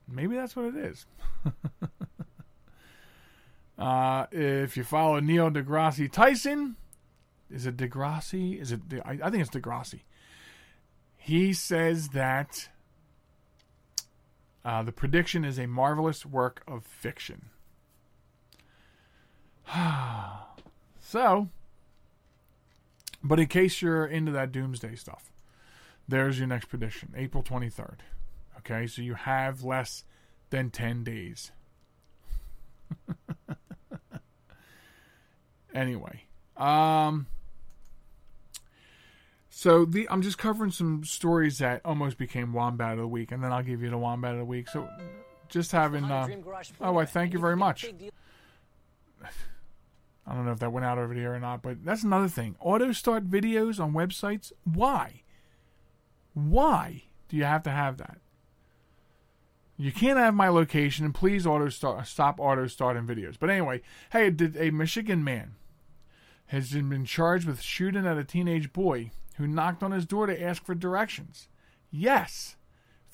Maybe 0.08 0.36
that's 0.36 0.56
what 0.56 0.66
it 0.66 0.76
is. 0.76 1.06
uh, 3.78 4.26
if 4.32 4.78
you 4.78 4.84
follow 4.84 5.20
Neil 5.20 5.52
deGrasse 5.52 6.12
Tyson, 6.12 6.78
is 7.52 7.66
it 7.66 7.78
deGrasse? 7.78 8.60
Is 8.60 8.72
it? 8.72 8.88
De- 8.88 9.08
I, 9.08 9.30
think 9.30 9.42
it's 9.42 9.50
deGrasse. 9.50 10.02
He 11.18 11.54
says 11.54 12.10
that 12.10 12.70
uh, 14.64 14.84
the 14.84 14.92
prediction 14.92 15.44
is 15.44 15.58
a 15.58 15.68
marvelous 15.68 16.26
work 16.26 16.64
of 16.68 16.86
fiction. 16.86 17.50
so, 21.00 21.50
but 23.24 23.40
in 23.40 23.48
case 23.48 23.82
you're 23.82 24.06
into 24.06 24.32
that 24.32 24.52
doomsday 24.52 24.96
stuff, 24.96 25.32
there's 26.08 26.40
your 26.40 26.48
next 26.48 26.66
prediction 26.66 27.14
April 27.16 27.44
23rd. 27.44 28.00
Okay, 28.60 28.88
so 28.88 29.02
you 29.02 29.14
have 29.14 29.64
less 29.64 30.04
than 30.50 30.70
10 30.70 31.04
days. 31.04 31.52
anyway, 35.74 36.24
um, 36.56 37.28
so 39.50 39.86
the 39.86 40.08
I'm 40.10 40.22
just 40.22 40.38
covering 40.38 40.72
some 40.72 41.04
stories 41.04 41.58
that 41.58 41.82
almost 41.84 42.18
became 42.18 42.54
Wombat 42.54 42.94
of 42.94 43.00
the 43.00 43.08
Week, 43.08 43.32
and 43.32 43.44
then 43.44 43.52
I'll 43.52 43.64
give 43.64 43.82
you 43.82 43.90
the 43.90 43.98
Wombat 43.98 44.34
of 44.34 44.38
the 44.40 44.46
Week. 44.46 44.70
So 44.70 44.88
just 45.50 45.72
having. 45.72 46.06
Uh, 46.06 46.28
oh, 46.80 46.98
I 46.98 47.06
thank 47.06 47.34
you 47.34 47.40
very 47.40 47.58
much. 47.58 47.86
I 50.28 50.36
don't 50.36 50.46
know 50.46 50.52
if 50.52 50.60
that 50.60 50.72
went 50.72 50.86
out 50.86 50.98
over 50.98 51.14
air 51.14 51.34
or 51.34 51.40
not, 51.40 51.62
but 51.62 51.84
that's 51.84 52.04
another 52.04 52.28
thing. 52.28 52.56
Auto 52.60 52.92
start 52.92 53.30
videos 53.30 53.80
on 53.80 53.94
websites. 53.94 54.52
Why? 54.64 55.24
Why 56.38 57.06
do 57.30 57.36
you 57.36 57.46
have 57.46 57.64
to 57.64 57.72
have 57.72 57.98
that? 57.98 58.20
You 59.76 59.92
can't 59.92 60.20
have 60.20 60.36
my 60.36 60.50
location, 60.50 61.04
and 61.04 61.14
please 61.14 61.48
auto 61.48 61.70
start, 61.70 62.06
stop 62.06 62.40
auto 62.40 62.68
starting 62.68 63.08
videos. 63.08 63.38
But 63.40 63.50
anyway, 63.50 63.82
hey, 64.12 64.30
did 64.30 64.56
a 64.56 64.70
Michigan 64.70 65.24
man 65.24 65.56
has 66.48 66.72
been 66.72 67.06
charged 67.06 67.48
with 67.48 67.64
shooting 67.64 68.06
at 68.06 68.20
a 68.20 68.24
teenage 68.24 68.72
boy 68.72 69.10
who 69.38 69.48
knocked 69.48 69.82
on 69.82 69.92
his 69.92 70.06
door 70.06 70.28
to 70.28 70.42
ask 70.42 70.64
for 70.64 70.76
directions. 70.76 71.48
Yes, 71.90 72.56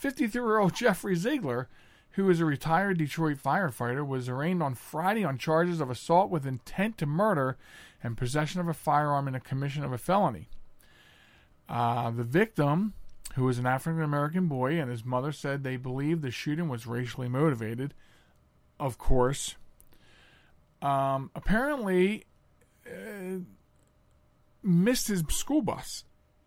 53-year-old 0.02 0.74
Jeffrey 0.76 1.16
Zeigler, 1.16 1.68
who 2.12 2.30
is 2.30 2.42
a 2.42 2.46
retired 2.46 2.98
Detroit 2.98 3.38
firefighter, 3.38 4.06
was 4.06 4.28
arraigned 4.28 4.62
on 4.62 4.76
Friday 4.76 5.24
on 5.24 5.38
charges 5.38 5.80
of 5.80 5.90
assault 5.90 6.30
with 6.30 6.46
intent 6.46 6.98
to 6.98 7.06
murder 7.06 7.58
and 8.04 8.18
possession 8.18 8.60
of 8.60 8.68
a 8.68 8.74
firearm 8.74 9.30
in 9.30 9.36
a 9.36 9.40
commission 9.40 9.86
of 9.86 9.94
a 9.94 9.98
felony. 9.98 10.50
Uh, 11.70 12.12
the 12.12 12.26
victim, 12.26 12.94
who 13.34 13.46
was 13.46 13.58
an 13.58 13.66
African 13.66 14.02
American 14.02 14.48
boy, 14.48 14.80
and 14.80 14.90
his 14.90 15.04
mother 15.04 15.32
said 15.32 15.64
they 15.64 15.78
believed 15.78 16.22
the 16.22 16.32
shooting 16.32 16.70
was 16.70 16.86
racially 16.86 17.28
motivated. 17.28 17.94
Of 18.80 18.98
course. 18.98 19.56
Um, 20.82 21.32
apparently, 21.36 22.26
uh, 22.86 23.40
missed 24.62 25.08
his 25.08 25.24
school 25.30 25.62
bus, 25.62 26.04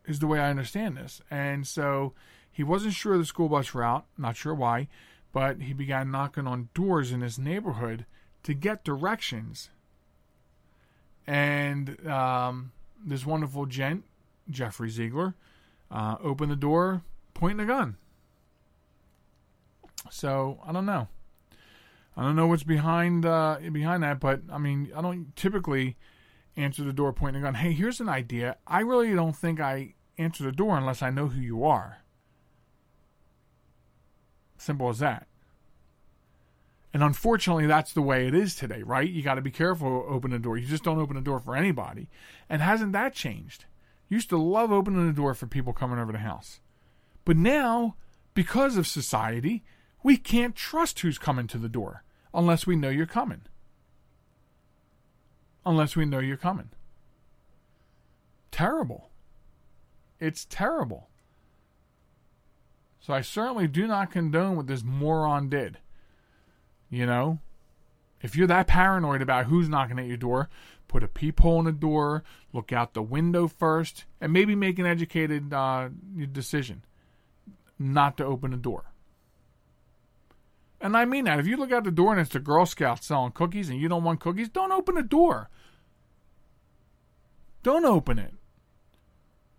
is 0.07 0.19
the 0.19 0.27
way 0.27 0.39
I 0.39 0.51
understand 0.51 0.97
this. 0.97 1.21
And 1.31 1.67
so 1.67 2.13
he 2.53 2.63
wasn't 2.63 2.95
sure 2.95 3.15
of 3.15 3.19
the 3.19 3.27
school 3.27 3.49
bus 3.49 3.75
route, 3.75 4.05
not 4.17 4.37
sure 4.37 4.55
why, 4.55 4.89
but 5.33 5.63
he 5.63 5.73
began 5.73 6.11
knocking 6.11 6.47
on 6.47 6.69
doors 6.75 7.13
in 7.13 7.21
his 7.21 7.39
neighborhood 7.39 8.07
to 8.43 8.55
get 8.55 8.85
directions. 8.85 9.71
And 11.27 12.07
um, 12.07 12.73
this 13.05 13.27
wonderful 13.27 13.67
gent, 13.67 14.05
Jeffrey 14.49 14.91
Zeigler, 14.91 15.35
uh, 15.91 16.17
opened 16.23 16.53
the 16.53 16.57
door, 16.57 17.03
pointing 17.35 17.61
a 17.61 17.67
gun. 17.67 17.97
So 20.11 20.61
I 20.67 20.73
don't 20.73 20.87
know. 20.87 21.09
I 22.17 22.23
don't 22.23 22.37
know 22.37 22.47
what's 22.47 22.63
behind 22.63 23.27
uh, 23.27 23.59
behind 23.73 24.03
that, 24.03 24.21
but 24.21 24.41
I 24.51 24.59
mean, 24.59 24.91
I 24.97 25.03
don't 25.03 25.35
typically 25.37 25.97
answer 26.57 26.83
the 26.83 26.93
door 26.93 27.13
pointing 27.13 27.43
a 27.43 27.47
gun. 27.47 27.55
Hey, 27.55 27.73
here's 27.73 28.01
an 28.01 28.09
idea. 28.09 28.57
I 28.67 28.81
really 28.81 29.15
don't 29.15 29.37
think 29.37 29.61
I 29.61 29.95
answer 30.17 30.45
the 30.45 30.53
door 30.53 30.79
unless 30.79 31.03
I 31.03 31.11
know 31.11 31.29
who 31.29 31.41
you 31.41 31.65
are. 31.65 31.99
Simple 34.57 34.89
as 34.89 35.01
that. 35.01 35.27
And 36.95 37.03
unfortunately, 37.03 37.67
that's 37.67 37.93
the 37.93 38.01
way 38.01 38.27
it 38.27 38.35
is 38.35 38.55
today, 38.55 38.83
right? 38.83 39.07
You 39.07 39.23
got 39.23 39.35
to 39.35 39.43
be 39.43 39.51
careful 39.51 40.07
opening 40.09 40.39
the 40.39 40.43
door. 40.43 40.57
You 40.57 40.67
just 40.67 40.83
don't 40.83 40.99
open 40.99 41.17
the 41.17 41.21
door 41.23 41.39
for 41.39 41.55
anybody. 41.55 42.09
And 42.49 42.63
hasn't 42.63 42.93
that 42.93 43.15
changed? 43.15 43.67
Used 44.09 44.29
to 44.31 44.39
love 44.39 44.71
opening 44.71 45.07
the 45.07 45.13
door 45.13 45.35
for 45.35 45.47
people 45.47 45.73
coming 45.73 45.99
over 45.99 46.13
the 46.13 46.19
house. 46.19 46.61
But 47.25 47.37
now, 47.37 47.97
because 48.35 48.77
of 48.77 48.87
society, 48.87 49.65
we 50.03 50.17
can't 50.17 50.55
trust 50.55 51.01
who's 51.01 51.19
coming 51.19 51.47
to 51.49 51.59
the 51.59 51.69
door 51.69 52.05
unless 52.33 52.67
we 52.67 52.77
know 52.77 52.89
you're 52.89 53.07
coming. 53.07 53.43
Unless 55.65 55.97
we 55.97 56.05
know 56.05 56.21
you're 56.21 56.37
coming. 56.37 56.71
Terrible. 58.53 59.11
It's 60.21 60.45
terrible. 60.45 61.09
So 63.01 63.13
I 63.13 63.21
certainly 63.21 63.67
do 63.67 63.87
not 63.87 64.11
condone 64.11 64.57
what 64.57 64.67
this 64.67 64.83
moron 64.85 65.49
did. 65.49 65.79
You 66.89 67.07
know? 67.07 67.41
If 68.23 68.37
you're 68.37 68.47
that 68.47 68.67
paranoid 68.67 69.23
about 69.23 69.47
who's 69.47 69.69
knocking 69.69 69.99
at 69.99 70.07
your 70.07 70.17
door, 70.17 70.49
put 70.89 71.03
a 71.03 71.09
peephole 71.09 71.61
in 71.61 71.65
the 71.67 71.73
door, 71.73 72.25
look 72.53 72.73
out 72.73 72.95
the 72.95 73.03
window 73.03 73.49
first, 73.49 74.05
and 74.21 74.33
maybe 74.33 74.55
make 74.55 74.79
an 74.79 74.87
educated 74.87 75.53
uh, 75.53 75.89
decision 76.33 76.83
not 77.79 78.17
to 78.17 78.25
open 78.25 78.51
the 78.51 78.57
door. 78.57 78.85
And 80.81 80.97
I 80.97 81.05
mean 81.05 81.25
that. 81.25 81.39
If 81.39 81.47
you 81.47 81.57
look 81.57 81.73
out 81.73 81.85
the 81.85 81.91
door 81.91 82.13
and 82.13 82.21
it's 82.21 82.33
the 82.33 82.39
Girl 82.39 82.67
Scouts 82.67 83.07
selling 83.07 83.33
cookies 83.33 83.69
and 83.69 83.81
you 83.81 83.89
don't 83.89 84.05
want 84.05 84.21
cookies, 84.21 84.49
don't 84.49 84.73
open 84.73 84.95
the 84.95 85.03
door. 85.03 85.49
Don't 87.63 87.85
open 87.85 88.19
it. 88.19 88.35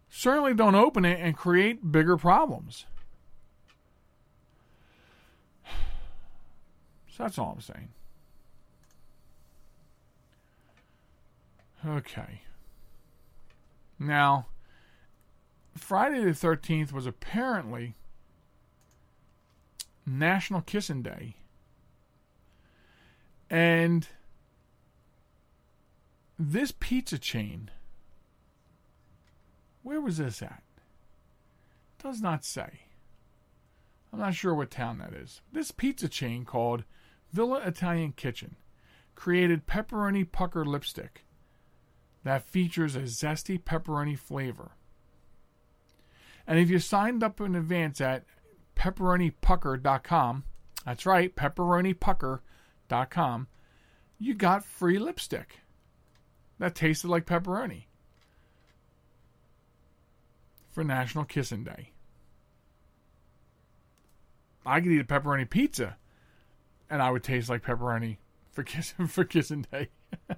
Certainly 0.09 0.53
don't 0.53 0.75
open 0.75 1.05
it 1.05 1.19
and 1.19 1.35
create 1.35 1.91
bigger 1.91 2.17
problems. 2.17 2.85
So 7.09 7.23
that's 7.23 7.39
all 7.39 7.53
I'm 7.55 7.61
saying. 7.61 7.89
Okay. 11.87 12.41
Now, 13.97 14.47
Friday 15.77 16.23
the 16.23 16.31
13th 16.31 16.91
was 16.91 17.05
apparently 17.05 17.95
National 20.05 20.61
Kissing 20.61 21.01
Day. 21.01 21.37
And 23.49 24.07
this 26.37 26.73
pizza 26.77 27.17
chain, 27.17 27.71
where 29.83 30.01
was 30.01 30.17
this 30.17 30.41
at? 30.41 30.63
Does 32.03 32.21
not 32.21 32.43
say. 32.43 32.81
I'm 34.11 34.19
not 34.19 34.35
sure 34.35 34.53
what 34.53 34.71
town 34.71 34.97
that 34.97 35.13
is. 35.13 35.41
This 35.51 35.71
pizza 35.71 36.09
chain 36.09 36.43
called 36.43 36.83
Villa 37.31 37.61
Italian 37.65 38.11
Kitchen 38.11 38.57
created 39.15 39.67
pepperoni 39.67 40.29
pucker 40.29 40.65
lipstick 40.65 41.23
that 42.27 42.43
features 42.43 42.95
a 42.95 43.01
zesty 43.01 43.61
pepperoni 43.61 44.17
flavor. 44.17 44.71
And 46.45 46.59
if 46.59 46.69
you 46.69 46.79
signed 46.79 47.23
up 47.23 47.41
in 47.41 47.55
advance 47.55 47.99
at 48.01 48.25
pepperonipucker.com, 48.75 50.43
that's 50.85 51.05
right, 51.05 51.35
pepperonipucker.com, 51.35 53.47
you 54.19 54.33
got 54.33 54.65
free 54.65 54.97
lipstick 54.97 55.59
that 56.59 56.75
tasted 56.75 57.09
like 57.09 57.25
pepperoni 57.25 57.83
for 60.71 60.83
National 60.83 61.25
Kissing 61.25 61.63
Day. 61.63 61.91
I 64.65 64.81
could 64.81 64.91
eat 64.91 65.01
a 65.01 65.05
pepperoni 65.05 65.47
pizza 65.49 65.97
and 66.89 67.01
I 67.01 67.11
would 67.11 67.23
taste 67.23 67.49
like 67.49 67.63
pepperoni 67.63 68.17
for 68.51 68.63
kissing 68.63 69.07
for 69.07 69.23
kissing 69.23 69.65
day. 69.71 69.89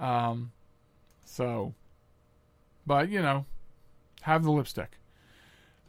um 0.00 0.52
so 1.24 1.74
but 2.86 3.08
you 3.08 3.22
know, 3.22 3.44
have 4.22 4.42
the 4.42 4.50
lipstick. 4.50 4.98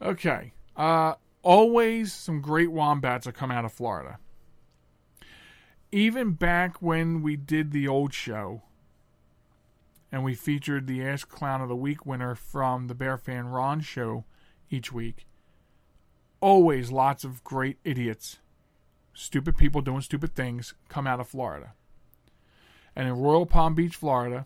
Okay. 0.01 0.53
Uh 0.75 1.15
always 1.41 2.13
some 2.13 2.41
great 2.41 2.71
wombats 2.71 3.25
are 3.25 3.31
come 3.31 3.51
out 3.51 3.65
of 3.65 3.73
Florida. 3.73 4.19
Even 5.91 6.31
back 6.33 6.81
when 6.81 7.21
we 7.21 7.35
did 7.35 7.71
the 7.71 7.87
old 7.87 8.13
show 8.13 8.61
and 10.11 10.23
we 10.23 10.35
featured 10.35 10.87
the 10.87 11.03
Ask 11.03 11.29
Clown 11.29 11.61
of 11.61 11.69
the 11.69 11.75
Week 11.75 12.05
winner 12.05 12.35
from 12.35 12.87
the 12.87 12.95
Bear 12.95 13.17
Fan 13.17 13.47
Ron 13.47 13.81
show 13.81 14.25
each 14.69 14.91
week 14.91 15.25
always 16.41 16.91
lots 16.91 17.23
of 17.23 17.43
great 17.43 17.77
idiots, 17.85 18.39
stupid 19.13 19.55
people 19.55 19.81
doing 19.81 20.01
stupid 20.01 20.35
things 20.35 20.73
come 20.89 21.07
out 21.07 21.19
of 21.19 21.27
Florida. 21.29 21.73
And 22.95 23.07
in 23.07 23.13
Royal 23.15 23.45
Palm 23.45 23.75
Beach, 23.75 23.95
Florida, 23.95 24.45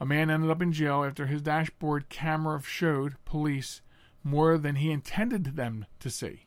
a 0.00 0.06
man 0.06 0.30
ended 0.30 0.50
up 0.50 0.62
in 0.62 0.72
jail 0.72 1.04
after 1.04 1.26
his 1.26 1.42
dashboard 1.42 2.08
camera 2.08 2.60
showed 2.62 3.16
police 3.24 3.82
more 4.24 4.58
than 4.58 4.76
he 4.76 4.90
intended 4.90 5.56
them 5.56 5.86
to 6.00 6.10
see. 6.10 6.46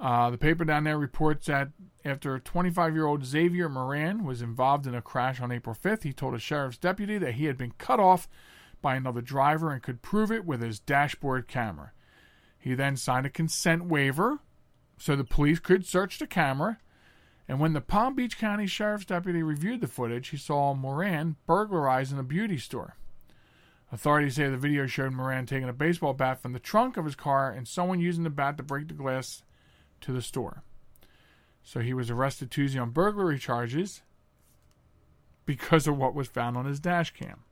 Uh, 0.00 0.28
the 0.28 0.38
paper 0.38 0.64
down 0.64 0.84
there 0.84 0.98
reports 0.98 1.46
that 1.46 1.70
after 2.04 2.38
25 2.38 2.94
year 2.94 3.06
old 3.06 3.24
Xavier 3.24 3.68
Moran 3.68 4.24
was 4.24 4.42
involved 4.42 4.86
in 4.86 4.94
a 4.94 5.00
crash 5.00 5.40
on 5.40 5.52
April 5.52 5.74
5th, 5.74 6.02
he 6.02 6.12
told 6.12 6.34
a 6.34 6.38
sheriff's 6.38 6.78
deputy 6.78 7.16
that 7.18 7.34
he 7.34 7.46
had 7.46 7.56
been 7.56 7.72
cut 7.78 8.00
off 8.00 8.28
by 8.82 8.96
another 8.96 9.22
driver 9.22 9.72
and 9.72 9.82
could 9.82 10.02
prove 10.02 10.30
it 10.30 10.44
with 10.44 10.60
his 10.60 10.80
dashboard 10.80 11.48
camera. 11.48 11.92
He 12.58 12.74
then 12.74 12.96
signed 12.96 13.24
a 13.24 13.30
consent 13.30 13.86
waiver 13.86 14.40
so 14.98 15.16
the 15.16 15.24
police 15.24 15.58
could 15.58 15.86
search 15.86 16.18
the 16.18 16.26
camera. 16.26 16.78
And 17.46 17.60
when 17.60 17.74
the 17.74 17.80
Palm 17.80 18.14
Beach 18.14 18.38
County 18.38 18.66
Sheriff's 18.66 19.04
deputy 19.04 19.42
reviewed 19.42 19.80
the 19.80 19.86
footage, 19.86 20.28
he 20.28 20.36
saw 20.36 20.74
Moran 20.74 21.36
burglarizing 21.46 22.18
a 22.18 22.22
beauty 22.22 22.56
store. 22.56 22.96
Authorities 23.92 24.36
say 24.36 24.48
the 24.48 24.56
video 24.56 24.86
showed 24.86 25.12
Moran 25.12 25.46
taking 25.46 25.68
a 25.68 25.72
baseball 25.72 26.14
bat 26.14 26.40
from 26.40 26.52
the 26.52 26.58
trunk 26.58 26.96
of 26.96 27.04
his 27.04 27.14
car 27.14 27.50
and 27.50 27.68
someone 27.68 28.00
using 28.00 28.24
the 28.24 28.30
bat 28.30 28.56
to 28.56 28.62
break 28.62 28.88
the 28.88 28.94
glass 28.94 29.42
to 30.00 30.12
the 30.12 30.22
store. 30.22 30.62
So 31.62 31.80
he 31.80 31.94
was 31.94 32.10
arrested 32.10 32.50
Tuesday 32.50 32.78
on 32.78 32.90
burglary 32.90 33.38
charges 33.38 34.02
because 35.46 35.86
of 35.86 35.96
what 35.96 36.14
was 36.14 36.28
found 36.28 36.56
on 36.56 36.64
his 36.64 36.80
dash 36.80 37.12
cam. 37.12 37.44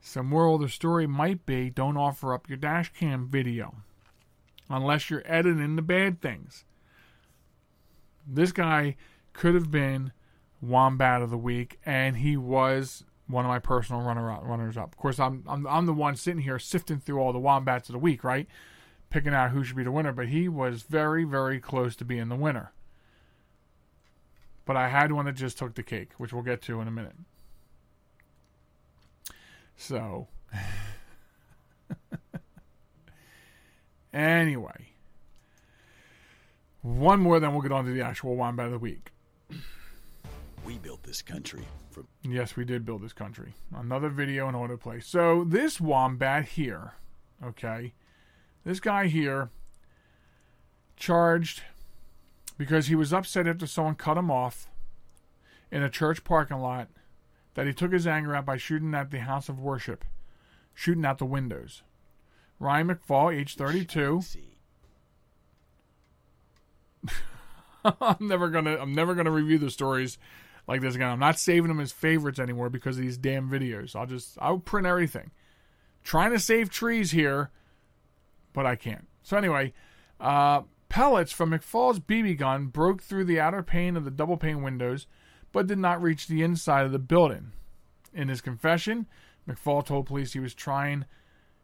So, 0.00 0.22
moral 0.22 0.56
of 0.56 0.62
the 0.62 0.68
story 0.68 1.06
might 1.06 1.46
be 1.46 1.70
don't 1.70 1.96
offer 1.96 2.34
up 2.34 2.48
your 2.48 2.58
dash 2.58 2.92
cam 2.92 3.28
video 3.28 3.76
unless 4.68 5.10
you're 5.10 5.22
editing 5.24 5.76
the 5.76 5.82
bad 5.82 6.20
things. 6.20 6.64
This 8.26 8.52
guy 8.52 8.96
could 9.32 9.54
have 9.54 9.70
been 9.70 10.12
Wombat 10.60 11.22
of 11.22 11.30
the 11.30 11.38
Week, 11.38 11.78
and 11.84 12.16
he 12.16 12.36
was 12.36 13.04
one 13.26 13.44
of 13.44 13.48
my 13.48 13.58
personal 13.58 14.02
runner 14.02 14.30
up, 14.30 14.42
runners 14.44 14.76
up. 14.76 14.92
Of 14.92 14.98
course, 14.98 15.18
I'm, 15.18 15.44
I'm 15.48 15.66
I'm 15.66 15.86
the 15.86 15.92
one 15.92 16.16
sitting 16.16 16.42
here 16.42 16.58
sifting 16.58 17.00
through 17.00 17.18
all 17.18 17.32
the 17.32 17.38
Wombats 17.38 17.88
of 17.88 17.94
the 17.94 17.98
week, 17.98 18.22
right? 18.22 18.46
Picking 19.10 19.34
out 19.34 19.50
who 19.50 19.64
should 19.64 19.76
be 19.76 19.84
the 19.84 19.92
winner, 19.92 20.12
but 20.12 20.28
he 20.28 20.48
was 20.48 20.82
very, 20.82 21.24
very 21.24 21.60
close 21.60 21.96
to 21.96 22.04
being 22.04 22.28
the 22.28 22.36
winner. 22.36 22.72
But 24.64 24.76
I 24.76 24.88
had 24.88 25.12
one 25.12 25.26
that 25.26 25.34
just 25.34 25.58
took 25.58 25.74
the 25.74 25.82
cake, 25.82 26.12
which 26.18 26.32
we'll 26.32 26.42
get 26.42 26.62
to 26.62 26.80
in 26.80 26.88
a 26.88 26.92
minute. 26.92 27.16
So, 29.76 30.28
anyway, 34.12 34.91
one 36.82 37.20
more, 37.20 37.38
then 37.40 37.52
we'll 37.52 37.62
get 37.62 37.72
on 37.72 37.84
to 37.84 37.92
the 37.92 38.02
actual 38.02 38.36
wombat 38.36 38.66
of 38.66 38.72
the 38.72 38.78
week. 38.78 39.12
We 40.64 40.78
built 40.78 41.04
this 41.04 41.22
country. 41.22 41.62
From 41.90 42.06
Yes, 42.22 42.56
we 42.56 42.64
did 42.64 42.84
build 42.84 43.02
this 43.02 43.12
country. 43.12 43.54
Another 43.74 44.08
video 44.08 44.48
and 44.48 44.56
autoplay. 44.56 45.02
So 45.02 45.44
this 45.44 45.80
wombat 45.80 46.46
here, 46.50 46.94
okay, 47.42 47.94
this 48.64 48.80
guy 48.80 49.06
here 49.06 49.50
charged 50.96 51.62
because 52.58 52.86
he 52.86 52.94
was 52.94 53.12
upset 53.12 53.46
after 53.46 53.66
someone 53.66 53.94
cut 53.94 54.16
him 54.16 54.30
off 54.30 54.68
in 55.70 55.82
a 55.82 55.90
church 55.90 56.22
parking 56.24 56.58
lot 56.58 56.88
that 57.54 57.66
he 57.66 57.72
took 57.72 57.92
his 57.92 58.06
anger 58.06 58.34
out 58.34 58.46
by 58.46 58.56
shooting 58.56 58.94
at 58.94 59.10
the 59.10 59.20
house 59.20 59.48
of 59.48 59.60
worship, 59.60 60.04
shooting 60.74 61.04
out 61.04 61.18
the 61.18 61.24
windows. 61.24 61.82
Ryan 62.58 62.88
McFall, 62.88 63.34
age 63.34 63.56
32. 63.56 64.22
I'm 67.84 68.28
never 68.28 68.48
gonna 68.48 68.76
I'm 68.76 68.94
never 68.94 69.14
gonna 69.14 69.30
review 69.30 69.58
the 69.58 69.70
stories 69.70 70.18
like 70.68 70.80
this 70.80 70.94
again. 70.94 71.10
I'm 71.10 71.18
not 71.18 71.38
saving 71.38 71.68
them 71.68 71.80
as 71.80 71.92
favorites 71.92 72.38
anymore 72.38 72.70
because 72.70 72.96
of 72.96 73.02
these 73.02 73.18
damn 73.18 73.50
videos. 73.50 73.96
I'll 73.96 74.06
just 74.06 74.38
I'll 74.40 74.58
print 74.58 74.86
everything. 74.86 75.30
Trying 76.04 76.32
to 76.32 76.38
save 76.38 76.70
trees 76.70 77.12
here, 77.12 77.50
but 78.52 78.66
I 78.66 78.76
can't. 78.76 79.06
So 79.22 79.36
anyway, 79.36 79.72
uh, 80.20 80.62
pellets 80.88 81.32
from 81.32 81.50
McFall's 81.50 82.00
BB 82.00 82.38
gun 82.38 82.66
broke 82.66 83.02
through 83.02 83.24
the 83.24 83.40
outer 83.40 83.62
pane 83.62 83.96
of 83.96 84.04
the 84.04 84.10
double 84.10 84.36
pane 84.36 84.62
windows, 84.62 85.06
but 85.52 85.66
did 85.66 85.78
not 85.78 86.02
reach 86.02 86.26
the 86.26 86.42
inside 86.42 86.84
of 86.84 86.92
the 86.92 86.98
building. 86.98 87.52
In 88.12 88.28
his 88.28 88.40
confession, 88.40 89.06
McFall 89.48 89.84
told 89.84 90.06
police 90.06 90.32
he 90.32 90.40
was 90.40 90.54
trying 90.54 91.04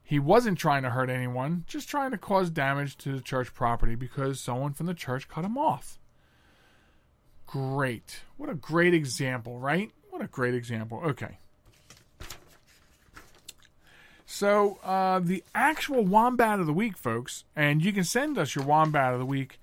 he 0.08 0.18
wasn't 0.18 0.56
trying 0.56 0.84
to 0.84 0.88
hurt 0.88 1.10
anyone, 1.10 1.64
just 1.66 1.86
trying 1.86 2.12
to 2.12 2.16
cause 2.16 2.48
damage 2.48 2.96
to 2.96 3.12
the 3.12 3.20
church 3.20 3.52
property 3.52 3.94
because 3.94 4.40
someone 4.40 4.72
from 4.72 4.86
the 4.86 4.94
church 4.94 5.28
cut 5.28 5.44
him 5.44 5.58
off. 5.58 5.98
Great. 7.46 8.20
What 8.38 8.48
a 8.48 8.54
great 8.54 8.94
example, 8.94 9.58
right? 9.58 9.90
What 10.08 10.22
a 10.22 10.26
great 10.26 10.54
example. 10.54 11.02
Okay. 11.04 11.36
So, 14.24 14.78
uh, 14.82 15.18
the 15.18 15.44
actual 15.54 16.04
Wombat 16.04 16.58
of 16.58 16.64
the 16.64 16.72
Week, 16.72 16.96
folks, 16.96 17.44
and 17.54 17.84
you 17.84 17.92
can 17.92 18.04
send 18.04 18.38
us 18.38 18.54
your 18.54 18.64
Wombat 18.64 19.12
of 19.12 19.18
the 19.18 19.26
Week 19.26 19.60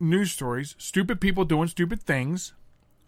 news 0.00 0.32
stories, 0.32 0.74
stupid 0.78 1.20
people 1.20 1.44
doing 1.44 1.68
stupid 1.68 2.00
things, 2.00 2.54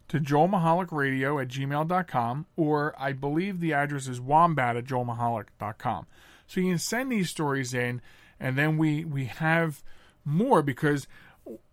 to 0.08 0.20
joelmichalecradio 0.20 1.40
at 1.40 1.48
gmail.com, 1.48 2.46
or 2.54 2.94
I 2.98 3.12
believe 3.12 3.60
the 3.60 3.72
address 3.72 4.06
is 4.08 4.20
wombat 4.20 4.76
at 4.76 4.84
joelmichalec.com. 4.84 6.06
So 6.54 6.60
you 6.60 6.70
can 6.70 6.78
send 6.78 7.10
these 7.10 7.30
stories 7.30 7.74
in, 7.74 8.00
and 8.38 8.56
then 8.56 8.78
we, 8.78 9.04
we 9.04 9.24
have 9.24 9.82
more 10.24 10.62
because 10.62 11.08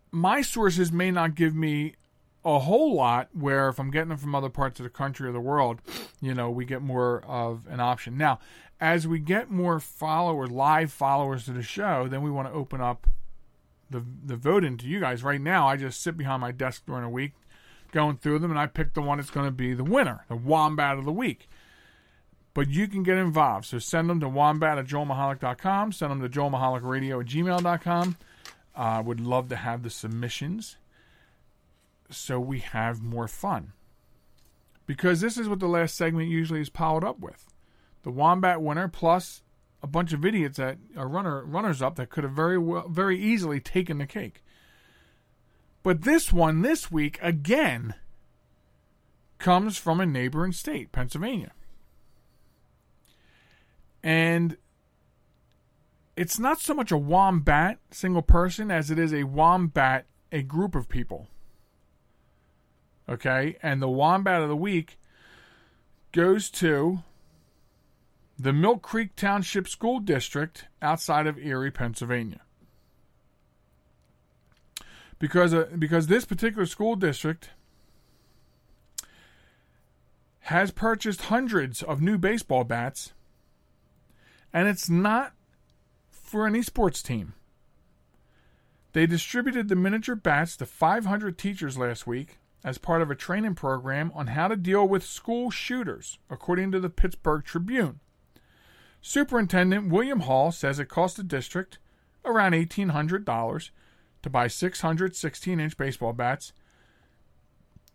my 0.09 0.41
sources 0.41 0.91
may 0.91 1.11
not 1.11 1.35
give 1.35 1.53
me 1.53 1.93
a 2.43 2.57
whole 2.57 2.95
lot 2.95 3.29
where 3.31 3.69
if 3.69 3.79
I'm 3.79 3.91
getting 3.91 4.09
them 4.09 4.17
from 4.17 4.33
other 4.33 4.49
parts 4.49 4.79
of 4.79 4.83
the 4.83 4.89
country 4.89 5.29
or 5.29 5.31
the 5.31 5.39
world, 5.39 5.81
you 6.19 6.33
know, 6.33 6.49
we 6.49 6.65
get 6.65 6.81
more 6.81 7.23
of 7.25 7.67
an 7.69 7.79
option. 7.79 8.17
Now, 8.17 8.39
as 8.79 9.07
we 9.07 9.19
get 9.19 9.51
more 9.51 9.79
followers, 9.79 10.49
live 10.49 10.91
followers 10.91 11.45
to 11.45 11.51
the 11.51 11.61
show, 11.61 12.07
then 12.07 12.23
we 12.23 12.31
want 12.31 12.47
to 12.47 12.53
open 12.53 12.81
up 12.81 13.05
the 13.91 14.03
the 14.25 14.35
voting 14.35 14.77
to 14.77 14.87
you 14.87 14.99
guys. 14.99 15.23
Right 15.23 15.41
now, 15.41 15.67
I 15.67 15.77
just 15.77 16.01
sit 16.01 16.17
behind 16.17 16.41
my 16.41 16.51
desk 16.51 16.87
during 16.87 17.03
a 17.03 17.09
week 17.09 17.33
going 17.91 18.17
through 18.17 18.39
them 18.39 18.49
and 18.49 18.59
I 18.59 18.65
pick 18.65 18.93
the 18.93 19.01
one 19.01 19.19
that's 19.19 19.29
going 19.29 19.45
to 19.45 19.51
be 19.51 19.73
the 19.73 19.83
winner, 19.83 20.25
the 20.27 20.35
Wombat 20.35 20.97
of 20.97 21.05
the 21.05 21.11
Week. 21.11 21.47
But 22.53 22.69
you 22.69 22.87
can 22.87 23.03
get 23.03 23.17
involved. 23.17 23.65
So 23.65 23.79
send 23.79 24.09
them 24.09 24.19
to 24.19 24.27
wombat 24.27 24.77
at 24.77 24.85
joelmichalec.com. 24.85 25.93
Send 25.93 26.11
them 26.11 26.21
to 26.21 26.29
joelmichalecradio 26.29 27.21
at 27.21 27.27
gmail.com. 27.27 28.17
I 28.75 28.97
uh, 28.97 29.01
would 29.03 29.19
love 29.21 29.49
to 29.49 29.55
have 29.55 29.83
the 29.83 29.89
submissions 29.89 30.77
so 32.09 32.39
we 32.39 32.59
have 32.59 33.01
more 33.01 33.27
fun. 33.27 33.73
Because 34.85 35.21
this 35.21 35.37
is 35.37 35.47
what 35.47 35.59
the 35.59 35.67
last 35.67 35.95
segment 35.95 36.29
usually 36.29 36.61
is 36.61 36.69
piled 36.69 37.03
up 37.03 37.19
with. 37.19 37.47
The 38.03 38.11
Wombat 38.11 38.61
winner 38.61 38.87
plus 38.87 39.43
a 39.83 39.87
bunch 39.87 40.13
of 40.13 40.25
idiots 40.25 40.57
that 40.57 40.77
are 40.95 41.07
runner 41.07 41.43
runners 41.43 41.81
up 41.81 41.95
that 41.95 42.09
could 42.09 42.23
have 42.23 42.33
very 42.33 42.57
well, 42.57 42.87
very 42.87 43.19
easily 43.19 43.59
taken 43.59 43.97
the 43.97 44.05
cake. 44.05 44.43
But 45.83 46.03
this 46.03 46.31
one 46.31 46.61
this 46.61 46.91
week 46.91 47.17
again 47.21 47.95
comes 49.39 49.77
from 49.77 49.99
a 49.99 50.05
neighboring 50.05 50.51
state, 50.51 50.91
Pennsylvania. 50.91 51.51
And 54.03 54.57
it's 56.15 56.39
not 56.39 56.59
so 56.59 56.73
much 56.73 56.91
a 56.91 56.97
wombat 56.97 57.79
single 57.91 58.21
person 58.21 58.71
as 58.71 58.91
it 58.91 58.99
is 58.99 59.13
a 59.13 59.23
wombat 59.23 60.05
a 60.31 60.41
group 60.41 60.75
of 60.75 60.87
people. 60.87 61.27
Okay? 63.07 63.57
And 63.61 63.81
the 63.81 63.89
wombat 63.89 64.41
of 64.41 64.49
the 64.49 64.55
week 64.55 64.97
goes 66.11 66.49
to 66.51 67.03
the 68.37 68.53
Mill 68.53 68.77
Creek 68.77 69.15
Township 69.15 69.67
School 69.67 69.99
District 69.99 70.65
outside 70.81 71.27
of 71.27 71.37
Erie, 71.37 71.71
Pennsylvania. 71.71 72.41
Because 75.19 75.53
uh, 75.53 75.67
because 75.77 76.07
this 76.07 76.25
particular 76.25 76.65
school 76.65 76.95
district 76.95 77.51
has 80.45 80.71
purchased 80.71 81.23
hundreds 81.23 81.83
of 81.83 82.01
new 82.01 82.17
baseball 82.17 82.63
bats 82.63 83.13
and 84.53 84.67
it's 84.67 84.89
not 84.89 85.33
for 86.09 86.47
any 86.47 86.61
sports 86.61 87.01
team. 87.01 87.33
They 88.93 89.05
distributed 89.05 89.69
the 89.69 89.75
miniature 89.75 90.15
bats 90.15 90.57
to 90.57 90.65
500 90.65 91.37
teachers 91.37 91.77
last 91.77 92.05
week 92.05 92.37
as 92.63 92.77
part 92.77 93.01
of 93.01 93.09
a 93.09 93.15
training 93.15 93.55
program 93.55 94.11
on 94.13 94.27
how 94.27 94.47
to 94.47 94.55
deal 94.55 94.87
with 94.87 95.03
school 95.03 95.49
shooters, 95.49 96.19
according 96.29 96.71
to 96.71 96.79
the 96.79 96.89
Pittsburgh 96.89 97.43
Tribune. 97.43 97.99
Superintendent 99.01 99.89
William 99.89 100.21
Hall 100.21 100.51
says 100.51 100.77
it 100.77 100.89
cost 100.89 101.17
the 101.17 101.23
district 101.23 101.79
around 102.23 102.53
$1,800 102.53 103.69
to 104.21 104.29
buy 104.29 104.47
600 104.47 105.15
16 105.15 105.59
inch 105.59 105.77
baseball 105.77 106.13
bats, 106.13 106.53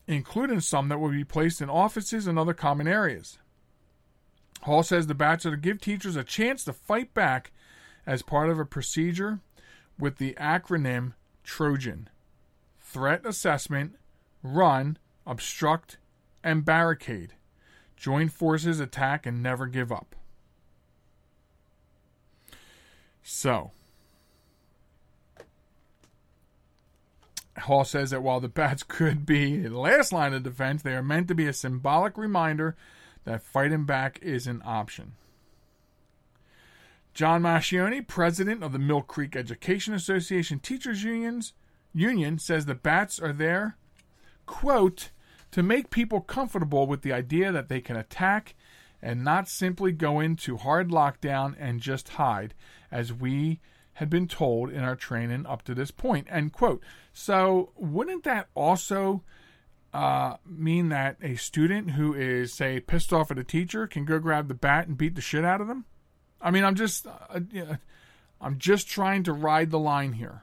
including 0.08 0.60
some 0.60 0.88
that 0.88 0.98
will 0.98 1.10
be 1.10 1.24
placed 1.24 1.60
in 1.60 1.70
offices 1.70 2.26
and 2.26 2.38
other 2.38 2.54
common 2.54 2.88
areas. 2.88 3.38
Hall 4.62 4.82
says 4.82 5.06
the 5.06 5.14
bats 5.14 5.46
are 5.46 5.52
to 5.52 5.56
give 5.56 5.80
teachers 5.80 6.16
a 6.16 6.24
chance 6.24 6.64
to 6.64 6.72
fight 6.72 7.14
back 7.14 7.52
as 8.06 8.22
part 8.22 8.50
of 8.50 8.58
a 8.58 8.64
procedure 8.64 9.40
with 9.98 10.18
the 10.18 10.34
acronym 10.34 11.12
Trojan 11.44 12.08
Threat 12.80 13.24
Assessment, 13.24 13.96
Run, 14.42 14.98
Obstruct, 15.26 15.98
and 16.42 16.64
Barricade. 16.64 17.34
Join 17.96 18.28
forces, 18.28 18.80
attack, 18.80 19.26
and 19.26 19.42
never 19.42 19.66
give 19.66 19.90
up. 19.90 20.14
So, 23.22 23.72
Hall 27.58 27.84
says 27.84 28.10
that 28.10 28.22
while 28.22 28.40
the 28.40 28.48
bats 28.48 28.82
could 28.88 29.26
be 29.26 29.56
the 29.58 29.78
last 29.78 30.12
line 30.12 30.34
of 30.34 30.42
defense, 30.42 30.82
they 30.82 30.94
are 30.94 31.02
meant 31.02 31.28
to 31.28 31.34
be 31.34 31.46
a 31.46 31.52
symbolic 31.52 32.16
reminder 32.16 32.76
that 33.26 33.42
fighting 33.42 33.84
back 33.84 34.18
is 34.22 34.46
an 34.46 34.62
option. 34.64 35.12
John 37.12 37.42
Mascioni, 37.42 38.06
president 38.06 38.62
of 38.62 38.72
the 38.72 38.78
Mill 38.78 39.02
Creek 39.02 39.36
Education 39.36 39.94
Association 39.94 40.60
Teachers 40.60 41.02
Unions 41.02 41.52
Union, 41.92 42.38
says 42.38 42.64
the 42.64 42.74
bats 42.74 43.20
are 43.20 43.32
there, 43.32 43.76
quote, 44.46 45.10
to 45.50 45.62
make 45.62 45.90
people 45.90 46.20
comfortable 46.20 46.86
with 46.86 47.02
the 47.02 47.12
idea 47.12 47.50
that 47.52 47.68
they 47.68 47.80
can 47.80 47.96
attack 47.96 48.54
and 49.02 49.24
not 49.24 49.48
simply 49.48 49.92
go 49.92 50.20
into 50.20 50.56
hard 50.56 50.90
lockdown 50.90 51.54
and 51.58 51.80
just 51.80 52.10
hide, 52.10 52.54
as 52.90 53.12
we 53.12 53.60
had 53.94 54.10
been 54.10 54.28
told 54.28 54.70
in 54.70 54.84
our 54.84 54.96
training 54.96 55.46
up 55.46 55.62
to 55.62 55.74
this 55.74 55.90
point. 55.90 56.26
End 56.30 56.52
quote. 56.52 56.82
So 57.12 57.72
wouldn't 57.76 58.24
that 58.24 58.48
also 58.54 59.22
uh, 59.96 60.36
mean 60.44 60.90
that 60.90 61.16
a 61.22 61.36
student 61.36 61.92
who 61.92 62.12
is, 62.12 62.52
say, 62.52 62.80
pissed 62.80 63.14
off 63.14 63.30
at 63.30 63.38
a 63.38 63.44
teacher 63.44 63.86
can 63.86 64.04
go 64.04 64.18
grab 64.18 64.48
the 64.48 64.54
bat 64.54 64.86
and 64.86 64.98
beat 64.98 65.14
the 65.14 65.22
shit 65.22 65.42
out 65.42 65.62
of 65.62 65.68
them? 65.68 65.86
I 66.38 66.50
mean, 66.50 66.64
I'm 66.64 66.74
just, 66.74 67.06
uh, 67.06 67.40
I'm 68.38 68.58
just 68.58 68.88
trying 68.88 69.22
to 69.22 69.32
ride 69.32 69.70
the 69.70 69.78
line 69.78 70.12
here. 70.12 70.42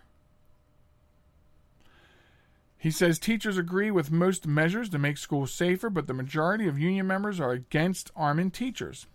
He 2.79 2.89
says 2.89 3.19
teachers 3.19 3.55
agree 3.55 3.91
with 3.91 4.11
most 4.11 4.47
measures 4.47 4.89
to 4.89 4.97
make 4.97 5.17
schools 5.17 5.53
safer, 5.53 5.91
but 5.91 6.07
the 6.07 6.15
majority 6.15 6.67
of 6.67 6.79
union 6.79 7.05
members 7.05 7.39
are 7.39 7.51
against 7.51 8.09
arming 8.15 8.49
teachers. 8.49 9.05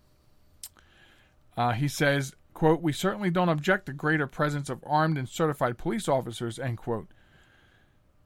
Uh, 1.57 1.72
he 1.72 1.89
says, 1.89 2.36
quote, 2.55 2.80
we 2.80 2.93
certainly 2.93 3.30
don't 3.30 3.49
object 3.49 3.86
to 3.86 3.93
greater 3.93 4.28
presence 4.28 4.70
of 4.70 4.84
armed 4.86 5.18
and 5.18 5.28
certified 5.28 5.78
police 5.78 6.09
officers, 6.09 6.61
end 6.61 6.78
quote. 6.78 7.09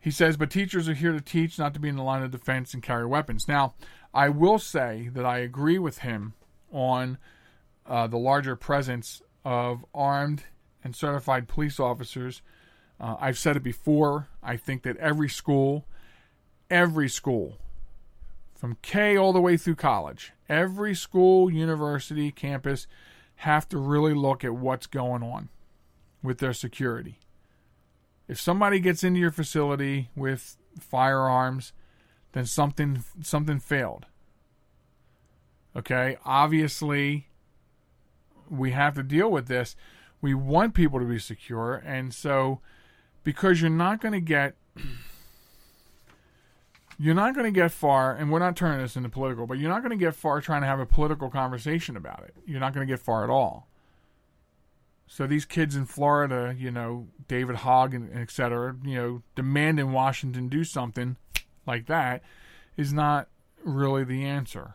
He 0.02 0.10
says, 0.10 0.36
but 0.36 0.50
teachers 0.50 0.88
are 0.88 0.94
here 0.94 1.12
to 1.12 1.20
teach, 1.20 1.60
not 1.60 1.74
to 1.74 1.80
be 1.80 1.88
in 1.88 1.94
the 1.94 2.02
line 2.02 2.24
of 2.24 2.32
defense 2.32 2.74
and 2.74 2.82
carry 2.82 3.06
weapons. 3.06 3.46
Now, 3.46 3.74
I 4.12 4.30
will 4.30 4.58
say 4.58 5.08
that 5.12 5.24
I 5.24 5.38
agree 5.38 5.78
with 5.78 5.98
him 5.98 6.34
on 6.72 7.18
uh, 7.86 8.08
the 8.08 8.18
larger 8.18 8.56
presence 8.56 9.22
of 9.44 9.84
armed 9.94 10.42
and 10.82 10.96
certified 10.96 11.46
police 11.46 11.78
officers. 11.78 12.42
Uh, 13.00 13.14
I've 13.20 13.38
said 13.38 13.56
it 13.56 13.62
before. 13.62 14.26
I 14.42 14.56
think 14.56 14.82
that 14.82 14.96
every 14.96 15.28
school, 15.28 15.86
every 16.68 17.08
school 17.08 17.58
from 18.56 18.78
K 18.82 19.16
all 19.16 19.32
the 19.32 19.40
way 19.40 19.56
through 19.56 19.76
college. 19.76 20.32
Every 20.48 20.96
school, 20.96 21.48
university, 21.48 22.32
campus 22.32 22.88
have 23.36 23.68
to 23.68 23.78
really 23.78 24.14
look 24.14 24.42
at 24.42 24.54
what's 24.54 24.86
going 24.86 25.22
on 25.22 25.48
with 26.24 26.38
their 26.38 26.52
security. 26.52 27.18
If 28.32 28.40
somebody 28.40 28.80
gets 28.80 29.04
into 29.04 29.20
your 29.20 29.30
facility 29.30 30.08
with 30.16 30.56
firearms, 30.80 31.74
then 32.32 32.46
something 32.46 33.04
something 33.20 33.58
failed. 33.58 34.06
Okay? 35.76 36.16
Obviously, 36.24 37.28
we 38.48 38.70
have 38.70 38.94
to 38.94 39.02
deal 39.02 39.30
with 39.30 39.48
this. 39.48 39.76
We 40.22 40.32
want 40.32 40.72
people 40.72 40.98
to 40.98 41.04
be 41.04 41.18
secure, 41.18 41.82
and 41.84 42.14
so 42.14 42.60
because 43.22 43.60
you're 43.60 43.68
not 43.68 44.00
going 44.00 44.12
to 44.14 44.20
get 44.20 44.54
you're 46.98 47.14
not 47.14 47.34
going 47.34 47.44
to 47.44 47.52
get 47.52 47.70
far, 47.70 48.14
and 48.14 48.32
we're 48.32 48.38
not 48.38 48.56
turning 48.56 48.80
this 48.80 48.96
into 48.96 49.10
political, 49.10 49.46
but 49.46 49.58
you're 49.58 49.68
not 49.68 49.82
going 49.82 49.90
to 49.90 50.02
get 50.02 50.14
far 50.14 50.40
trying 50.40 50.62
to 50.62 50.66
have 50.66 50.80
a 50.80 50.86
political 50.86 51.28
conversation 51.28 51.98
about 51.98 52.24
it. 52.24 52.34
You're 52.46 52.60
not 52.60 52.72
going 52.72 52.86
to 52.86 52.90
get 52.90 52.98
far 52.98 53.24
at 53.24 53.28
all. 53.28 53.68
So 55.06 55.26
these 55.26 55.44
kids 55.44 55.76
in 55.76 55.84
Florida, 55.84 56.54
you 56.56 56.70
know, 56.70 57.08
David 57.28 57.56
Hogg 57.56 57.92
and 57.92 58.10
et 58.16 58.30
cetera, 58.30 58.74
you 58.82 58.94
know, 58.94 59.22
demanding 59.34 59.92
Washington 59.92 60.48
do 60.48 60.64
something 60.64 61.16
like 61.66 61.86
that 61.86 62.22
is 62.76 62.92
not 62.92 63.28
really 63.62 64.04
the 64.04 64.24
answer. 64.24 64.74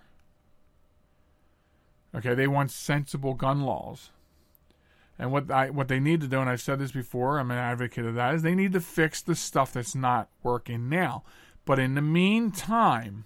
Okay, 2.16 2.34
they 2.34 2.48
want 2.48 2.72
sensible 2.72 3.34
gun 3.34 3.62
laws. 3.62 4.12
And 5.20 5.32
what 5.32 5.50
I 5.50 5.70
what 5.72 5.88
they 5.88 6.00
need 6.00 6.22
to 6.22 6.28
do, 6.28 6.40
and 6.40 6.50
I've 6.50 6.62
said 6.62 6.80
this 6.80 6.92
before, 6.92 7.40
I'm 7.40 7.52
an 7.52 7.58
advocate 7.58 8.06
of 8.06 8.16
that, 8.16 8.36
is 8.36 8.44
they 8.44 8.56
need 8.56 8.74
to 8.74 8.80
fix 8.80 9.22
the 9.22 9.36
stuff 9.36 9.74
that's 9.74 9.96
not 9.96 10.30
working 10.44 10.90
now. 10.90 11.24
But 11.66 11.80
in 11.80 11.96
the 11.96 12.02
meantime, 12.02 13.26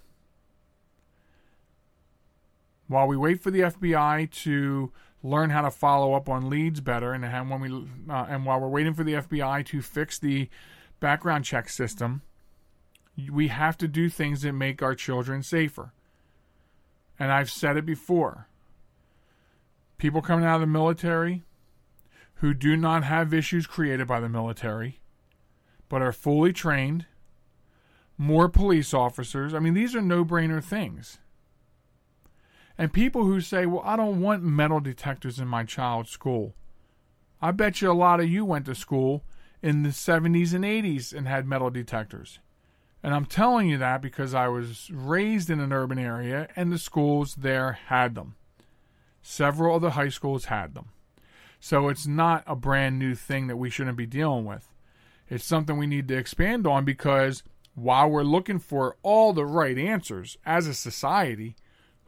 while 2.87 3.07
we 3.07 3.17
wait 3.17 3.41
for 3.41 3.51
the 3.51 3.61
FBI 3.61 4.31
to 4.43 4.91
learn 5.23 5.49
how 5.49 5.61
to 5.61 5.71
follow 5.71 6.13
up 6.13 6.29
on 6.29 6.49
leads 6.49 6.81
better, 6.81 7.13
and 7.13 7.49
when 7.49 7.61
we 7.61 8.13
uh, 8.13 8.25
and 8.29 8.45
while 8.45 8.59
we're 8.59 8.67
waiting 8.67 8.93
for 8.93 9.03
the 9.03 9.13
FBI 9.13 9.65
to 9.67 9.81
fix 9.81 10.17
the 10.17 10.49
background 10.99 11.45
check 11.45 11.69
system, 11.69 12.21
we 13.31 13.47
have 13.49 13.77
to 13.77 13.87
do 13.87 14.09
things 14.09 14.41
that 14.41 14.53
make 14.53 14.81
our 14.81 14.95
children 14.95 15.43
safer. 15.43 15.93
And 17.19 17.31
I've 17.31 17.51
said 17.51 17.77
it 17.77 17.85
before. 17.85 18.47
People 19.97 20.21
coming 20.21 20.45
out 20.45 20.55
of 20.55 20.61
the 20.61 20.67
military 20.67 21.43
who 22.35 22.55
do 22.55 22.75
not 22.75 23.03
have 23.03 23.33
issues 23.33 23.67
created 23.67 24.07
by 24.07 24.19
the 24.19 24.29
military, 24.29 24.99
but 25.89 26.01
are 26.01 26.11
fully 26.11 26.51
trained 26.51 27.05
more 28.17 28.49
police 28.49 28.93
officers. 28.93 29.53
I 29.53 29.59
mean, 29.59 29.73
these 29.73 29.95
are 29.95 30.01
no 30.01 30.25
brainer 30.25 30.63
things. 30.63 31.19
And 32.81 32.91
people 32.91 33.25
who 33.25 33.41
say, 33.41 33.67
well, 33.67 33.83
I 33.85 33.95
don't 33.95 34.21
want 34.21 34.41
metal 34.41 34.79
detectors 34.79 35.37
in 35.37 35.47
my 35.47 35.63
child's 35.63 36.09
school. 36.09 36.55
I 37.39 37.51
bet 37.51 37.79
you 37.79 37.91
a 37.91 37.93
lot 37.93 38.19
of 38.19 38.27
you 38.27 38.43
went 38.43 38.65
to 38.65 38.73
school 38.73 39.23
in 39.61 39.83
the 39.83 39.89
70s 39.89 40.51
and 40.55 40.63
80s 40.63 41.13
and 41.13 41.27
had 41.27 41.45
metal 41.45 41.69
detectors. 41.69 42.39
And 43.03 43.13
I'm 43.13 43.27
telling 43.27 43.69
you 43.69 43.77
that 43.77 44.01
because 44.01 44.33
I 44.33 44.47
was 44.47 44.89
raised 44.91 45.51
in 45.51 45.59
an 45.59 45.71
urban 45.71 45.99
area 45.99 46.47
and 46.55 46.71
the 46.71 46.79
schools 46.79 47.35
there 47.35 47.73
had 47.73 48.15
them. 48.15 48.33
Several 49.21 49.75
of 49.75 49.83
the 49.83 49.91
high 49.91 50.09
schools 50.09 50.45
had 50.45 50.73
them. 50.73 50.89
So 51.59 51.87
it's 51.87 52.07
not 52.07 52.43
a 52.47 52.55
brand 52.55 52.97
new 52.97 53.13
thing 53.13 53.45
that 53.45 53.57
we 53.57 53.69
shouldn't 53.69 53.95
be 53.95 54.07
dealing 54.07 54.45
with. 54.45 54.73
It's 55.29 55.45
something 55.45 55.77
we 55.77 55.85
need 55.85 56.07
to 56.07 56.17
expand 56.17 56.65
on 56.65 56.83
because 56.83 57.43
while 57.75 58.09
we're 58.09 58.23
looking 58.23 58.57
for 58.57 58.97
all 59.03 59.33
the 59.33 59.45
right 59.45 59.77
answers 59.77 60.35
as 60.47 60.65
a 60.65 60.73
society, 60.73 61.55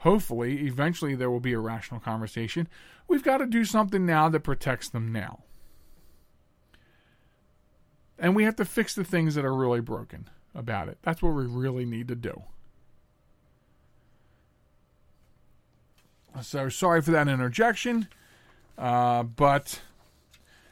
hopefully, 0.03 0.65
eventually 0.65 1.15
there 1.15 1.31
will 1.31 1.39
be 1.39 1.53
a 1.53 1.59
rational 1.59 1.99
conversation. 1.99 2.67
We've 3.07 3.23
got 3.23 3.37
to 3.37 3.45
do 3.45 3.63
something 3.63 4.05
now 4.05 4.27
that 4.29 4.41
protects 4.41 4.89
them 4.89 5.13
now. 5.13 5.43
And 8.19 8.35
we 8.35 8.43
have 8.43 8.57
to 8.57 8.65
fix 8.65 8.93
the 8.93 9.05
things 9.05 9.35
that 9.35 9.45
are 9.45 9.55
really 9.55 9.79
broken 9.79 10.29
about 10.53 10.89
it. 10.89 10.97
That's 11.03 11.21
what 11.21 11.33
we 11.33 11.45
really 11.45 11.85
need 11.85 12.09
to 12.09 12.15
do. 12.15 12.43
So 16.41 16.67
sorry 16.67 17.01
for 17.01 17.11
that 17.11 17.27
interjection, 17.27 18.07
uh, 18.77 19.23
but 19.23 19.81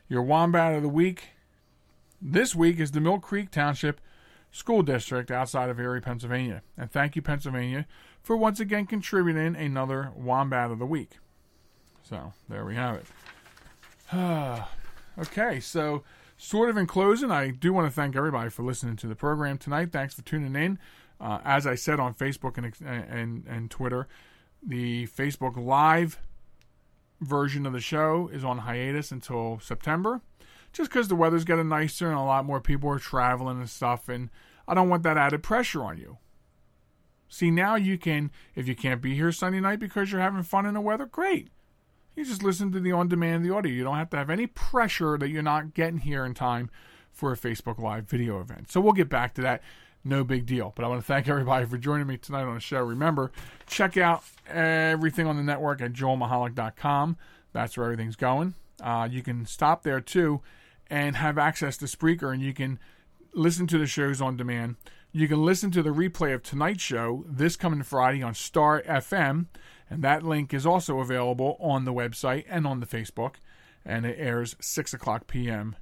your 0.09 0.23
wombat 0.23 0.73
of 0.73 0.81
the 0.81 0.89
week 0.89 1.29
this 2.21 2.53
week 2.53 2.79
is 2.79 2.91
the 2.91 2.99
Mill 2.99 3.19
Creek 3.19 3.49
Township 3.49 4.01
School 4.51 4.83
District 4.83 5.31
outside 5.31 5.69
of 5.69 5.79
Erie, 5.79 6.01
Pennsylvania. 6.01 6.63
And 6.77 6.91
thank 6.91 7.15
you, 7.15 7.21
Pennsylvania, 7.21 7.85
for 8.21 8.35
once 8.37 8.59
again 8.59 8.85
contributing 8.85 9.55
another 9.55 10.11
Wombat 10.15 10.71
of 10.71 10.79
the 10.79 10.85
Week. 10.85 11.17
So 12.03 12.33
there 12.49 12.65
we 12.65 12.75
have 12.75 12.95
it. 12.95 13.05
okay, 15.19 15.59
so 15.59 16.03
sort 16.37 16.69
of 16.69 16.77
in 16.77 16.87
closing, 16.87 17.31
I 17.31 17.51
do 17.51 17.73
want 17.73 17.87
to 17.87 17.91
thank 17.91 18.15
everybody 18.15 18.49
for 18.49 18.63
listening 18.63 18.95
to 18.97 19.07
the 19.07 19.15
program 19.15 19.57
tonight. 19.57 19.91
Thanks 19.91 20.13
for 20.13 20.21
tuning 20.21 20.55
in. 20.55 20.79
Uh, 21.19 21.39
as 21.45 21.67
I 21.67 21.75
said 21.75 21.99
on 21.99 22.15
Facebook 22.15 22.57
and, 22.57 22.73
and 22.83 23.45
and 23.47 23.69
Twitter, 23.69 24.07
the 24.65 25.07
Facebook 25.07 25.55
Live 25.55 26.19
version 27.19 27.67
of 27.67 27.73
the 27.73 27.79
show 27.79 28.29
is 28.33 28.43
on 28.43 28.59
hiatus 28.59 29.11
until 29.11 29.59
September 29.59 30.21
just 30.73 30.89
because 30.89 31.07
the 31.07 31.15
weather's 31.15 31.43
getting 31.43 31.69
nicer 31.69 32.09
and 32.09 32.17
a 32.17 32.23
lot 32.23 32.45
more 32.45 32.61
people 32.61 32.89
are 32.89 32.99
traveling 32.99 33.59
and 33.59 33.69
stuff, 33.69 34.09
and 34.09 34.29
I 34.67 34.73
don't 34.73 34.89
want 34.89 35.03
that 35.03 35.17
added 35.17 35.43
pressure 35.43 35.83
on 35.83 35.97
you. 35.97 36.17
See, 37.33 37.49
now 37.49 37.75
you 37.75 37.97
can, 37.97 38.29
if 38.55 38.67
you 38.67 38.75
can't 38.75 39.01
be 39.01 39.15
here 39.15 39.31
Sunday 39.31 39.61
night 39.61 39.79
because 39.79 40.11
you're 40.11 40.19
having 40.19 40.43
fun 40.43 40.65
in 40.65 40.73
the 40.73 40.81
weather, 40.81 41.05
great. 41.05 41.47
You 42.13 42.25
just 42.25 42.43
listen 42.43 42.73
to 42.73 42.79
the 42.81 42.91
on 42.91 43.07
demand, 43.07 43.45
the 43.45 43.55
audio. 43.55 43.71
You 43.71 43.85
don't 43.85 43.95
have 43.95 44.09
to 44.09 44.17
have 44.17 44.29
any 44.29 44.47
pressure 44.47 45.17
that 45.17 45.29
you're 45.29 45.41
not 45.41 45.73
getting 45.73 45.99
here 45.99 46.25
in 46.25 46.33
time 46.33 46.69
for 47.09 47.31
a 47.31 47.37
Facebook 47.37 47.79
Live 47.79 48.09
video 48.09 48.41
event. 48.41 48.69
So 48.69 48.81
we'll 48.81 48.91
get 48.91 49.07
back 49.07 49.33
to 49.35 49.41
that. 49.43 49.63
No 50.03 50.25
big 50.25 50.45
deal. 50.45 50.73
But 50.75 50.83
I 50.83 50.89
want 50.89 50.99
to 50.99 51.07
thank 51.07 51.29
everybody 51.29 51.65
for 51.65 51.77
joining 51.77 52.05
me 52.05 52.17
tonight 52.17 52.43
on 52.43 52.55
the 52.55 52.59
show. 52.59 52.83
Remember, 52.83 53.31
check 53.65 53.95
out 53.95 54.23
everything 54.45 55.25
on 55.25 55.37
the 55.37 55.43
network 55.43 55.79
at 55.79 55.93
joelmichalec.com. 55.93 57.15
That's 57.53 57.77
where 57.77 57.85
everything's 57.85 58.17
going. 58.17 58.55
Uh, 58.83 59.07
you 59.09 59.23
can 59.23 59.45
stop 59.45 59.83
there 59.83 60.01
too 60.01 60.41
and 60.89 61.15
have 61.15 61.37
access 61.37 61.77
to 61.77 61.85
Spreaker, 61.85 62.33
and 62.33 62.41
you 62.41 62.53
can 62.53 62.77
listen 63.33 63.67
to 63.67 63.77
the 63.77 63.87
shows 63.87 64.21
on 64.21 64.35
demand. 64.35 64.75
You 65.13 65.27
can 65.27 65.43
listen 65.43 65.71
to 65.71 65.83
the 65.83 65.89
replay 65.89 66.33
of 66.33 66.41
tonight's 66.41 66.81
show 66.81 67.25
this 67.27 67.57
coming 67.57 67.83
Friday 67.83 68.23
on 68.23 68.33
Star 68.33 68.81
FM, 68.83 69.47
and 69.89 70.01
that 70.03 70.23
link 70.23 70.53
is 70.53 70.65
also 70.65 71.01
available 71.01 71.57
on 71.59 71.83
the 71.83 71.91
website 71.91 72.45
and 72.47 72.65
on 72.65 72.79
the 72.79 72.85
Facebook. 72.85 73.35
And 73.83 74.05
it 74.05 74.15
airs 74.17 74.55
6 74.61 74.93
o'clock 74.93 75.27
p.m. 75.27 75.75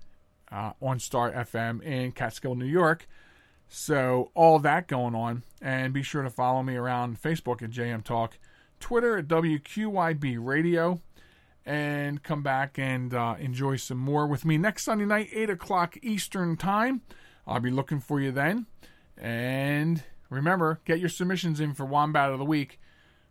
Uh, 0.52 0.72
on 0.82 0.98
Star 0.98 1.32
FM 1.32 1.84
in 1.84 2.12
Catskill, 2.12 2.56
New 2.56 2.66
York. 2.66 3.08
So, 3.68 4.32
all 4.34 4.58
that 4.60 4.88
going 4.88 5.14
on. 5.14 5.44
And 5.62 5.94
be 5.94 6.02
sure 6.02 6.24
to 6.24 6.32
follow 6.32 6.64
me 6.64 6.76
around 6.76 7.22
Facebook 7.22 7.62
at 7.62 7.70
JM 7.70 8.04
Talk, 8.04 8.40
Twitter 8.80 9.16
at 9.16 9.28
WQYB 9.28 10.40
Radio, 10.40 11.02
and 11.68 12.24
come 12.24 12.42
back 12.42 12.80
and 12.80 13.14
uh, 13.14 13.36
enjoy 13.40 13.76
some 13.76 14.00
more 14.00 14.26
with 14.26 14.44
me 14.44 14.58
next 14.58 14.86
Sunday 14.86 15.06
night, 15.06 15.30
8 15.32 15.52
o'clock 15.52 15.98
Eastern 16.02 16.58
Time. 16.58 17.04
I'll 17.46 17.60
be 17.60 17.70
looking 17.70 18.00
for 18.00 18.20
you 18.20 18.32
then. 18.32 18.66
And 19.20 20.04
remember, 20.30 20.80
get 20.86 21.00
your 21.00 21.10
submissions 21.10 21.60
in 21.60 21.74
for 21.74 21.86
Wombat 21.86 22.32
of 22.32 22.40
the 22.40 22.46
Week 22.46 22.80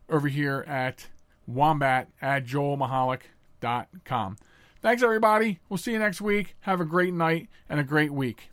over 0.09 0.29
here 0.29 0.65
at 0.69 1.09
wombat 1.47 2.09
at 2.21 2.45
joelmichalec.com. 2.45 4.37
Thanks, 4.81 5.03
everybody. 5.03 5.59
We'll 5.69 5.79
see 5.79 5.93
you 5.93 5.99
next 5.99 6.21
week. 6.21 6.55
Have 6.61 6.81
a 6.81 6.85
great 6.85 7.13
night 7.15 7.49
and 7.69 7.81
a 7.81 7.85
great 7.85 8.13
week. 8.13 8.51